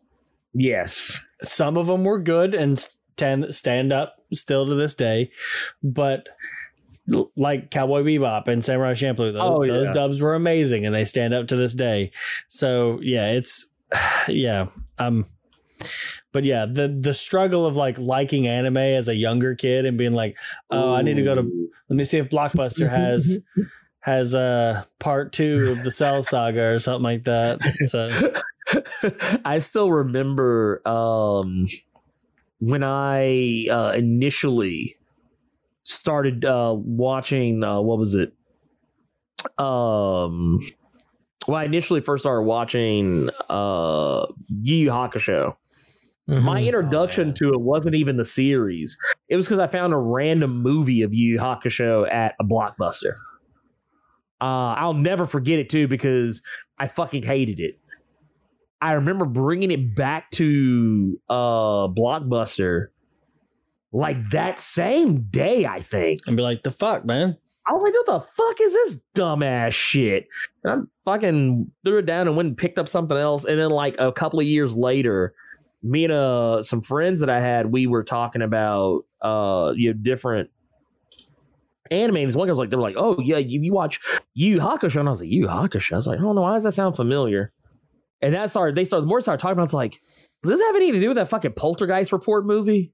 [0.53, 1.23] Yes.
[1.43, 5.31] Some of them were good and stand stand up still to this day,
[5.83, 6.35] but l-
[7.36, 11.34] like Cowboy Bebop and Samurai Champloo, those, Oh, those dubs were amazing and they stand
[11.34, 12.11] up to this day.
[12.48, 13.68] So yeah, it's
[14.27, 14.68] yeah,
[14.98, 15.26] um,
[16.31, 20.14] but yeah, the the struggle of like liking anime as a younger kid and being
[20.14, 20.36] like,
[20.69, 23.40] oh, I need to go to let me see if Blockbuster has
[24.02, 27.60] has a part two of the Cell Saga or something like that.
[27.88, 28.34] So
[29.45, 31.68] I still remember um,
[32.60, 34.95] when I uh, initially
[35.90, 37.64] started uh, watching.
[37.64, 38.34] Uh, what was it?
[39.57, 40.60] Um,
[41.48, 44.26] well, I initially first started watching uh,
[44.61, 45.56] Yu Yu Hakusho.
[46.28, 46.66] My Mhm.
[46.68, 47.34] introduction yeah.
[47.36, 48.95] to it wasn't even the series.
[49.30, 53.14] It was because I found a random movie of Yu Yu Hakusho at a blockbuster.
[54.40, 56.44] Uh, I'll never forget it too because
[56.78, 57.80] I fucking hated it.
[58.80, 62.88] I remember bringing it back to uh, Blockbuster
[63.91, 65.66] like that same day.
[65.66, 67.38] I think and be like, the fuck, man.
[67.68, 70.28] I was like, "What the fuck is this dumbass shit?"
[70.64, 73.45] And I fucking threw it down and went and picked up something else.
[73.45, 75.36] And then, like a couple of years later,
[75.84, 79.99] me and uh, some friends that I had, we were talking about uh, you know,
[80.02, 80.49] different
[81.91, 82.18] anime.
[82.18, 83.99] And this one guy was like, "They were like, oh yeah, you, you watch
[84.34, 86.64] Yu Hakusho?" And I was like, "Yu Hakusho?" I was like, "Oh no, why does
[86.64, 87.52] that sound familiar?"
[88.22, 88.76] And that started.
[88.76, 89.03] They started.
[89.03, 90.02] The more started talking about, it's like,
[90.41, 92.91] does this have anything to do with that fucking Poltergeist report movie?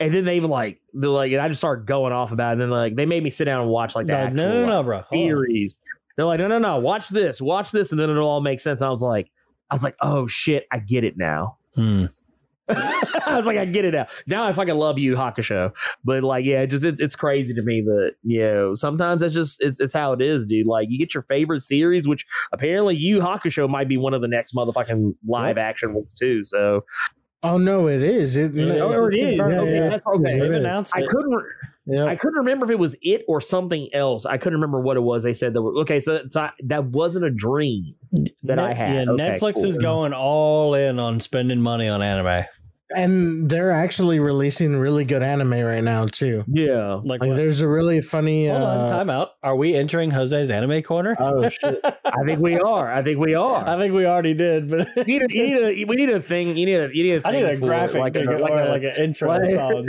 [0.00, 2.52] And then they like, they're like, and I just started going off about it.
[2.54, 4.52] And then like, they made me sit down and watch like the No, actual, no,
[4.52, 5.02] no, no, bro.
[5.02, 5.28] Hold on.
[5.28, 5.76] series.
[6.16, 8.80] They're like, no, no, no, watch this, watch this, and then it'll all make sense.
[8.80, 9.30] And I was like,
[9.70, 11.58] I was like, oh shit, I get it now.
[11.74, 12.06] Hmm.
[12.68, 14.06] I was like, I get it now.
[14.26, 15.72] Now I fucking love you, Hakusho.
[16.02, 19.34] But like, yeah, it just it's it's crazy to me that you know sometimes that's
[19.34, 20.66] just it's, it's how it is, dude.
[20.66, 24.28] Like you get your favorite series, which apparently Yu Hakusho might be one of the
[24.28, 26.42] next motherfucking live action ones too.
[26.42, 26.84] So
[27.44, 28.36] Oh no, it is.
[28.36, 28.76] It, It is.
[28.80, 29.38] Oh, it It's is.
[29.38, 29.52] confirmed.
[29.54, 29.88] Yeah, Okay, yeah.
[29.90, 30.38] that's okay.
[30.40, 31.08] They've announced I it.
[31.08, 31.30] couldn't.
[31.34, 31.44] re-
[31.86, 32.04] yeah.
[32.06, 34.24] I couldn't remember if it was it or something else.
[34.24, 35.22] I couldn't remember what it was.
[35.22, 36.00] They said that were okay.
[36.00, 37.94] So, so I, that wasn't a dream
[38.44, 38.94] that I had.
[39.06, 39.66] Yeah, Okay, Netflix cool.
[39.66, 42.44] is going all in on spending money on anime.
[42.94, 46.44] And they're actually releasing really good anime right now too.
[46.46, 47.00] Yeah.
[47.02, 48.48] Like, Like there's a really funny.
[48.48, 49.30] hold on, Uh, time out.
[49.42, 51.16] Are we entering Jose's anime corner?
[51.18, 51.80] oh shit!
[52.04, 52.92] I think we are.
[52.92, 53.66] I think we are.
[53.66, 56.20] I think we already did, but You need a, you need a, we need a
[56.20, 56.56] thing.
[56.56, 58.20] You need a, you need a I need thing a for it, graphic like to
[58.22, 59.86] a, like a, like an intro like- song.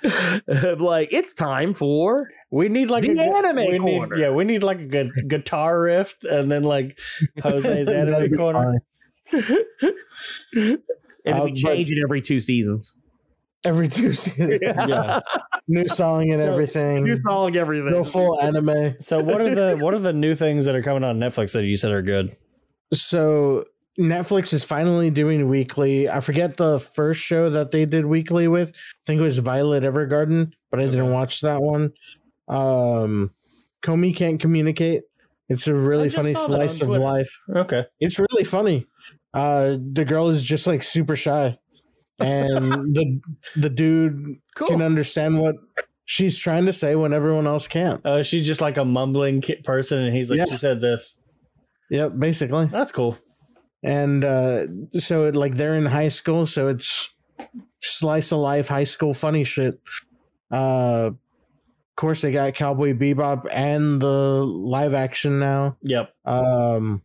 [0.78, 4.16] like it's time for We need like The a anime we need- corner.
[4.16, 6.96] yeah, we need like a good guitar riff, and then like
[7.42, 8.80] Jose's anime corner.
[11.30, 11.32] Fine.
[11.34, 12.96] and Uh, we but- change it every two seasons.
[13.64, 15.20] Every two seasons, Yeah.
[15.66, 17.02] new song and So, everything.
[17.04, 17.90] New song, everything.
[17.90, 18.94] Go full anime.
[19.00, 21.64] So what are the what are the new things that are coming on Netflix that
[21.64, 22.36] you said are good?
[22.94, 23.64] So
[23.98, 26.08] Netflix is finally doing weekly.
[26.08, 28.70] I forget the first show that they did weekly with.
[28.70, 31.92] I think it was Violet Evergarden, but I didn't watch that one.
[32.46, 33.32] Um
[33.82, 35.02] Komi can't communicate.
[35.48, 37.40] It's a really funny saw that on slice of life.
[37.56, 37.86] Okay.
[38.00, 38.86] It's really funny.
[39.34, 41.56] Uh the girl is just like super shy.
[42.18, 43.20] And the
[43.56, 44.68] the dude Cool.
[44.68, 45.56] can understand what
[46.04, 48.00] she's trying to say when everyone else can't.
[48.04, 50.46] Oh, she's just like a mumbling person, and he's like, Yeah.
[50.46, 51.22] she said this.
[51.90, 52.66] Yep, basically.
[52.66, 53.16] That's cool.
[53.84, 57.10] and uh so it, like they're in high school so it's
[57.80, 59.78] slice of life high school funny shit
[60.50, 61.16] uh of
[61.94, 66.12] course they got cowboy bebop and the live action now Yep.
[66.24, 67.02] um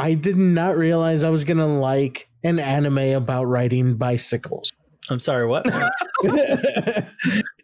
[0.00, 4.72] i did not realize i was gonna like an anime about riding bicycles
[5.08, 5.44] I'm sorry.
[5.44, 5.66] What?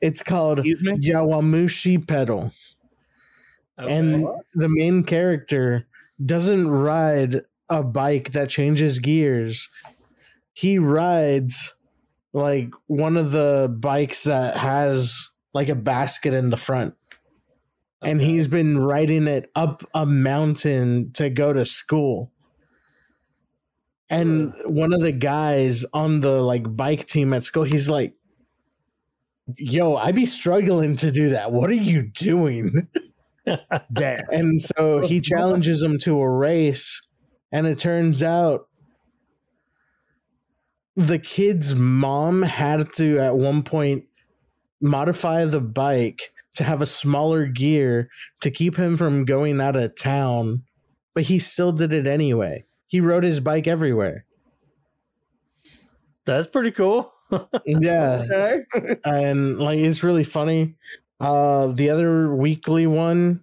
[0.00, 2.50] it's called Yowamushi pedal
[3.78, 5.86] and the main character
[6.24, 9.68] doesn't ride a bike that changes gears.
[10.54, 11.74] He rides
[12.32, 16.94] like one of the bikes that has like a basket in the front.
[18.06, 22.30] And he's been riding it up a mountain to go to school.
[24.08, 28.14] And one of the guys on the like bike team at school, he's like,
[29.56, 31.50] "Yo, I'd be struggling to do that.
[31.50, 32.86] What are you doing?"
[33.92, 34.20] Damn.
[34.30, 37.04] And so he challenges him to a race,
[37.50, 38.68] and it turns out
[40.94, 44.04] the kid's mom had to at one point
[44.80, 48.08] modify the bike to have a smaller gear
[48.40, 50.62] to keep him from going out of town,
[51.14, 52.64] but he still did it anyway.
[52.88, 54.24] He rode his bike everywhere.
[56.24, 57.12] That's pretty cool.
[57.66, 58.96] Yeah, Okay.
[59.04, 60.76] and like it's really funny.
[61.18, 63.42] Uh, the other weekly one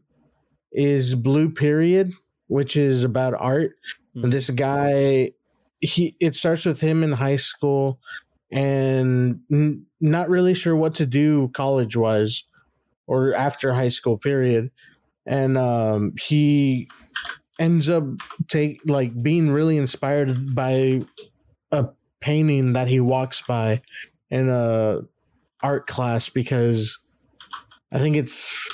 [0.72, 2.14] is Blue Period,
[2.48, 3.74] which is about art.
[4.14, 4.24] Hmm.
[4.24, 5.32] And this guy,
[5.82, 8.00] he it starts with him in high school,
[8.54, 12.46] and n- not really sure what to do college wise,
[13.08, 14.72] or after high school period,
[15.26, 16.90] and um, he
[17.60, 18.04] ends up
[18.48, 21.02] take like being really inspired by
[21.72, 21.88] a
[22.20, 23.82] painting that he walks by
[24.30, 25.02] in a
[25.62, 26.98] art class because
[27.92, 28.70] I think it's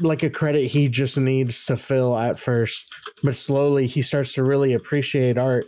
[0.00, 2.92] like a credit he just needs to fill at first,
[3.22, 5.66] but slowly he starts to really appreciate art.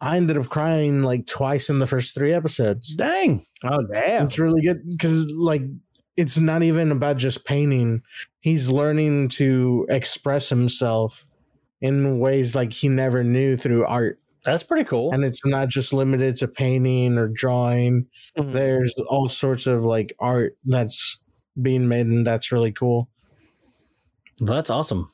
[0.00, 2.94] I ended up crying like twice in the first three episodes.
[2.94, 3.42] Dang.
[3.64, 4.26] Oh damn.
[4.26, 5.62] It's really good because like
[6.16, 8.02] it's not even about just painting.
[8.40, 11.24] He's learning to express himself
[11.80, 14.18] in ways like he never knew through art.
[14.44, 15.12] That's pretty cool.
[15.12, 18.06] And it's not just limited to painting or drawing
[18.36, 18.52] Mhm.
[18.52, 21.18] there's all sorts of like art that's
[21.60, 23.08] being made and that's really cool
[24.40, 25.06] That's awesome.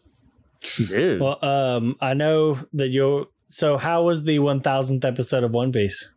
[0.76, 1.20] Dude.
[1.20, 3.26] Well, um, I know that you'll.
[3.48, 6.12] So, how was the one thousandth episode of One Piece?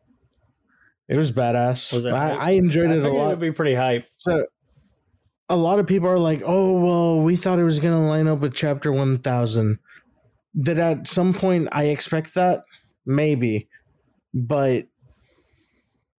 [1.07, 3.39] it was badass Was it- I, I enjoyed I it a figured it lot would
[3.41, 4.05] be pretty hype.
[4.15, 4.45] so
[5.51, 8.27] a lot of people are like oh well we thought it was going to line
[8.27, 9.77] up with chapter 1000
[10.61, 12.63] did at some point i expect that
[13.05, 13.67] maybe.
[14.33, 14.87] But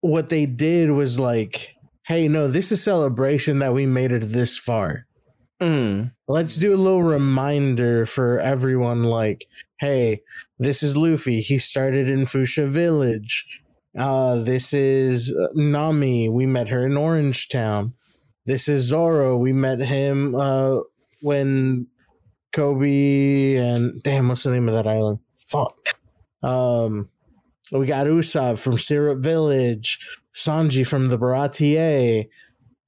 [0.01, 1.69] what they did was like
[2.05, 5.07] hey no this is celebration that we made it this far.
[5.61, 6.13] Mm.
[6.27, 9.47] let's do a little reminder for everyone like
[9.79, 10.21] hey
[10.59, 11.41] this is luffy.
[11.41, 13.47] He started in Foosha village.
[13.97, 16.29] Uh this is uh, nami.
[16.29, 17.95] We met her in orange town
[18.47, 20.81] this is zoro we met him uh
[21.21, 21.87] when
[22.53, 25.21] Koby and damn what's the name of that island?
[25.47, 25.77] Fuck.
[26.43, 27.09] Um
[27.71, 29.99] we got usopp from syrup village
[30.35, 32.29] sanji from the Baratie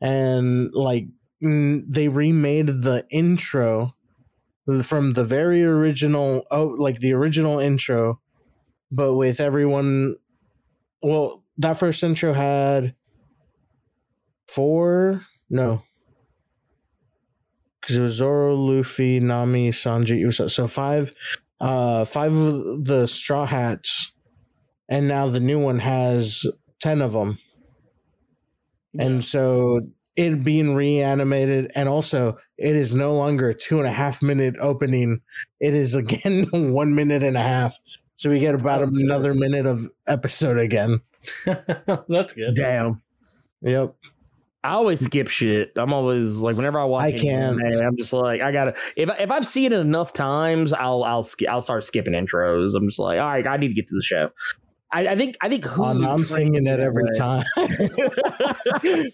[0.01, 1.07] and like
[1.41, 3.95] they remade the intro
[4.83, 8.21] from the very original oh like the original intro
[8.91, 10.17] but with everyone
[11.03, 12.95] well that first intro had
[14.49, 15.23] four
[15.55, 15.83] no
[17.85, 20.51] because it was Zoro, Luffy, Nami, Sanji, Usopp.
[20.51, 21.15] So five,
[21.61, 24.11] uh, five of the Straw Hats,
[24.89, 26.47] and now the new one has
[26.81, 27.39] ten of them.
[28.99, 29.81] And so
[30.17, 34.55] it being reanimated, and also it is no longer a two and a half minute
[34.61, 35.21] opening.
[35.61, 37.79] It is again one minute and a half.
[38.17, 41.01] So we get about another minute of episode again.
[41.45, 42.55] That's good.
[42.55, 43.03] Damn.
[43.61, 43.95] Yep.
[44.65, 45.73] I always skip shit.
[45.77, 47.61] I'm always like, whenever I watch, I can't.
[47.61, 48.75] anime, I'm just like, I gotta.
[48.97, 52.75] If if I've seen it enough times, I'll I'll sk- I'll start skipping intros.
[52.75, 54.31] I'm just like, all right, I need to get to the show.
[54.91, 57.45] I, I think I think who I'm singing it every time.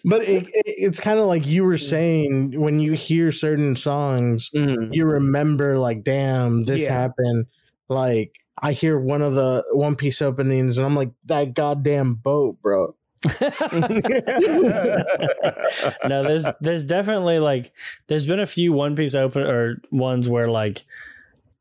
[0.04, 4.50] but it, it, it's kind of like you were saying when you hear certain songs,
[4.54, 4.90] Mhm.
[4.92, 6.92] you remember like, damn, this Yeah.
[6.92, 7.46] happened.
[7.88, 8.32] Like
[8.62, 12.94] I hear one of the One Piece openings, and I'm like, that goddamn boat, bro.
[16.04, 17.72] no, there's there's definitely like
[18.06, 20.84] there's been a few One Piece open or ones where like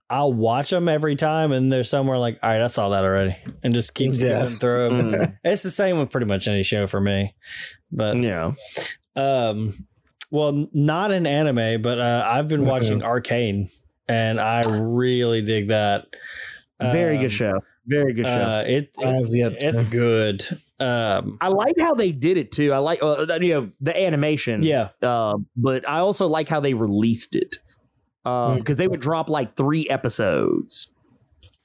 [0.10, 3.36] I'll watch them every time, and there's somewhere like, all right, I saw that already,
[3.64, 4.48] and just keep Yeah.
[4.48, 4.90] skipping through.
[5.02, 5.38] Mm.
[5.44, 7.36] It's the same with pretty much any show for me,
[7.91, 8.53] but yeah.
[9.15, 9.72] um,
[10.31, 12.68] well, not an anime, but uh, I've been Mhm.
[12.68, 13.68] watching Arcane,
[14.07, 16.06] and I really dig that.
[16.81, 17.60] Very Um, good show.
[17.86, 18.31] Very good show.
[18.31, 19.34] Uh, it it's,
[19.64, 20.45] it's good.
[20.80, 22.72] Um, I like how they did it too.
[22.72, 24.61] I like uh, you know the animation.
[24.64, 27.57] yeah, Uh, but I also like how they released it
[28.23, 28.77] because Mm.
[28.77, 30.88] they would drop like three episodes,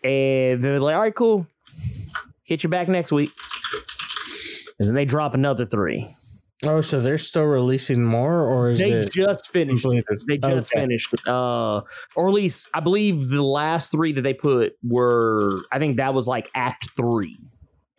[0.02, 1.46] and they're like, "All right, cool,
[2.44, 3.30] hit you back next week,"
[4.78, 6.06] and then they drop another three.
[6.64, 9.82] Oh, so they're still releasing more, or is They it just finished.
[9.82, 10.20] completed?
[10.26, 10.80] They just Okay.
[10.82, 11.82] finished, uh,
[12.16, 15.56] or at least I believe the last three that they put were.
[15.72, 17.38] I think that was like Act Three.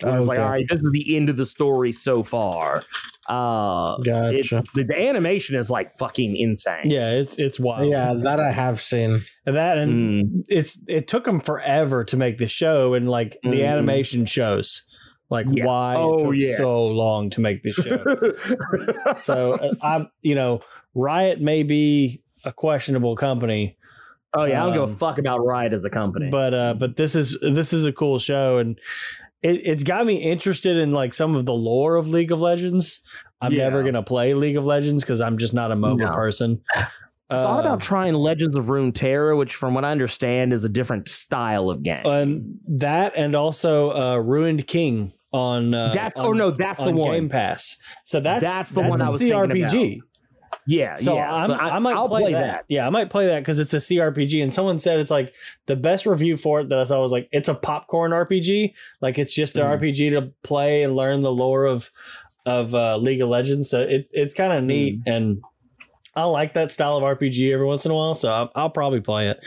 [0.02, 2.84] Where It was like, all right, this is the end of the story so far.
[3.30, 4.64] Uh, it- Gotcha.
[4.74, 6.90] the, the animation is like fucking insane.
[6.90, 7.90] Yeah, it's it's wild.
[7.90, 9.24] Yeah, that I have seen.
[9.46, 10.44] That and Mm.
[10.50, 13.66] it's it took them forever to make the show, and like the Mhm.
[13.68, 14.84] animation shows
[15.32, 15.66] like Yeah.
[15.66, 16.58] why Oh, it took yeah.
[16.58, 17.98] so long to make this show.
[19.18, 20.62] so uh, I'm you know
[20.94, 23.76] Riot may be a questionable company,
[24.36, 26.30] oh yeah, I don't give Um, a fuck about Riot as a company.
[26.30, 28.78] but uh but this is this is a cool show and
[29.46, 33.02] it, it's got me interested in like some of the lore of League of Legends.
[33.42, 33.64] I'm Yeah.
[33.64, 36.12] never gonna play League of Legends because I'm just not a MOBA No.
[36.12, 36.62] person.
[37.32, 41.10] thought Uh, about trying Legends of Runeterra, which, from what I understand, is a different
[41.10, 42.06] style of game.
[42.06, 46.92] and that and also uh Ruined King on uh, that's on, or no, that's the
[46.92, 47.12] one.
[47.12, 47.78] Game Pass.
[48.06, 50.00] So that's That's the that's one I was thinking CRPG.
[50.68, 51.34] Yeah, So yeah.
[51.34, 52.66] I'm, So I, might I'll play, that.
[52.68, 54.42] Yeah, I might play that because it's a CRPG.
[54.42, 55.34] And someone said it's like
[55.66, 58.74] the best review for it that I saw was like it's a popcorn RPG.
[59.02, 59.80] Like it's just an Mm.
[59.80, 61.92] RPG to play and learn the lore of
[62.46, 63.70] of uh, League of Legends.
[63.70, 65.42] So it, it's kind of neat and.
[66.18, 69.02] I like that style of RPG every once in a while, so I'll, I'll probably
[69.02, 69.44] play it.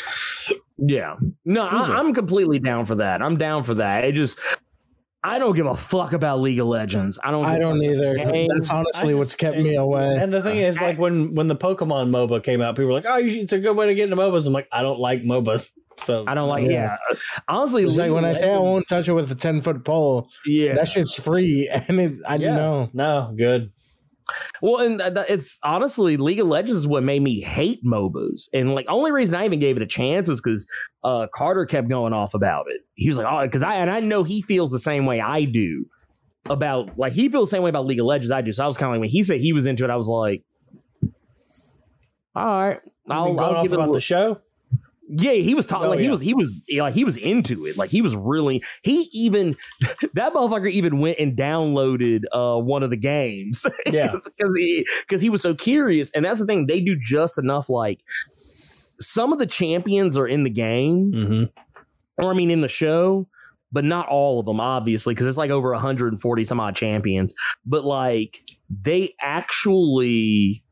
[0.76, 1.16] Yeah.
[1.46, 1.84] No, Excuse.
[1.86, 3.22] I, I'm completely down for that.
[3.22, 4.04] I'm down for that.
[4.04, 4.38] It just,
[5.28, 7.18] I don't give a fuck about League of Legends.
[7.22, 7.44] I don't.
[7.44, 8.14] I don't either.
[8.16, 8.50] games.
[8.54, 10.16] That's honestly I what's just- kept me away.
[10.18, 13.06] And the thing is, like when when the Pokemon MOBA came out, people were like,
[13.06, 15.22] "Oh, you- it's a good way to get into MOBAs." I'm like, I don't like
[15.22, 16.64] MOBAs, so I don't like.
[16.64, 16.96] Yeah.
[17.12, 17.18] Yeah.
[17.48, 19.84] Honestly, It's like when of I say I won't touch it with a ten foot
[19.84, 20.74] pole, Yeah.
[20.74, 22.56] that shit's free, and it, I Yeah.
[22.56, 22.90] know.
[22.92, 23.70] No, good.
[24.60, 28.86] Well, and it's honestly League of Legends is what made me hate MOBAs, and like
[28.88, 30.66] only reason I even gave it a chance is because
[31.04, 32.82] uh, Carter kept going off about it.
[32.94, 35.44] He was like, "Oh, because I and I know he feels the same way I
[35.44, 35.86] do
[36.46, 38.66] about like he feels the same way about League of Legends I do." So I
[38.66, 40.42] was kind of like when he said he was into it, I was like,
[42.34, 44.38] "All right, I'll, going I'll off give it about look." the show.
[45.10, 47.66] Yeah, he was talking Oh, like he was he was yeah, like he was into
[47.66, 47.78] it.
[47.78, 49.56] Like he was really he even
[50.14, 53.64] that motherfucker even went and downloaded uh one of the games.
[53.86, 54.12] Yeah.
[54.12, 56.10] because he because he was so curious.
[56.10, 57.70] And that's the thing, they do just enough.
[57.70, 58.00] Like
[59.00, 62.22] some of the champions are in the game, Mm-hmm.
[62.22, 63.26] or I mean in the show,
[63.72, 67.32] but not all of them, obviously, because it's like over 140 some odd champions.
[67.64, 70.62] But like they actually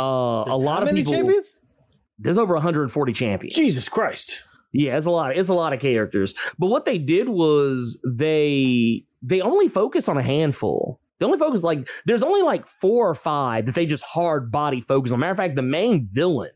[0.00, 1.54] uh a lot of people champions.
[2.18, 3.54] There's over 140 champions.
[3.54, 4.42] Jesus Christ!
[4.72, 5.36] Yeah, it's a lot.
[5.36, 6.34] It's a lot of characters.
[6.58, 11.00] But what they did was they they only focus on a handful.
[11.18, 14.80] They only focus like there's only like four or five that they just hard body
[14.80, 15.20] focus on.
[15.20, 16.50] Matter of fact, the main villain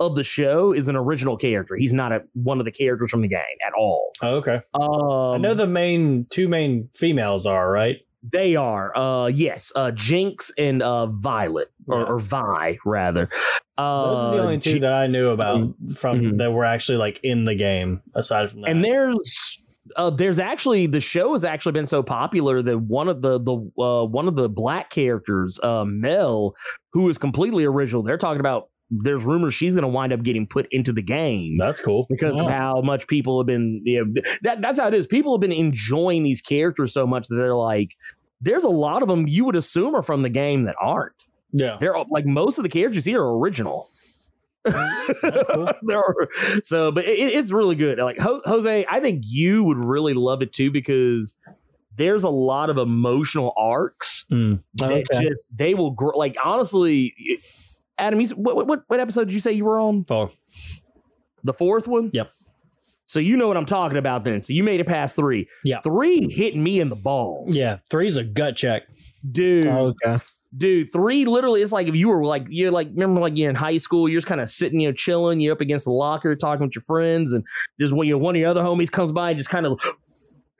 [0.00, 1.76] of the show is an original character.
[1.76, 4.10] He's not a, one of the characters from the game at all.
[4.22, 4.60] Oh, okay.
[4.74, 7.98] Um, I know the main two main females are right.
[8.32, 12.06] They are, uh, yes, uh, Jinx and uh, Violet, or, Yeah.
[12.06, 13.28] or Vi rather.
[13.76, 16.36] Uh, Those are the only two that I knew about from Mhm.
[16.38, 18.00] that were actually like in the game.
[18.14, 19.60] Aside from that, and there's
[19.96, 23.56] uh, there's actually the show has actually been so popular that one of the the
[23.82, 26.54] uh, one of the black characters, uh, Mel,
[26.94, 28.02] who is completely original.
[28.02, 28.68] They're talking about.
[29.02, 32.06] There's rumors she's going to wind up getting put into the game that's cool.
[32.08, 33.80] because of how much people have been.
[33.84, 35.06] You know, that that's how it is.
[35.06, 37.90] People have been enjoying these characters so much that they're like.
[38.40, 41.14] There's a lot of them you would assume are from the game that aren't.
[41.52, 43.86] Yeah, They're like most of the characters here are original.
[44.64, 45.70] That's cool.
[45.82, 46.28] There are-
[46.64, 47.98] so, but it, it's really good.
[47.98, 51.34] Like Ho- Jose, I think you would really love it too because
[51.96, 54.62] there's a lot of emotional arcs Mm.
[54.74, 55.28] that Okay.
[55.28, 56.16] just they will grow.
[56.16, 57.14] Like honestly,
[57.98, 60.04] Adam, you, what, what what episode did you say you were on?
[60.04, 60.30] Four.
[61.44, 62.10] The fourth one.
[62.12, 62.30] Yep.
[63.06, 64.40] So you know what I'm talking about then.
[64.42, 65.46] So you made it past three.
[65.62, 65.80] Yeah.
[65.80, 67.54] Three hitting me in the balls.
[67.54, 68.84] Yeah, three's a gut check.
[69.30, 69.66] dude.
[69.66, 70.22] Oh, okay.
[70.56, 73.56] dude three literally it's like if you were like you're like remember like you're in
[73.56, 76.36] high school you're just kind of sitting you know chilling you're up against the locker
[76.36, 77.42] talking with your friends and
[77.80, 79.80] just when you one of your other homies comes by and just kind of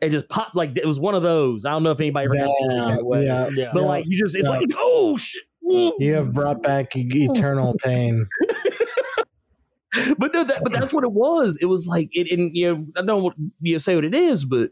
[0.02, 2.34] it just popped like it was one of those i don't know if anybody ever
[2.34, 2.96] got feeling Damn.
[2.96, 3.48] that way Yeah.
[3.54, 3.88] Yeah, but Yeah.
[3.88, 4.50] like you just it's Yeah.
[4.50, 5.92] like oh shit Mm.
[5.98, 8.26] You have brought back eternal pain.
[10.18, 11.56] but no, that, but that's what it was.
[11.60, 14.44] It was like it, and you know, I don't you know, say what it is,
[14.44, 14.70] but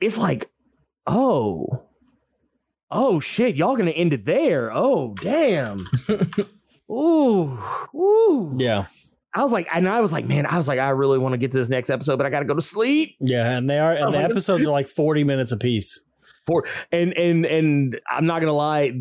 [0.00, 0.50] it's like,
[1.06, 1.66] oh,
[2.90, 4.70] oh shit, y'all gonna end it there?
[4.72, 5.84] Oh damn,
[6.90, 7.58] ooh,
[7.94, 8.54] ooh.
[8.58, 8.86] yeah,
[9.34, 11.38] I was like, and I was like, man, I was like, I really want to
[11.38, 13.16] get to this next episode, but I gotta go to sleep.
[13.20, 16.04] yeah, and they are, and the Oh, episodes are like forty minutes a apiece.
[16.90, 18.92] And and and I'm not gonna lie.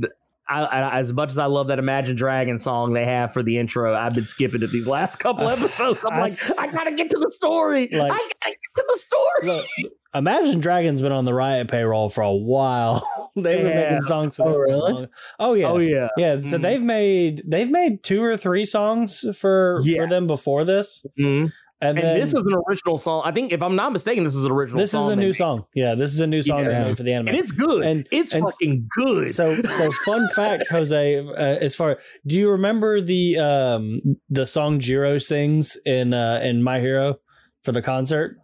[0.52, 3.58] I, I, as much as I love that Imagine Dragon song they have for the
[3.58, 6.00] intro, I've been skipping it these last couple episodes.
[6.06, 7.90] I'm I like, I gotta get to the story.
[7.92, 9.48] Like- I gotta get to the story.
[9.84, 13.08] Look, Imagine Dragons been on the Riot payroll for a while.
[13.38, 14.36] They've been making songs.
[14.36, 14.94] For Oh, them really?
[14.94, 15.08] long.
[15.40, 15.68] Oh yeah.
[15.70, 16.62] Oh yeah, Yeah, so Mhm.
[16.62, 20.04] they've made they've made two or three songs for Yeah.
[20.04, 21.06] for them before this.
[21.18, 21.54] Mhm.
[21.84, 23.24] And, And then this is an original song.
[23.26, 24.78] I think, if I'm not mistaken, this is an original.
[24.80, 25.36] this is a new made.
[25.36, 25.66] song.
[25.74, 26.70] Yeah, this is a new song Yeah.
[26.70, 27.30] they made for the anime.
[27.30, 27.84] and it's good.
[27.84, 29.32] And- it's and- fucking good.
[29.32, 31.18] so so fun fact, Jose.
[31.18, 31.98] Uh, as far
[32.28, 37.16] do you remember the um the song Jiro sings in uh in My Hero
[37.64, 38.38] for the concert?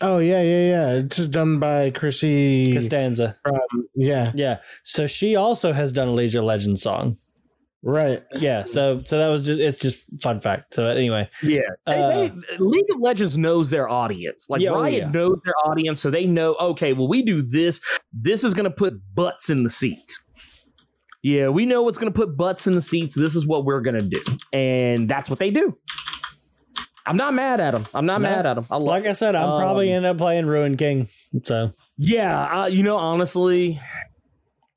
[0.00, 0.92] Oh yeah, yeah, yeah.
[0.94, 2.72] It's done by Chrissy.
[2.74, 3.36] Costanza.
[3.42, 3.58] From,
[3.94, 4.58] yeah, Yeah.
[4.84, 7.14] So she also has done a League of Legends song.
[7.82, 8.22] Right.
[8.34, 8.64] Yeah.
[8.64, 10.74] So so that was just it's just fun fact.
[10.74, 14.46] So anyway, yeah, uh, they, League of Legends knows their audience.
[14.48, 15.10] Like Yeah, oh, Riot yeah.
[15.10, 16.54] knows their audience, so they know.
[16.60, 17.80] Okay, well, we do this.
[18.12, 20.20] This is going to put butts in the seats.
[21.22, 23.14] Yeah, we know what's going to put butts in the seats.
[23.14, 24.20] This is what we're going to do,
[24.52, 25.76] and that's what they do.
[27.04, 27.84] I'm not mad at them.
[27.94, 28.28] I'm not No.
[28.28, 28.64] mad at them.
[28.70, 28.84] I love.
[28.84, 31.08] like I said, I'm probably Um, end up playing Ruin King.
[31.42, 33.80] So yeah, uh, you know, honestly,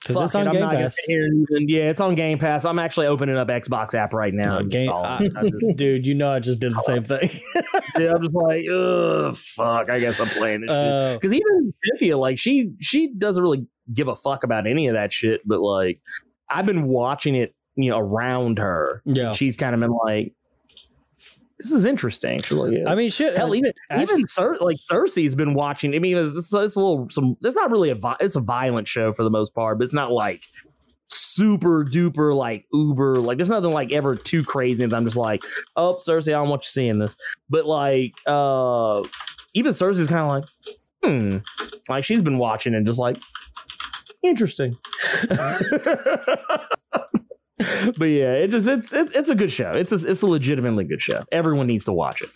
[0.05, 0.97] because it's on I'm Game Pass.
[1.07, 2.63] and yeah, it's on Game Pass.
[2.65, 4.59] I'm actually opening up Xbox app right now.
[4.59, 7.29] No, game, I- I just- dude, you know I just did the same thing.
[7.99, 9.89] yeah, I'm just like, ugh, fuck.
[9.89, 10.77] I guess I'm playing this shit.
[10.77, 14.95] Uh, Because even Cynthia, like, she she doesn't really give a fuck about any of
[14.95, 15.41] that shit.
[15.45, 15.99] But like,
[16.49, 19.01] I've been watching it, you know, around her.
[19.05, 19.33] yeah.
[19.33, 20.33] She's kind of been like,
[21.65, 22.41] this is interesting.
[22.51, 22.89] Yeah.
[22.89, 23.37] I mean, shit.
[23.37, 25.95] Hell, even actually- even Cer- like Cersei's been watching.
[25.95, 27.35] I mean, it's, it's, a little some.
[27.41, 27.95] It's not really a.
[27.95, 30.43] vi- It's a violent show for the most part, but it's not like
[31.09, 33.15] super duper like uber.
[33.15, 34.83] Like there's nothing like ever too crazy.
[34.83, 35.43] And I'm just like,
[35.75, 37.15] oh, Cersei, I don't want you seeing this.
[37.49, 39.03] But like, uh
[39.53, 40.45] even Cersei's kind of like,
[41.03, 41.37] hmm,
[41.89, 43.17] like she's been watching and just like,
[44.21, 44.77] interesting.
[47.57, 49.71] but yeah, it just it's it's it's a good show.
[49.71, 51.19] It's a, it's a legitimately good show.
[51.31, 52.29] Everyone needs to watch it.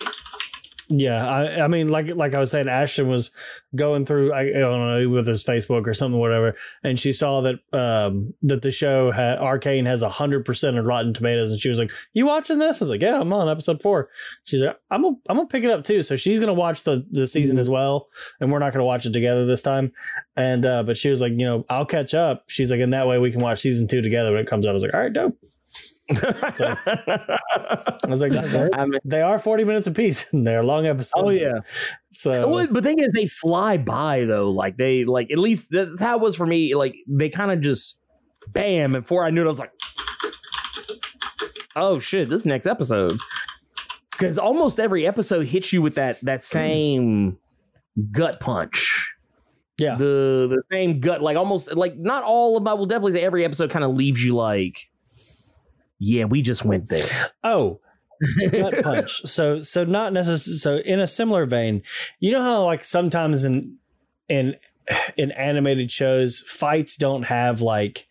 [0.92, 3.30] Yeah, I, I mean, like like I was saying, Ashton was
[3.76, 7.42] going through I, I don't know with his Facebook or something, whatever, and she saw
[7.42, 11.70] that um that the show had Arcane has hundred percent of Rotten Tomatoes, and she
[11.70, 14.10] was like, "You watching this?" I was like, "Yeah, I'm on episode four.
[14.46, 17.06] She's like, "I'm gonna I'm gonna pick it up too." So she's gonna watch the
[17.12, 18.08] the season as well,
[18.40, 19.92] and we're not gonna watch it together this time.
[20.36, 22.46] And uh but she was like, you know, I'll catch up.
[22.48, 24.72] She's like, and that way we can watch season two together when it comes out.
[24.72, 25.38] I was like, all right, dope.
[26.12, 28.34] I was like,
[28.74, 30.26] I mean, they are forty minutes apiece.
[30.34, 31.14] and They're long episodes.
[31.16, 31.60] oh yeah.
[32.12, 34.52] So Well, but the thing is, they fly by though.
[34.52, 36.76] Like they like at least that's how it was for me.
[36.76, 37.98] Like they kind of just
[38.48, 38.96] bam.
[38.96, 39.72] And before I knew it, I was like,
[41.76, 43.20] oh shit, this next episode.
[44.12, 47.38] Because almost every episode hits you with that that same
[48.12, 49.08] gut punch.
[49.78, 49.96] Yeah.
[49.96, 53.46] The the same gut, like almost like not all of I will definitely say every
[53.46, 54.89] episode kind of leaves you like,
[56.00, 57.08] yeah, we just went there.
[57.44, 57.80] Oh,
[58.52, 59.22] gut punch.
[59.26, 60.56] So so not necessarily.
[60.84, 61.84] So in a similar vein,
[62.20, 63.78] you know how like sometimes in
[64.28, 64.56] in
[65.18, 68.08] in animated shows, fights don't have like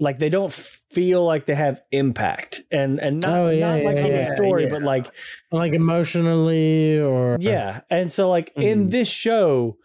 [0.00, 3.96] like they don't feel like they have impact and and not, Oh, yeah, not like
[3.96, 4.70] yeah, in the story yeah.
[4.70, 5.06] but like
[5.52, 8.90] Like emotionally, or yeah and so like in Mhm.
[8.90, 9.76] this show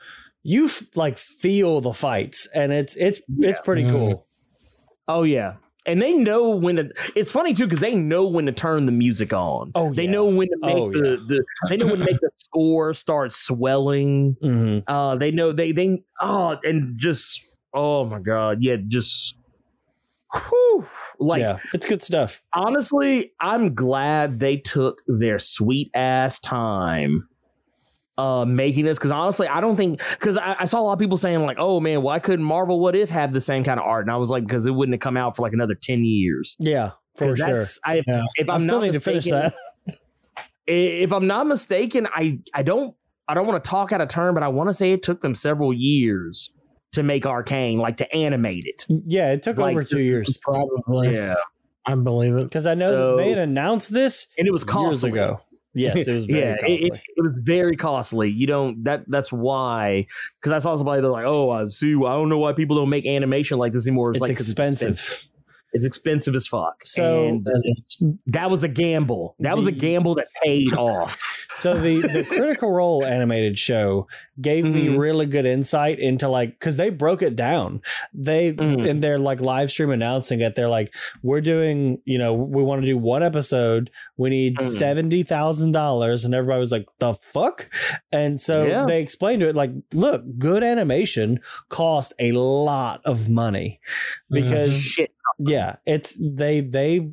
[0.41, 3.91] you f- like feel the fights and it's it's it's pretty Mhm.
[3.91, 4.25] cool
[5.07, 5.55] Oh yeah.
[5.89, 8.91] And they know when to it's funny too because they know when to turn the
[8.91, 9.71] music on.
[9.75, 10.11] Oh, they yeah.
[10.11, 13.31] know when to make Oh, the, the they know when to make the score start
[13.31, 14.35] swelling.
[14.43, 14.83] Mhm.
[14.87, 17.41] Uh they know they they oh and just
[17.73, 19.35] oh my god, yeah, just
[20.33, 20.87] whew,
[21.19, 27.27] like yeah it's good stuff honestly, I'm glad they took their sweet ass time
[28.19, 30.99] uh making this because honestly, I don't think because I, I saw a lot of
[30.99, 33.85] people saying like, oh man, why couldn't Marvel What If have the same kind of
[33.85, 34.05] art?
[34.05, 36.55] And I was like, because it wouldn't have come out for like another 10 years.
[36.59, 38.23] yeah for sure that's- I, Yeah.
[38.35, 39.51] if i I'm still not need to finish mistaken-
[39.87, 39.97] that
[40.67, 42.95] if I'm not mistaken, I I don't
[43.27, 45.21] I don't want to talk out of turn, but I want to say it took
[45.21, 46.49] them several years
[46.93, 48.85] to make Arcane, like to animate it.
[49.05, 51.13] yeah it took Like, over two years probably.
[51.13, 51.35] Yeah,
[51.85, 52.43] I believe it.
[52.43, 55.11] Because I know So- that they had announced this and it was years costly.
[55.11, 55.39] ago.
[55.73, 56.75] Yes, it was very yeah, costly.
[56.75, 58.29] it, it, it was very costly.
[58.29, 60.07] You don't that that's why
[60.41, 61.93] because I saw somebody they're like, oh, I see.
[61.95, 64.11] I don't know why people don't make animation like this anymore.
[64.11, 65.25] it's, like 'cause expensive.
[65.73, 66.85] It's expensive as fuck.
[66.85, 67.47] So- and
[68.27, 69.35] that was a gamble.
[69.39, 71.17] That was a gamble that paid off.
[71.55, 74.07] So the the Critical Role animated show
[74.39, 74.99] gave me Mhm.
[74.99, 77.81] really good insight into like because they broke it down.
[78.13, 78.85] They Mhm.
[78.87, 80.93] in their like live stream announcing it, they're like,
[81.23, 83.89] "We're doing, you know, we want to do one episode.
[84.15, 84.69] We need Mhm.
[84.77, 87.67] seventy thousand dollars," and everybody was like, "The fuck!"
[88.11, 88.85] And so Yeah.
[88.85, 91.39] they explained to it like, "Look, good animation
[91.69, 93.79] cost a lot of money
[94.29, 95.11] because Shit.
[95.37, 97.09] Yeah it's they they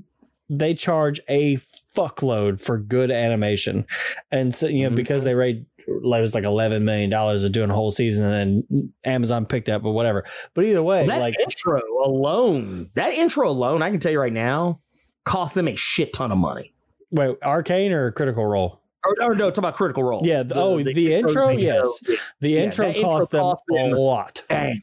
[0.48, 1.56] they charge a
[1.97, 3.84] fuckload for good animation
[4.30, 4.97] and so you know Mhm.
[4.97, 5.64] because they rate
[6.02, 9.68] like it was like 11 million dollars of doing a whole season and amazon picked
[9.68, 10.24] up or whatever
[10.55, 14.32] but either way that like intro alone, that intro alone, I can tell you right
[14.32, 14.80] now,
[15.24, 16.72] cost them a shit ton of money.
[17.10, 18.80] Wait, Arcane or Critical Role?
[19.07, 20.23] Or, or no, talk about Critical Role.
[20.24, 20.43] Yeah.
[20.43, 21.51] The, oh, the, intro.
[21.51, 21.85] of the show.
[22.09, 24.83] Yes, the Yeah, intro cost them cost a lot Dang.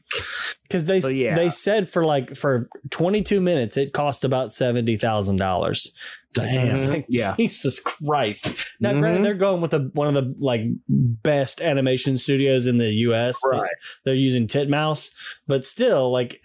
[0.62, 1.34] because they So, yeah.
[1.34, 5.94] they said for like for 22 minutes it cost about seventy thousand dollars.
[6.34, 6.88] Damn.
[6.90, 7.36] Like, Yeah.
[7.36, 8.48] Jesus Christ.
[8.80, 8.98] Now, Mhm.
[9.00, 13.38] granted, they're going with a, one of the like best animation studios in the U.S.
[13.52, 13.70] Right.
[14.04, 15.14] They're using Titmouse,
[15.46, 16.40] but still, like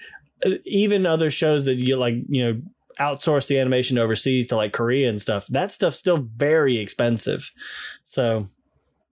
[0.65, 2.61] even other shows that you like, you know,
[2.99, 5.47] outsource the animation overseas to like Korea and stuff.
[5.47, 7.51] That stuff's still very expensive.
[8.05, 8.45] So.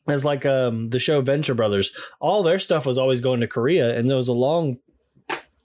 [0.09, 1.91] It's like um, the show Venture Brothers.
[2.22, 4.77] All their stuff was always going to Korea, and there was a long,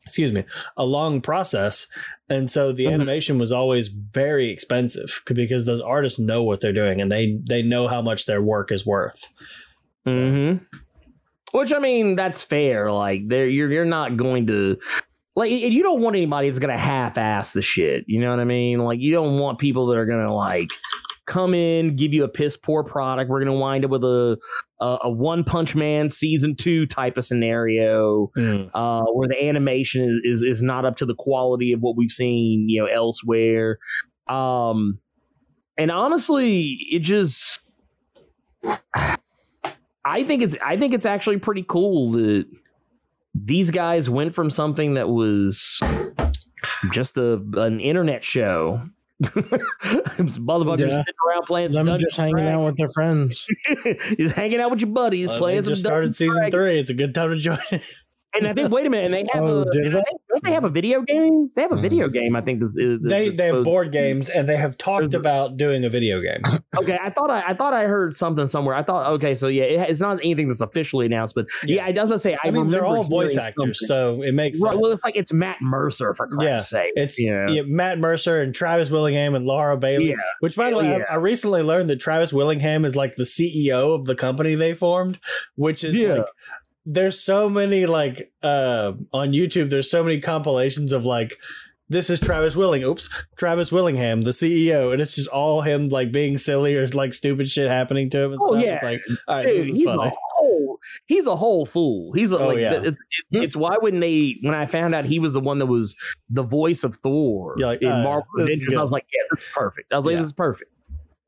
[0.04, 0.42] excuse me,
[0.76, 1.86] a long process
[2.28, 2.94] and so the Mhm.
[2.94, 7.62] animation was always very expensive because those artists know what they're doing and they they
[7.62, 9.22] know how much their work is worth
[10.06, 10.54] hmm
[11.52, 12.90] Which I mean, that's fair.
[12.90, 14.78] Like, there, you're you're not going to
[15.34, 18.04] like, and you don't want anybody that's gonna half-ass the shit.
[18.06, 18.80] You know what I mean?
[18.80, 20.68] Like, you don't want people that are gonna like
[21.26, 23.30] come in, give you a piss poor product.
[23.30, 24.36] We're gonna wind up with a
[24.80, 28.30] a, a One Punch Man season two type of scenario.
[28.74, 32.10] uh, where the animation is, is is not up to the quality of what we've
[32.10, 33.78] seen, you know, elsewhere.
[34.28, 34.98] Um,
[35.78, 37.60] and honestly, it just,
[40.04, 42.44] I think it's I think it's actually pretty cool that
[43.34, 45.80] these guys went from something that was
[46.90, 48.82] just a an internet show.
[49.22, 50.88] Motherfuckers Yeah.
[50.98, 53.46] sitting around playing some Them just hanging and out with their friends.
[53.82, 54.16] Dragons.
[54.18, 56.54] just hanging out with your buddies, Uh, playing they some just started season Dragons.
[56.54, 57.82] three it's a good time to join it
[58.34, 59.90] And I think, wait a minute, and they have Oh, a, did they?
[59.90, 61.50] think, don't they have a video game?
[61.54, 61.82] They have a hmm.
[61.82, 62.34] video game.
[62.34, 63.00] I think this is.
[63.04, 66.20] Uh, they they have supposed- board games and they have talked about doing a video
[66.20, 66.40] game
[66.76, 68.74] Okay, I thought I, I thought I heard something somewhere.
[68.74, 71.90] I thought, okay, so yeah, it, it's not anything that's officially announced, but yeah, I
[71.90, 73.54] was gonna say, I, i, mean they're all voice actors
[73.86, 74.20] something.
[74.20, 76.92] so it makes Right, sense well, it's like it's Matt Mercer for Christ's Yeah, sake.
[76.94, 80.10] It's yeah, yeah, Matt Mercer and Travis Willingham and Laura Bailey.
[80.10, 80.14] Yeah.
[80.40, 83.24] Which, by the way, Hell I- I, recently learned that Travis Willingham is like the
[83.24, 85.18] CEO of the company they formed,
[85.56, 86.14] which is Yeah.
[86.14, 86.26] like
[86.84, 89.70] there's so many like uh on YouTube.
[89.70, 91.36] There's so many compilations of like
[91.88, 92.82] this is Travis Willing.
[92.84, 93.06] Oops,
[93.36, 97.48] Travis Willingham, the CEO, and it's just all him like being silly or like stupid
[97.50, 98.64] shit happening to him and Oh, stuff.
[98.64, 98.74] yeah.
[98.76, 100.08] It's like, all right, Dude, this is he's funny.
[100.08, 102.12] a whole he's a whole fool.
[102.14, 102.80] He's a, Oh, like yeah.
[102.82, 102.98] it's,
[103.30, 105.94] it's why wouldn't they when I found out he was the one that was
[106.30, 108.74] the voice of Thor You're like, in uh, Marvel Avengers.
[108.74, 109.92] I was like, yeah, this is perfect.
[109.92, 110.18] I was like, Yeah.
[110.20, 110.70] this is perfect.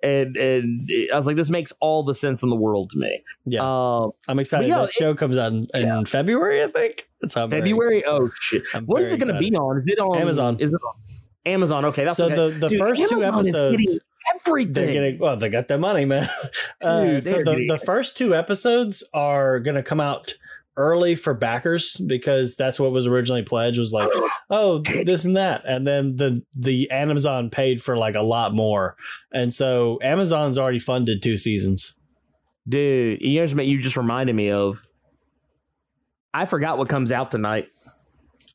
[0.05, 3.23] And and I was like, this makes all the sense in the world to me.
[3.47, 4.69] Yeah, Uh, I'm excited.
[4.69, 7.09] yeah, that show comes out in, in February, I think.
[7.21, 8.05] That's how I'm February.
[8.07, 8.63] Oh shit!
[8.75, 9.79] I'm What is it going to be on?
[9.79, 10.57] Is it on Amazon.
[10.61, 10.95] Is it on
[11.47, 11.85] Amazon?
[11.87, 12.35] Okay, that's so okay.
[12.37, 13.99] the the Dude, first two Amazon is episodes
[14.47, 14.73] everything.
[14.75, 16.29] they're getting well they got their money man
[16.83, 20.35] uh, Dude, so the, the first two episodes are gonna come out
[20.77, 24.09] early for backers because that's what was originally pledged was like
[24.51, 28.97] oh this and that and then the the amazon paid for like a lot more
[29.33, 31.97] and so amazon's already funded two seasons
[32.69, 34.81] Dude, you just you just reminded me of.
[36.33, 37.67] I forgot what comes out tonight.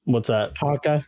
[0.06, 1.02] what's that Hawkeye.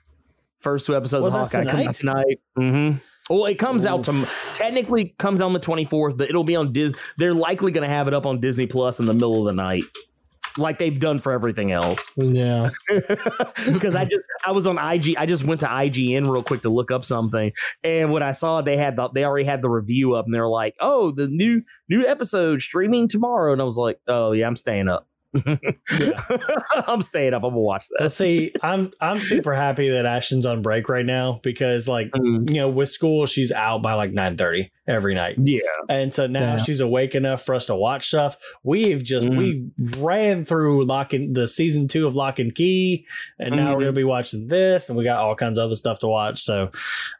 [0.59, 2.39] First two episodes Well, of Hawkeye come out tonight.
[2.57, 2.97] Mm-hmm.
[3.29, 6.55] Well, it comes out to technically comes out on the twenty fourth, but it'll be
[6.55, 6.99] on Disney.
[7.17, 9.53] They're likely going to have it up on Disney Plus in the middle of the
[9.53, 9.83] night,
[10.57, 12.09] like they've done for everything else.
[12.15, 12.69] Yeah.
[13.71, 15.15] Because I just I was on IG.
[15.17, 17.51] I just went to IGN real quick to look up something,
[17.83, 20.47] and when I saw they had the, they already had the review up, and they're
[20.47, 24.55] like, "Oh, the new new episode streaming tomorrow," and I was like, "Oh yeah, I'm
[24.55, 25.07] staying up."
[26.87, 27.43] I'm staying up.
[27.43, 28.01] I'm gonna watch that.
[28.01, 32.49] let's see i'm i'm super happy that ashton's on break right now because like Mm,
[32.49, 35.59] you know with school she's out by like 9 30 every night yeah,
[35.89, 36.57] And so now Yeah.
[36.57, 38.37] she's awake enough for us to watch stuff.
[38.63, 39.37] We've just Mhm.
[39.37, 39.65] we
[39.99, 43.05] ran through Lock and the season two of Lock and Key,
[43.39, 43.75] and now Mhm.
[43.75, 46.39] we're gonna be watching this, and we got all kinds of other stuff to watch.
[46.39, 46.71] So,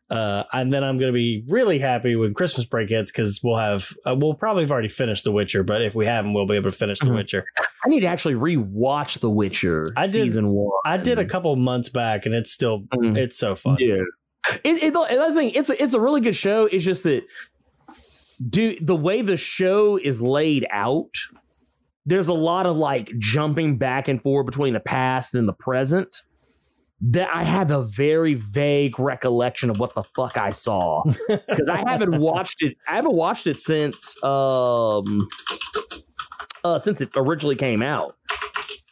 [0.09, 3.89] uh, and then I'm gonna be really happy when Christmas break hits because we'll have
[4.05, 6.71] uh, we'll probably have already finished The Witcher, but if we haven't, we'll be able
[6.71, 7.15] to finish The Mhm.
[7.15, 7.45] Witcher.
[7.85, 10.71] I need to actually rewatch The Witcher I did- season one.
[10.85, 13.17] I did a couple months back, and it's still Mhm.
[13.17, 13.77] it's so fun.
[13.79, 14.01] Yeah.
[14.63, 16.65] It, it, another thing, it's a, it's a really good show.
[16.65, 17.23] It's just that,
[18.49, 21.15] dude, the way the show is laid out,
[22.05, 26.23] there's a lot of like jumping back and forth between the past and the present.
[27.03, 31.77] That I have a very vague recollection of what the fuck I saw because I
[31.89, 32.77] haven't watched it.
[32.87, 35.27] I haven't watched it since um
[36.63, 38.17] uh since it originally came out.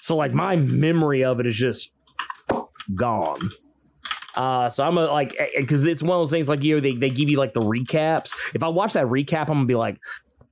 [0.01, 1.91] So like my memory of it is just
[2.95, 3.37] gone.
[4.39, 6.93] Uh, so I'm a, like, because it's one of those things like you know they,
[6.93, 8.31] they give you like the recaps.
[8.55, 9.99] If I watch that recap, I'm gonna be like,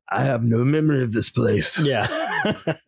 [0.10, 1.80] I have no memory of this place.
[1.80, 2.06] Yeah,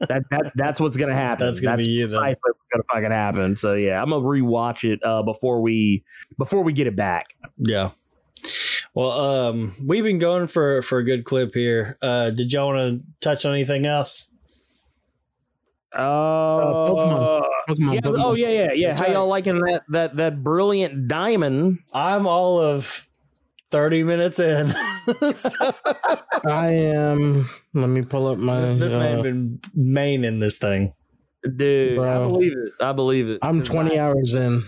[0.09, 1.47] That that's that's what's gonna happen.
[1.47, 3.55] That's gonna be you precisely what's gonna fucking happen.
[3.55, 6.03] So yeah, I'm gonna rewatch it uh before we
[6.37, 7.27] before we get it back.
[7.57, 7.91] yeah.
[8.93, 11.97] Well, um, we've been going for for a good clip here.
[12.01, 14.28] Uh, did y'all want to touch on anything else?
[15.93, 17.45] Uh, Pokemon.
[17.67, 18.23] Pokemon, yeah, Pokemon.
[18.23, 18.87] oh yeah, yeah, yeah.
[18.87, 19.13] That's How right.
[19.13, 21.79] y'all liking that that that brilliant diamond?
[21.93, 23.07] I'm all of
[23.71, 24.73] thirty minutes in.
[25.33, 25.73] So,
[26.45, 27.49] I am.
[27.73, 28.61] Let me pull up my.
[28.61, 30.93] this this uh, man been main in this thing.
[31.55, 32.73] Dude, I believe it.
[32.79, 33.39] I believe it.
[33.41, 34.63] I'm 20 hours in.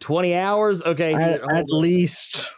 [0.00, 0.80] 20 hours.
[0.82, 1.64] Okay, At, here, at on.
[1.68, 2.50] least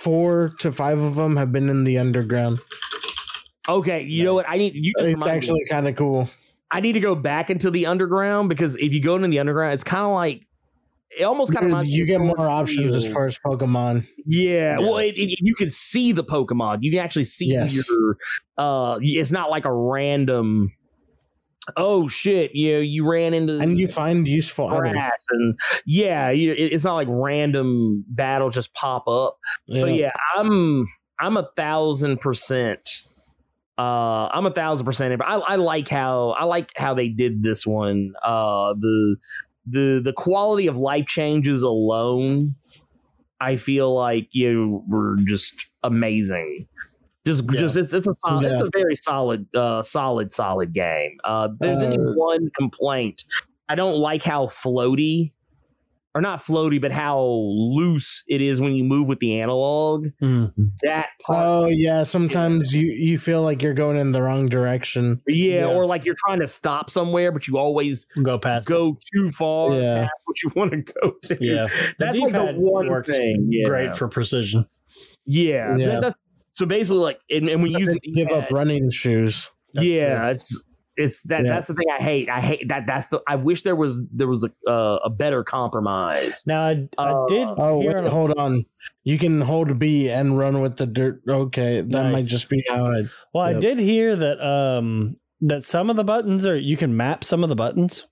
[0.00, 2.58] four to five of them have been in the underground.
[3.68, 4.02] okay.
[4.02, 4.46] You know what?
[4.48, 4.92] I need you.
[4.98, 6.28] Just It's actually kind of cool.
[6.74, 9.74] I need to go back into the underground because if you go into the underground,
[9.74, 10.46] it's kind of like
[11.18, 14.06] it almost kind of You get more options as far as Pokemon.
[14.26, 14.78] Yeah, Yeah.
[14.80, 16.78] well, it, it- you can see the Pokemon.
[16.82, 17.76] You can actually see Yes.
[17.76, 18.16] your.
[18.58, 20.72] Uh, it's not like a random.
[21.78, 22.54] Oh shit!
[22.54, 24.92] You know, you ran into And you find useful items.
[24.92, 29.38] grass and yeah, you, it- it's not like random battle just pop up.
[29.68, 30.86] So yeah, I'm
[31.20, 32.86] I'm a thousand percent.
[33.76, 35.20] Uh, I'm a thousand percent.
[35.20, 38.12] I, I like how I like how they did this one.
[38.22, 39.16] Uh, the
[39.66, 42.54] the the quality of life changes alone,
[43.40, 46.66] I feel like you were just amazing.
[47.26, 47.60] Just Yeah.
[47.60, 51.16] just it's it's a solid, it's a very solid uh solid solid game.
[51.24, 53.24] Uh, there's any Uh, one complaint.
[53.68, 55.32] I don't like how floaty
[56.14, 60.08] or not floaty, but how loose it is when you move with the analog.
[60.20, 60.46] Hmm.
[60.82, 65.20] That part, Oh yeah, sometimes you you feel like you're going in the wrong direction.
[65.26, 65.66] yeah, yeah.
[65.66, 68.68] or like you're trying to stop somewhere, but you always Go past.
[68.68, 70.02] go too far Yeah.
[70.02, 71.38] past what you want to go to.
[71.40, 71.66] Yeah,
[71.98, 73.48] that's like the one works thing.
[73.50, 73.66] Yeah.
[73.68, 74.66] great for precision.
[75.26, 75.76] yeah.
[75.76, 75.86] Yeah.
[75.86, 76.16] That- that's
[76.52, 79.50] so basically like, and, and when you use the Give up D-pad, running shoes.
[79.72, 80.28] That's yeah, true.
[80.30, 80.62] it's
[80.96, 81.50] it's that Yeah.
[81.54, 82.28] that's the thing I hate.
[82.28, 82.84] I hate that.
[82.86, 83.20] That's the.
[83.26, 86.42] I wish there was there was a uh, a better compromise.
[86.46, 87.48] Now I, I Uh, did.
[87.56, 88.64] Oh wait, on- hold on.
[89.04, 91.22] You can hold B and run with the dirt.
[91.28, 93.04] Okay, that might just be how I.
[93.32, 97.24] Well, I did hear that um that some of the buttons are you can map
[97.24, 98.06] some of the buttons.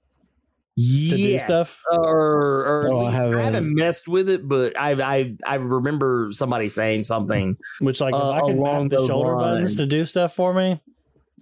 [0.79, 1.83] To do stuff?
[1.93, 6.71] or, or Oh, I haven't- haven't messed with it, but I I I remember somebody
[6.71, 7.59] saying something.
[7.81, 10.55] Which like Uh, if I can map the those shoulder buttons to do stuff for
[10.55, 10.79] me,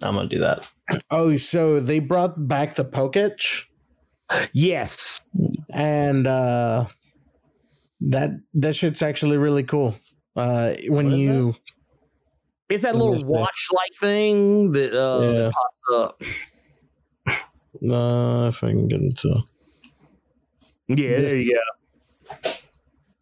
[0.03, 0.67] I'm gonna do that.
[1.09, 3.63] Oh, so they brought back the Poketch,
[4.53, 5.21] Yes,
[5.73, 6.85] and uh
[8.01, 9.95] that that shit's actually really cool.
[10.35, 11.55] Uh, when What is you
[12.69, 15.31] it's that little watch like thing that uh Yeah.
[15.33, 16.21] that pops up.
[17.91, 19.43] uh, if I can get into
[20.87, 21.53] Yeah, This- there you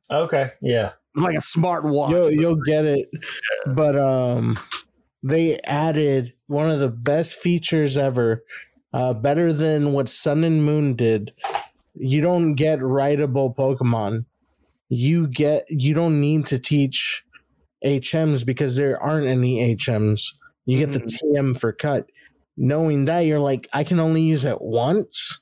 [0.10, 0.16] go.
[0.24, 0.92] Okay, yeah.
[1.16, 2.12] It's like a smart watch.
[2.12, 3.10] you'll you'll get it,
[3.76, 4.58] but um,
[5.24, 8.44] they added one of the best features ever,
[8.94, 11.32] uh, better than what Sun and Moon did.
[11.96, 14.26] You don't get writable Pokemon.
[14.90, 17.24] You get you don't need to teach
[17.86, 20.22] HMs because there aren't any HMs.
[20.66, 22.10] You get the TM for cut.
[22.58, 25.41] Knowing that, you're like, I can only use it once.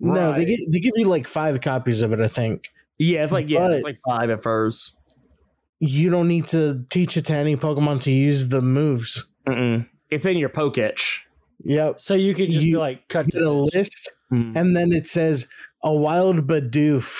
[0.00, 0.46] No, they Right.
[0.48, 2.64] give, they give you like five copies of it, I think.
[2.98, 5.01] yeah, it's like yeah, But- it's like five at first.
[5.84, 9.26] You don't need to teach it to any Pokemon to use the moves.
[9.48, 9.84] Mm-mm.
[10.10, 11.16] It's in your Poketch.
[11.64, 11.98] Yep.
[11.98, 14.56] So you could just be You like cut Get a to list, Mm.
[14.56, 15.46] and then it says
[15.82, 17.18] a wild Bidoof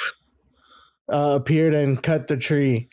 [1.12, 2.88] uh, appeared and cut the tree.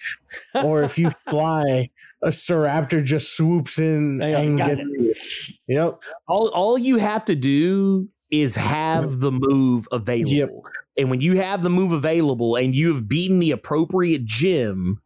[0.64, 1.90] or if you fly,
[2.24, 5.54] a Staraptor just swoops in Hang and got gets.
[5.68, 6.00] Yep.
[6.28, 10.32] all all you have to do is have the move available.
[10.34, 10.50] Yep.
[10.98, 15.00] And when you have the move available and you have beaten the appropriate gym,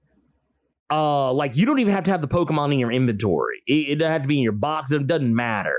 [0.93, 3.61] uh, like you don't even have to have the Pokemon in your inventory.
[3.67, 4.91] It, it doesn't have to be in your box.
[4.91, 5.75] It doesn't matter.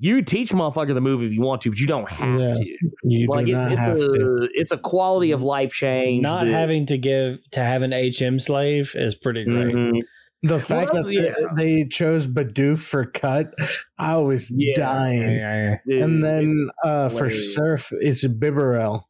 [0.00, 2.76] You teach motherfucker the move if you want to, but you don't have Yeah, to.
[3.04, 4.48] You Like do it's not it's have a to.
[4.52, 6.22] it's a quality of life change.
[6.22, 9.74] not that- having to give to have an HM slave is pretty great.
[9.74, 10.00] Mhm.
[10.42, 11.34] The fact Well, that yeah.
[11.56, 13.54] they, they chose Bidoof for cut,
[13.98, 14.74] I was Yeah.
[14.76, 15.78] dying.
[15.88, 17.30] Dude, And then uh, for.
[17.30, 19.04] Surf, it's Bibarel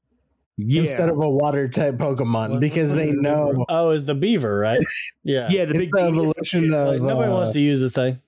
[0.57, 0.81] yeah.
[0.83, 4.15] instead of a water type Pokemon What- because what they is know Oh, is the
[4.15, 4.79] beaver right?
[5.25, 7.03] Yeah, yeah, the it's big the evolution Like, of.
[7.03, 8.19] nobody uh, wants to use this thing.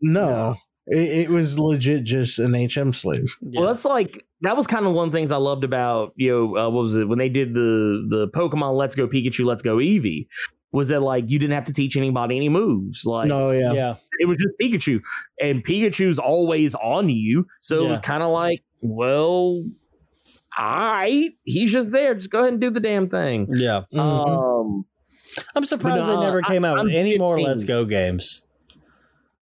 [0.00, 0.56] No,
[0.86, 3.26] It, it was legit just an HM slave.
[3.40, 3.60] Yeah.
[3.60, 6.30] Well, that's like that was kind of one of the things I loved about you
[6.30, 9.62] know uh, what was it when they did the the Pokemon Let's Go Pikachu, Let's
[9.62, 10.26] Go Eevee,
[10.72, 13.04] was that like you didn't have to teach anybody any moves.
[13.04, 13.72] Like no, yeah.
[13.72, 13.96] yeah.
[14.20, 15.00] it was just Pikachu,
[15.40, 19.62] and Pikachu's always on you, so it was kind of like, well,
[20.58, 22.14] all right, he's just there.
[22.14, 23.48] Just go ahead and do the damn thing.
[23.52, 23.82] Yeah.
[23.92, 24.00] Mhm.
[24.00, 24.84] Um,
[25.54, 27.84] I'm surprised But, they uh, never came I- out with I'm any more Let's Go
[27.84, 28.44] games.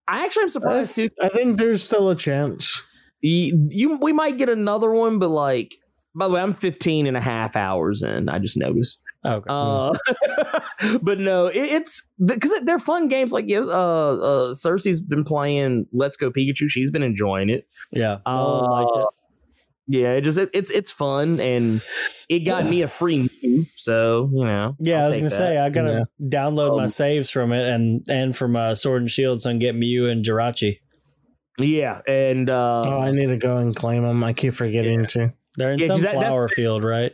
[0.09, 1.11] I actually am surprised too.
[1.23, 2.83] I think there's still a chance.
[3.23, 5.75] You, you we might get another one, but like
[6.15, 8.29] By the way, I'm 15 and a half hours in.
[8.29, 9.01] I just noticed.
[9.25, 9.47] Okay.
[9.49, 9.95] Uh,
[11.03, 13.33] but no, it, it's because they're fun games.
[13.33, 16.69] Like, yeah, uh, uh, Cersei's been playing Let's Go Pikachu.
[16.69, 17.67] She's been enjoying it.
[17.91, 18.19] yeah.
[18.27, 19.14] No one liked Uh, it.
[19.87, 21.83] Yeah, it just it, it's it's fun and
[22.29, 23.67] it got me a free move.
[23.77, 25.37] So you know, Yeah, I'll I was gonna that.
[25.37, 29.11] say I gotta download my Um, saves from it and and from uh, Sword and
[29.11, 30.79] Shield so I can get Mew and Jirachi.
[31.61, 34.25] Yeah, and uh, Oh, I need to go and claim them.
[34.25, 35.33] I keep forgetting to.
[35.57, 37.13] They're in Yeah, 'cause some that- that- flower field, right?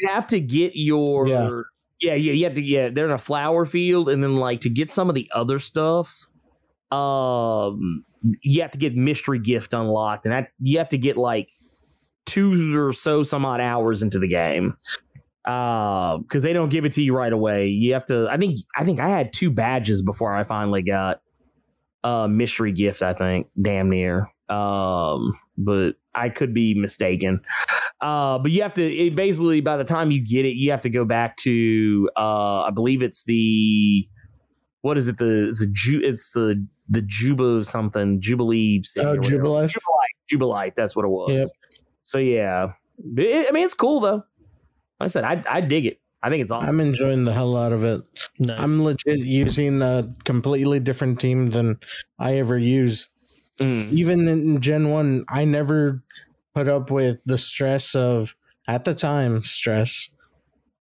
[0.00, 1.60] you have to get your Yeah.
[2.00, 2.14] yeah.
[2.14, 4.90] yeah you have to yeah they're in a flower field and then like to get
[4.90, 6.26] some of the other stuff
[6.92, 8.04] um
[8.42, 11.48] you have to get mystery gift unlocked and that you have to get like
[12.26, 14.76] two or so some odd hours into the game
[15.44, 17.66] uh because they don't give it to you right away.
[17.66, 21.20] You have to i think i think i had two badges before i finally got
[22.04, 24.30] a mystery gift i think damn near.
[24.48, 27.40] Um but i could be mistaken.
[28.00, 30.82] Uh but you have to it basically by the time you get it you have
[30.82, 34.06] to go back to uh i believe it's the
[34.82, 39.16] what is it the it's the Ju- it's the the juba something jubilee Oh,
[40.32, 41.30] Jubilife that's what it was.
[41.32, 41.48] Yep.
[42.12, 42.72] So yeah
[43.16, 44.16] it- i mean it's cool though
[45.00, 47.56] like i said i i dig it i think it's awesome I'm enjoying the hell
[47.56, 48.02] out of it.
[48.38, 48.60] Nice.
[48.60, 51.78] I'm legit using a completely different team than
[52.18, 53.08] I ever use.
[53.58, 53.90] Mm.
[53.92, 56.02] Even in Gen 1, I never
[56.54, 58.36] put up with the stress of,
[58.68, 60.10] at the time, stress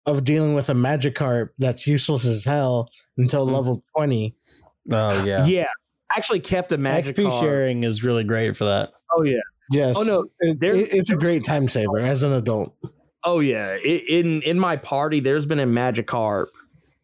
[0.05, 3.53] of dealing with a Magikarp that's useless as hell until Mhm.
[3.53, 4.35] level 20.
[4.93, 5.47] oh yeah.
[5.47, 5.67] yeah.
[6.13, 8.93] I actually kept a magic XP sharing is really great for that.
[9.17, 9.41] oh yeah
[9.71, 9.97] Yes.
[9.99, 12.75] Oh, no, It- there- it- it's a great time saver as an adult.
[13.25, 16.47] Oh yeah, I in in my party, there's been a Magikarp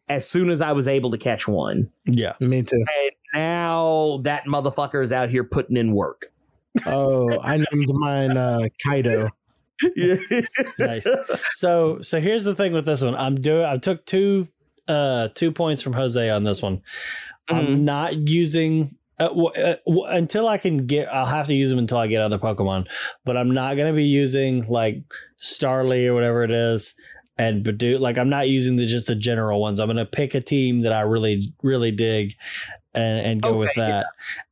[0.09, 2.33] as soon as I was able to catch one, Yeah.
[2.39, 2.75] Me too.
[2.77, 6.27] and now that motherfucker is out here putting in work.
[6.85, 9.29] Oh, I named mine uh, Kaido.
[9.95, 10.15] yeah,
[10.79, 11.07] Nice.
[11.51, 13.13] So so here's the thing with this one.
[13.15, 14.47] I'm doing I took two
[14.87, 16.77] uh two points from Jose on this one.
[17.49, 17.55] Mhm.
[17.55, 21.07] I'm not using uh, w- uh, w- until I can get.
[21.13, 22.87] I'll have to use them until I get other Pokemon.
[23.25, 24.97] But I'm not going to be using like
[25.41, 26.93] Starly or whatever it is,
[27.37, 27.99] and Badoo.
[27.99, 29.79] Like I'm not using the just the general ones.
[29.79, 32.33] I'm going to pick a team that I really really dig,
[32.93, 33.87] and and go with Okay, yeah.
[33.87, 34.05] that.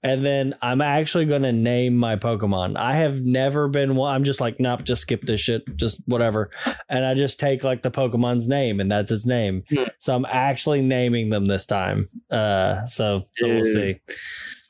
[0.03, 2.77] And then I'm actually going to name my Pokemon.
[2.77, 4.13] I have never been one.
[4.13, 6.51] I'm just like, nope, just skip this shit, just whatever.
[6.89, 9.63] And I just take like the Pokemon's name, and that's its name.
[9.69, 9.83] Hmm.
[9.99, 12.05] So I'm actually naming them this time.
[12.29, 13.99] Uh, so so we'll see.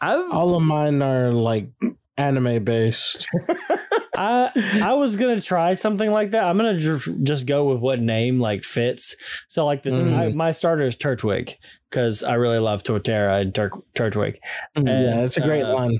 [0.01, 1.69] I've, All of mine are like
[2.17, 3.27] anime based.
[4.17, 4.49] I
[4.81, 6.45] I was gonna try something like that.
[6.45, 9.15] I'm gonna ju- just go with what name like fits.
[9.49, 10.17] So like the Mhm.
[10.17, 11.55] I, my starter is Turtwig
[11.89, 14.35] because I really love Torterra and Tur- Turtwig.
[14.77, 14.87] Mhm.
[14.87, 15.99] And, yeah, it's a great uh, line.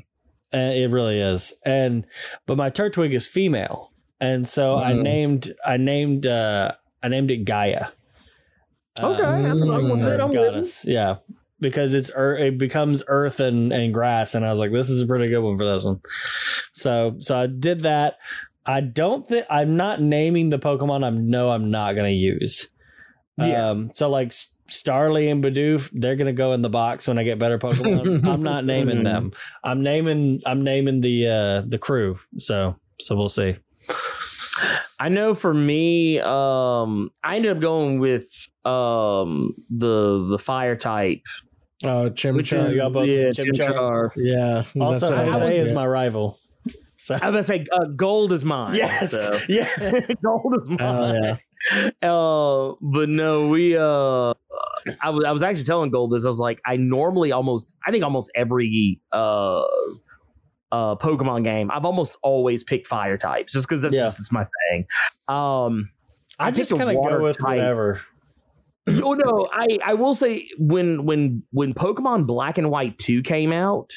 [0.53, 1.53] And it really is.
[1.65, 2.05] And
[2.45, 3.91] but my Turtwig is female,
[4.22, 5.01] and so I Mhm.
[5.01, 6.72] named I named uh
[7.03, 7.88] I named it Gaia.
[8.97, 9.91] okay, Uh, that's what I'm Mm.
[9.91, 10.01] with.
[10.03, 11.15] Earth I'm with goddess, yeah,
[11.60, 15.02] because it's ear- it becomes earth and and grass, and I was like, this is
[15.02, 16.02] a pretty good one for this one.
[16.73, 18.18] So so I did that.
[18.65, 21.03] I don't think I'm not naming the Pokemon.
[21.03, 22.69] I know I'm not gonna use.
[23.38, 23.69] Yeah.
[23.69, 23.91] Um.
[23.94, 24.30] So like
[24.69, 28.26] Starly and Bidoof, they're gonna go in the box when I get better Pokemon.
[28.27, 29.32] I'm not naming them.
[29.64, 32.18] I'm naming I'm naming the uh the crew.
[32.38, 33.57] So so we'll see.
[34.99, 38.26] I know for me, um, I ended up going with
[38.64, 41.22] um the the fire type,
[41.84, 42.72] Oh, which Chimchar.
[42.72, 43.53] you got both yeah, Chimchar.
[43.53, 44.10] Chimchar.
[44.15, 44.64] Yeah.
[44.81, 45.68] Also, that's Jose had.
[45.68, 46.38] is my rival.
[46.95, 48.76] So I was gonna say uh, gold is mine.
[48.76, 49.38] yes, so.
[49.49, 49.68] yeah.
[50.23, 50.77] gold is mine.
[50.81, 51.38] Oh, yeah.
[52.11, 54.34] Uh, but no, we uh,
[55.02, 56.23] I was I was actually telling Gold this.
[56.23, 59.61] I was like, I normally almost, I think almost every uh,
[60.72, 64.11] uh, Pokemon game, I've almost always picked fire types just because that's Yeah.
[64.15, 64.85] just my thing.
[65.27, 65.89] Um,
[66.38, 67.45] I I just kind of go with type.
[67.57, 68.02] whatever.
[68.87, 73.51] Oh no, I I will say when when when Pokemon Black and White two came
[73.51, 73.91] out,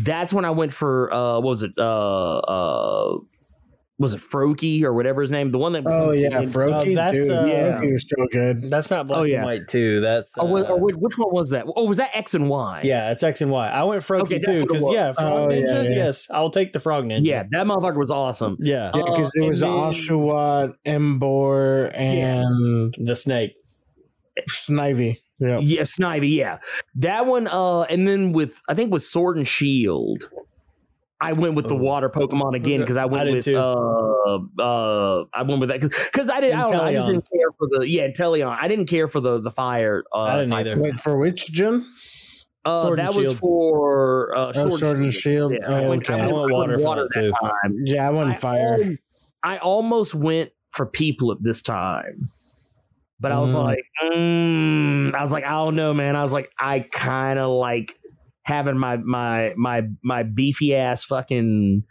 [0.00, 3.18] that's when I went for uh, what was it uh uh.
[3.98, 5.50] Was it Froakie or whatever his name?
[5.52, 7.30] The one that Oh yeah, in- Froakie, Oh, that's, dude.
[7.30, 8.70] uh, Froakie was so good.
[8.70, 9.36] That's not black Oh, yeah.
[9.36, 10.00] and white too.
[10.00, 11.66] That's Oh, wait, uh, or wait, which one was that?
[11.76, 12.80] Oh, was that X and Y?
[12.82, 13.68] yeah, it's X and Y.
[13.68, 15.84] I went Froakie Okay, too because yeah, Frog Oh, Ninja.
[15.84, 15.90] yeah.
[15.90, 17.26] Yes, I'll take the Frog Ninja.
[17.26, 18.56] Yeah, that motherfucker was awesome.
[18.60, 23.52] yeah, Yeah, because Uh, it was and then- Oshawott, Emboar, and the snake.
[24.48, 25.18] Snivy.
[25.38, 25.58] Yeah.
[25.60, 26.58] Yeah, Snivy, yeah.
[26.96, 30.28] That one, uh, and then with I think with Sword and Shield,
[31.20, 31.78] I went with the Oh.
[31.78, 33.56] water Pokemon again because I went I with too.
[33.58, 37.24] uh uh I went with that because I didn't I, don't know, I just didn't
[37.30, 38.56] care for the yeah Inteleon.
[38.60, 40.02] I didn't care for the the fire.
[40.14, 40.66] Uh, I didn't type.
[40.66, 40.80] either.
[40.80, 41.86] Wait, for which gen?
[42.64, 43.38] Uh, Sword that was Shield.
[43.38, 45.52] for uh, Oh, Sword and Shield.
[45.52, 46.20] Yeah, I Oh, went, okay.
[46.20, 47.32] I I went went water water that too.
[47.40, 47.76] time.
[47.84, 48.72] Yeah, I went I fire.
[48.74, 48.98] always-
[49.42, 52.28] I almost went for people at this time,
[53.20, 53.64] but I was Mm.
[53.64, 56.16] like, mm, I was like, I don't know, man.
[56.16, 57.94] I was like, I kind of like
[58.44, 61.84] having my my my my beefy ass fucking,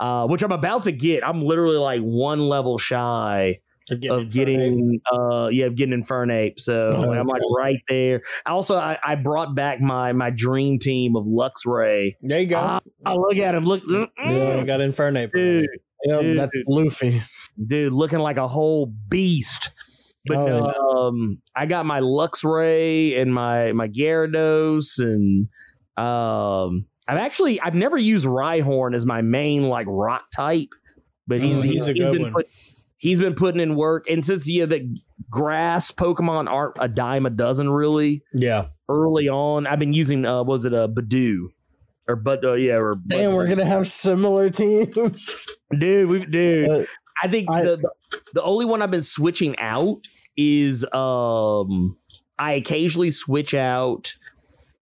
[0.00, 1.26] uh, which I'm about to get.
[1.26, 3.58] I'm literally like one level shy
[3.90, 6.58] Of of getting uh yeah of getting Infernape.
[6.58, 8.22] So Oh, I'm like right there.
[8.46, 12.14] Also, I, I brought back my my dream team of Luxray.
[12.22, 12.58] There you go.
[12.58, 13.64] Ah, Oh, look at him!
[13.64, 15.30] Look, mm, yeah, got Infernape.
[15.32, 15.68] dude,
[16.04, 16.38] Yep, Dude.
[16.38, 17.22] that's Luffy.
[17.66, 19.70] dude, looking like a whole beast.
[20.26, 25.48] But Oh, no, um, I got my Luxray and my my Gyarados, and
[25.96, 30.68] um, I've actually I've never used Rhyhorn as my main like rock type,
[31.26, 32.32] but he's Oh, he's, he's a he's good been one.
[32.32, 32.46] put,
[32.98, 34.96] he's been putting in work, and since yeah, the
[35.30, 38.66] grass Pokemon aren't a dime a dozen really Yeah.
[38.88, 41.46] early on, I've been using uh, was it a Badoo
[42.08, 45.46] or but uh, yeah or Damn, we're gonna have similar teams.
[45.78, 46.68] dude we dude.
[46.68, 46.84] Uh,
[47.22, 47.90] I think I- the, the
[48.34, 49.98] the only one I've been switching out
[50.36, 51.96] is um
[52.38, 54.14] I occasionally switch out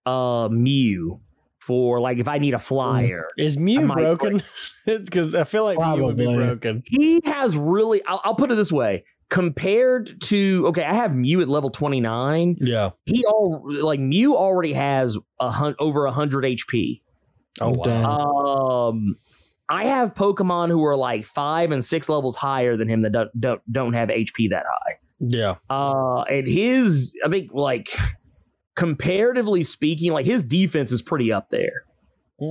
[0.07, 1.21] uh Mew
[1.61, 3.27] for like if I need a flyer.
[3.39, 4.43] Is Mew broken?
[4.85, 6.83] Because I feel like Mew would be broken.
[6.87, 11.41] He has really I'll, I'll put it this way compared to okay I have Mew
[11.41, 12.91] at level 29 Yeah.
[13.07, 17.01] he all like Mew already has a hun- over 100 HP
[17.61, 17.83] Oh wow.
[17.85, 18.05] Damn.
[18.11, 19.17] um
[19.75, 23.41] I have Pokemon who are like 5 and 6 levels higher than him that don't
[23.41, 25.57] don't, don't have HP that high Yeah.
[25.69, 27.97] Uh, and his, I think, like
[28.77, 31.85] comparatively speaking, like his defense is pretty up there.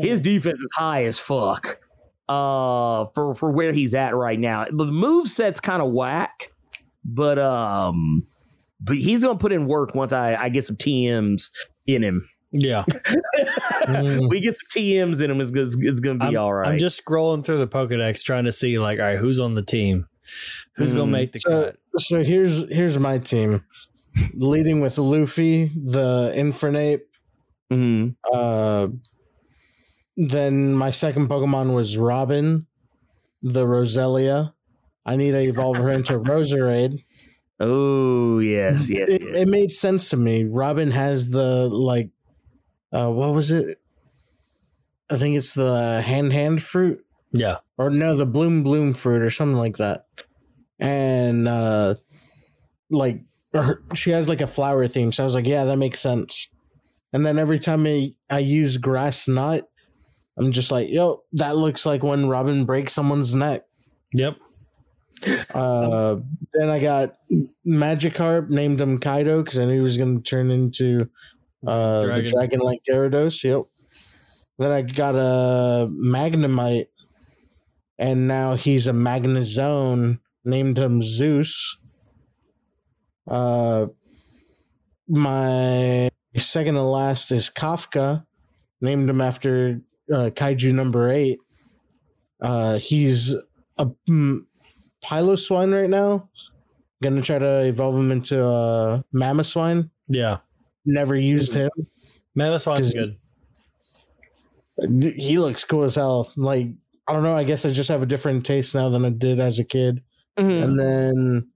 [0.01, 1.79] His defense is high as fuck.
[2.27, 6.51] Uh, for for where he's at right now, the move set's kind of whack,
[7.03, 8.25] but um,
[8.79, 11.49] but he's gonna put in work once I I get some TMs
[11.85, 12.27] in him.
[12.53, 12.85] Yeah.
[13.87, 14.29] Mm.
[14.29, 16.69] we get some TMs in him, it's, it's, it's gonna be all right.
[16.69, 19.61] I'm just scrolling through the Pokedex trying to see like, all right, who's on the
[19.61, 20.07] team?
[20.77, 21.11] Who's gonna Mm.
[21.11, 21.77] make the So, cut?
[21.97, 23.61] so here's here's my team,
[24.35, 27.01] leading with Luffy, the Infernape.
[27.71, 28.15] Mhm.
[28.31, 28.87] Uh,
[30.15, 32.65] then my second Pokemon was Robin,
[33.41, 34.53] the Roselia.
[35.05, 37.03] I need to evolve her into Roserade.
[37.59, 39.35] Oh yes, yes, it, yes.
[39.41, 40.45] it made sense to me.
[40.45, 42.09] Robin has the like,
[42.93, 43.79] uh, what was it?
[45.09, 47.57] I think it's the hand hand fruit, Yeah.
[47.77, 50.05] or no, the bloom bloom fruit, or something like that.
[50.79, 51.95] And uh,
[52.89, 53.21] like,
[53.53, 56.49] her, she has like a flower theme, so I was like, yeah, that makes sense.
[57.11, 59.63] And then every time I I use grass knot,
[60.37, 63.65] I'm just like, yo, that looks like when Robin breaks someone's neck.
[64.13, 64.37] Yep.
[65.53, 66.17] Uh,
[66.53, 67.15] then I got
[67.65, 71.09] Magikarp, named him Kaido because I knew he was going to turn into
[71.65, 72.25] uh, Dragon.
[72.25, 73.43] the dragon like Gyarados.
[73.43, 73.65] Yep.
[74.59, 76.87] Then I got a Magnemite,
[77.97, 81.77] and now he's a Magnezone, named him Zeus.
[83.27, 83.87] Uh,
[85.07, 88.25] my second to last is Kafka,
[88.81, 89.81] named him after
[90.11, 91.39] uh, Kaiju number eight.
[92.41, 93.33] Uh, he's
[93.77, 94.41] a mm,
[95.03, 96.29] Piloswine right now.
[97.01, 99.89] Gonna try to evolve him into a Mamoswine.
[100.07, 100.37] Yeah.
[100.85, 101.69] Never used him.
[102.37, 103.45] Mamoswine's 'Cause-
[104.77, 105.13] good.
[105.15, 106.31] He looks cool as hell.
[106.35, 106.69] Like
[107.07, 107.35] I don't know.
[107.35, 110.01] I guess I just have a different taste now than I did as a kid.
[110.39, 110.63] Mhm.
[110.63, 111.47] And then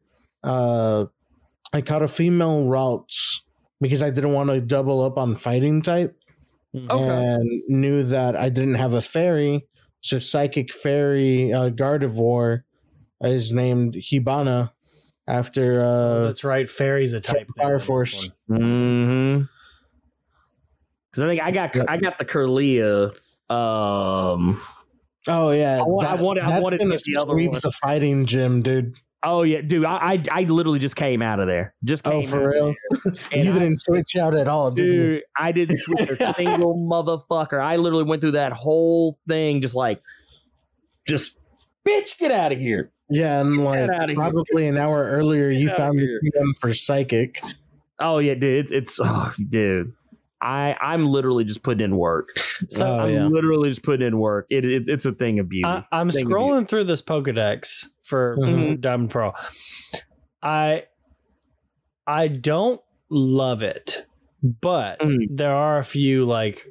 [0.43, 1.05] uh
[1.73, 3.39] I caught a female Ralts
[3.81, 6.15] because I didn't want to double up on fighting type
[6.75, 6.87] Okay.
[6.89, 9.65] and knew that I didn't have a fairy.
[10.01, 12.61] So psychic fairy uh, Gardevoir
[13.21, 14.71] is named Hibana
[15.27, 16.69] after Oh, uh that's right.
[16.69, 17.47] Fairy's a type.
[17.57, 18.29] Fire now Force.
[18.49, 19.43] Mm-hmm.
[21.11, 23.09] Because I think I got I got the Kirlia.
[23.49, 24.61] Um.
[25.27, 25.79] oh yeah.
[25.79, 27.59] I wa- I wanted- I that's wanted to gonna get the other sweep one.
[27.61, 28.95] the fighting gym, dude.
[29.23, 29.83] Oh yeah, dude.
[29.85, 31.73] I I, I literally just came out of there.
[31.83, 32.69] Just Oh, for out real?
[32.69, 33.19] of.
[33.31, 34.91] And you didn't switch out at all, did you?
[34.91, 35.23] dude.
[35.37, 37.59] I didn't switch a single motherfucker.
[37.59, 40.01] I literally went through that whole thing just like,
[41.07, 41.35] just
[41.87, 42.91] bitch, get out of here.
[43.09, 44.15] Yeah, and like outta here.
[44.15, 46.19] probably an hour earlier, you found here.
[46.21, 47.41] the TM for psychic.
[47.99, 48.65] Oh yeah, dude.
[48.65, 49.93] It's it's oh, dude.
[50.41, 52.27] I I'm literally just putting in work.
[52.69, 53.25] So Oh, I'm yeah.
[53.27, 54.45] literally just putting in work.
[54.49, 55.65] It, it it's a thing of beauty.
[55.65, 56.41] I, I'm Thing of beauty.
[56.43, 58.79] scrolling through this Pokedex for Mhm.
[58.81, 59.33] Diamond Pearl.
[60.43, 60.83] I
[62.05, 64.05] I don't love it,
[64.43, 65.27] but Mhm.
[65.31, 66.61] there are a few like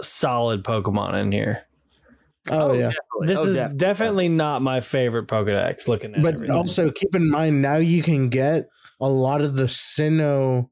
[0.00, 1.66] solid Pokemon in here.
[2.50, 2.90] Oh, yeah.
[2.90, 3.26] definitely.
[3.26, 3.76] This Oh, is definitely.
[3.78, 5.88] definitely not my favorite Pokedex.
[5.88, 6.56] Looking at But everything.
[6.56, 8.68] also keep in mind now you can get
[9.00, 10.68] a lot of the Sinnoh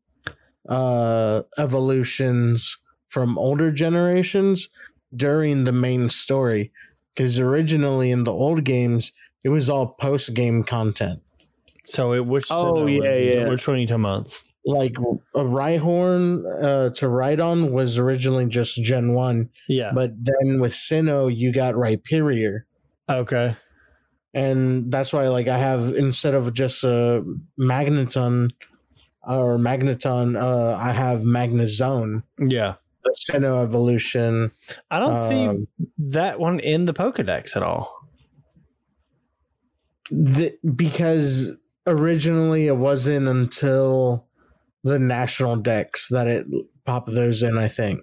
[0.69, 2.77] uh evolutions
[3.09, 4.69] from older generations
[5.15, 6.73] during the main story.
[7.15, 9.13] Because originally in the old games,
[9.45, 11.21] it was all post game content.
[11.85, 13.35] So it which Oh, Sinnoh yeah, was it?
[13.37, 13.49] yeah.
[13.49, 14.43] which one are you talking about?
[14.69, 14.95] Like
[15.35, 19.93] a Rhyhorn uh, to Rhydon was originally just Gen one, Yeah.
[19.95, 22.63] but then with Sinnoh you got Rhyperior.
[23.09, 23.55] okay.
[24.35, 27.23] and that's why like I have instead of just a
[27.59, 28.51] magneton
[29.23, 32.75] or magneton, uh, I have magnezone, Yeah.
[33.05, 34.51] the Sinnoh evolution.
[34.91, 35.69] I don't see Um,
[35.99, 37.93] that one in the Pokedex at all.
[40.11, 41.57] the, because
[41.87, 44.26] originally it wasn't until
[44.87, 46.47] the National Dex that it
[46.85, 47.59] pop those in.
[47.59, 48.03] I think,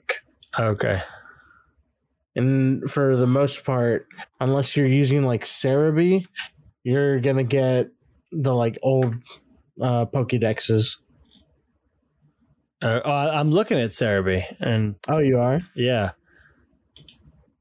[0.59, 0.99] Okay.
[2.35, 4.07] and for the most part,
[4.41, 6.25] unless you're using like Serebii,
[6.83, 7.89] you're gonna get
[8.31, 9.15] the like old
[9.81, 10.97] uh Pokedexes.
[12.81, 15.61] Uh, I- I'm looking at Serebii, and Oh, you are.
[15.75, 16.11] yeah,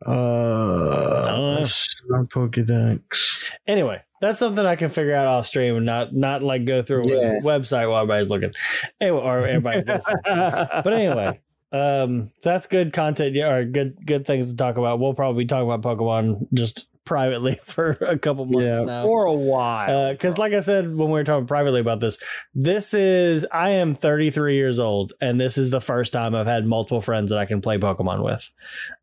[0.05, 1.65] Uh,
[2.09, 3.53] not Pokedex.
[3.69, 7.03] Anyway, that's something I can figure out off stream and not not like go through
[7.05, 7.41] a Yeah.
[7.41, 8.53] website while everybody's looking.
[9.01, 10.17] Anyway, or everybody's listening.
[10.25, 11.41] But anyway,
[11.73, 14.99] um, so that's good content, yeah, or good good things to talk about.
[15.01, 18.81] We'll probably be talking about Pokemon just privately for a couple months Yeah.
[18.83, 19.03] now.
[19.05, 20.13] for a while.
[20.13, 22.23] because like i said when we were talking privately about this
[22.55, 26.65] this is i am 33 years old and this is the first time i've had
[26.65, 28.49] multiple friends that i can play pokemon with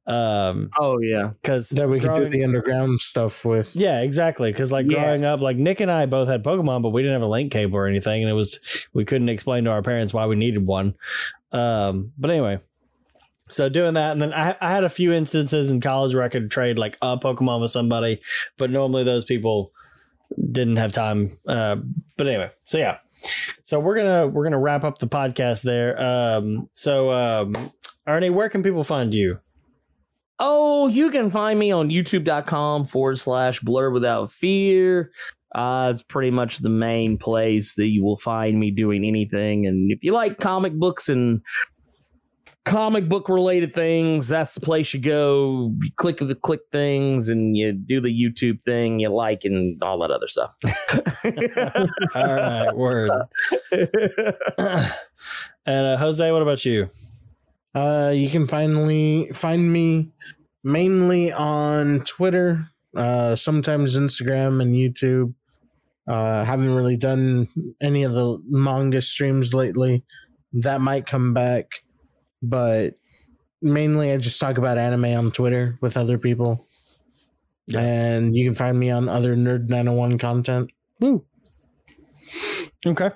[0.07, 3.75] um oh yeah, because That we could do the underground stuff with.
[3.75, 4.99] yeah exactly because like Yes.
[4.99, 7.51] growing up like nick and i both had pokemon but we didn't have a link
[7.51, 8.59] cable or anything and it was
[8.93, 10.95] we couldn't explain to our parents why we needed one
[11.51, 12.59] um but anyway
[13.49, 16.29] so doing that and then I, I had a few instances in college where i
[16.29, 18.21] could trade like a pokemon with somebody
[18.57, 19.71] but normally those people
[20.51, 21.77] didn't have time uh
[22.17, 22.97] but anyway so yeah
[23.63, 27.53] so we're gonna we're gonna wrap up the podcast there um so um
[28.07, 29.39] ernie where can people find you
[30.41, 35.11] Oh, you can find me on youtube.com forward slash blur without fear.
[35.53, 39.65] Uh, it's pretty much the main place that you will find me doing anything.
[39.65, 41.41] And if you like comic books and
[42.65, 45.73] comic book related things, that's the place you go.
[45.81, 49.99] You click the click things and you do the YouTube thing you like and all
[49.99, 50.55] that other stuff.
[52.15, 53.11] all right word
[55.65, 56.89] and uh, jose what about you
[57.75, 60.11] Uh, you can finally find me
[60.63, 65.33] mainly on Twitter, uh, sometimes Instagram and YouTube.
[66.07, 67.47] Uh, haven't really done
[67.79, 70.03] any of the manga streams lately.
[70.53, 71.67] That might come back,
[72.41, 72.95] but
[73.61, 76.65] mainly I just talk about anime on Twitter with other people.
[77.67, 77.81] Yeah.
[77.81, 80.71] And you can find me on other Nerd 901 content.
[80.99, 81.23] Woo.
[82.85, 83.11] Okay.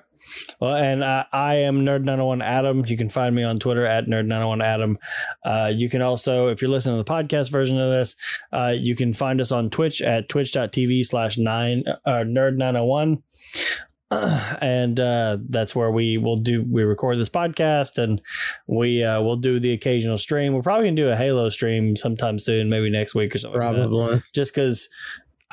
[0.60, 2.86] Well, and uh, I am Nerd901 Adam.
[2.86, 4.98] You can find me on Twitter at Nerd901 Adam.
[5.44, 8.16] Uh, you can also, if you're listening to the podcast version of this,
[8.52, 13.22] uh, you can find us on Twitch at twitch.tv slash nine uh, Nerd901.
[14.62, 16.64] And uh, that's where we will do.
[16.70, 18.22] We record this podcast, and
[18.68, 20.54] we uh, will do the occasional stream.
[20.54, 23.60] We're probably gonna do a Halo stream sometime soon, maybe next week or something.
[23.60, 24.24] like Probably.
[24.34, 24.90] just because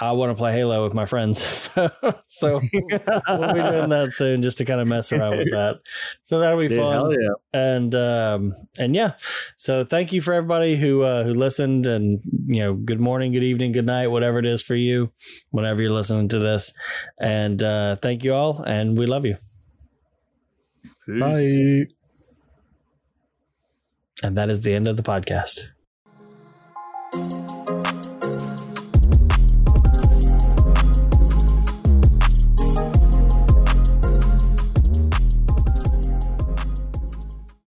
[0.03, 1.39] I want to play Halo with my friends.
[1.75, 1.91] so,
[2.27, 5.81] so we'll be doing that soon just to kind of mess around with that.
[6.23, 7.11] So that'll be Dude, fun.
[7.11, 7.29] yeah.
[7.53, 9.13] And um and yeah.
[9.57, 13.45] So thank you for everybody who uh who listened and you know, good morning, good
[13.45, 15.13] evening, good night, whatever it is for you,
[15.51, 16.73] whenever you're listening to this.
[17.21, 19.37] And uh thank you all and we love you.
[21.07, 21.87] Bye.
[24.23, 25.69] And that is the end of the podcast.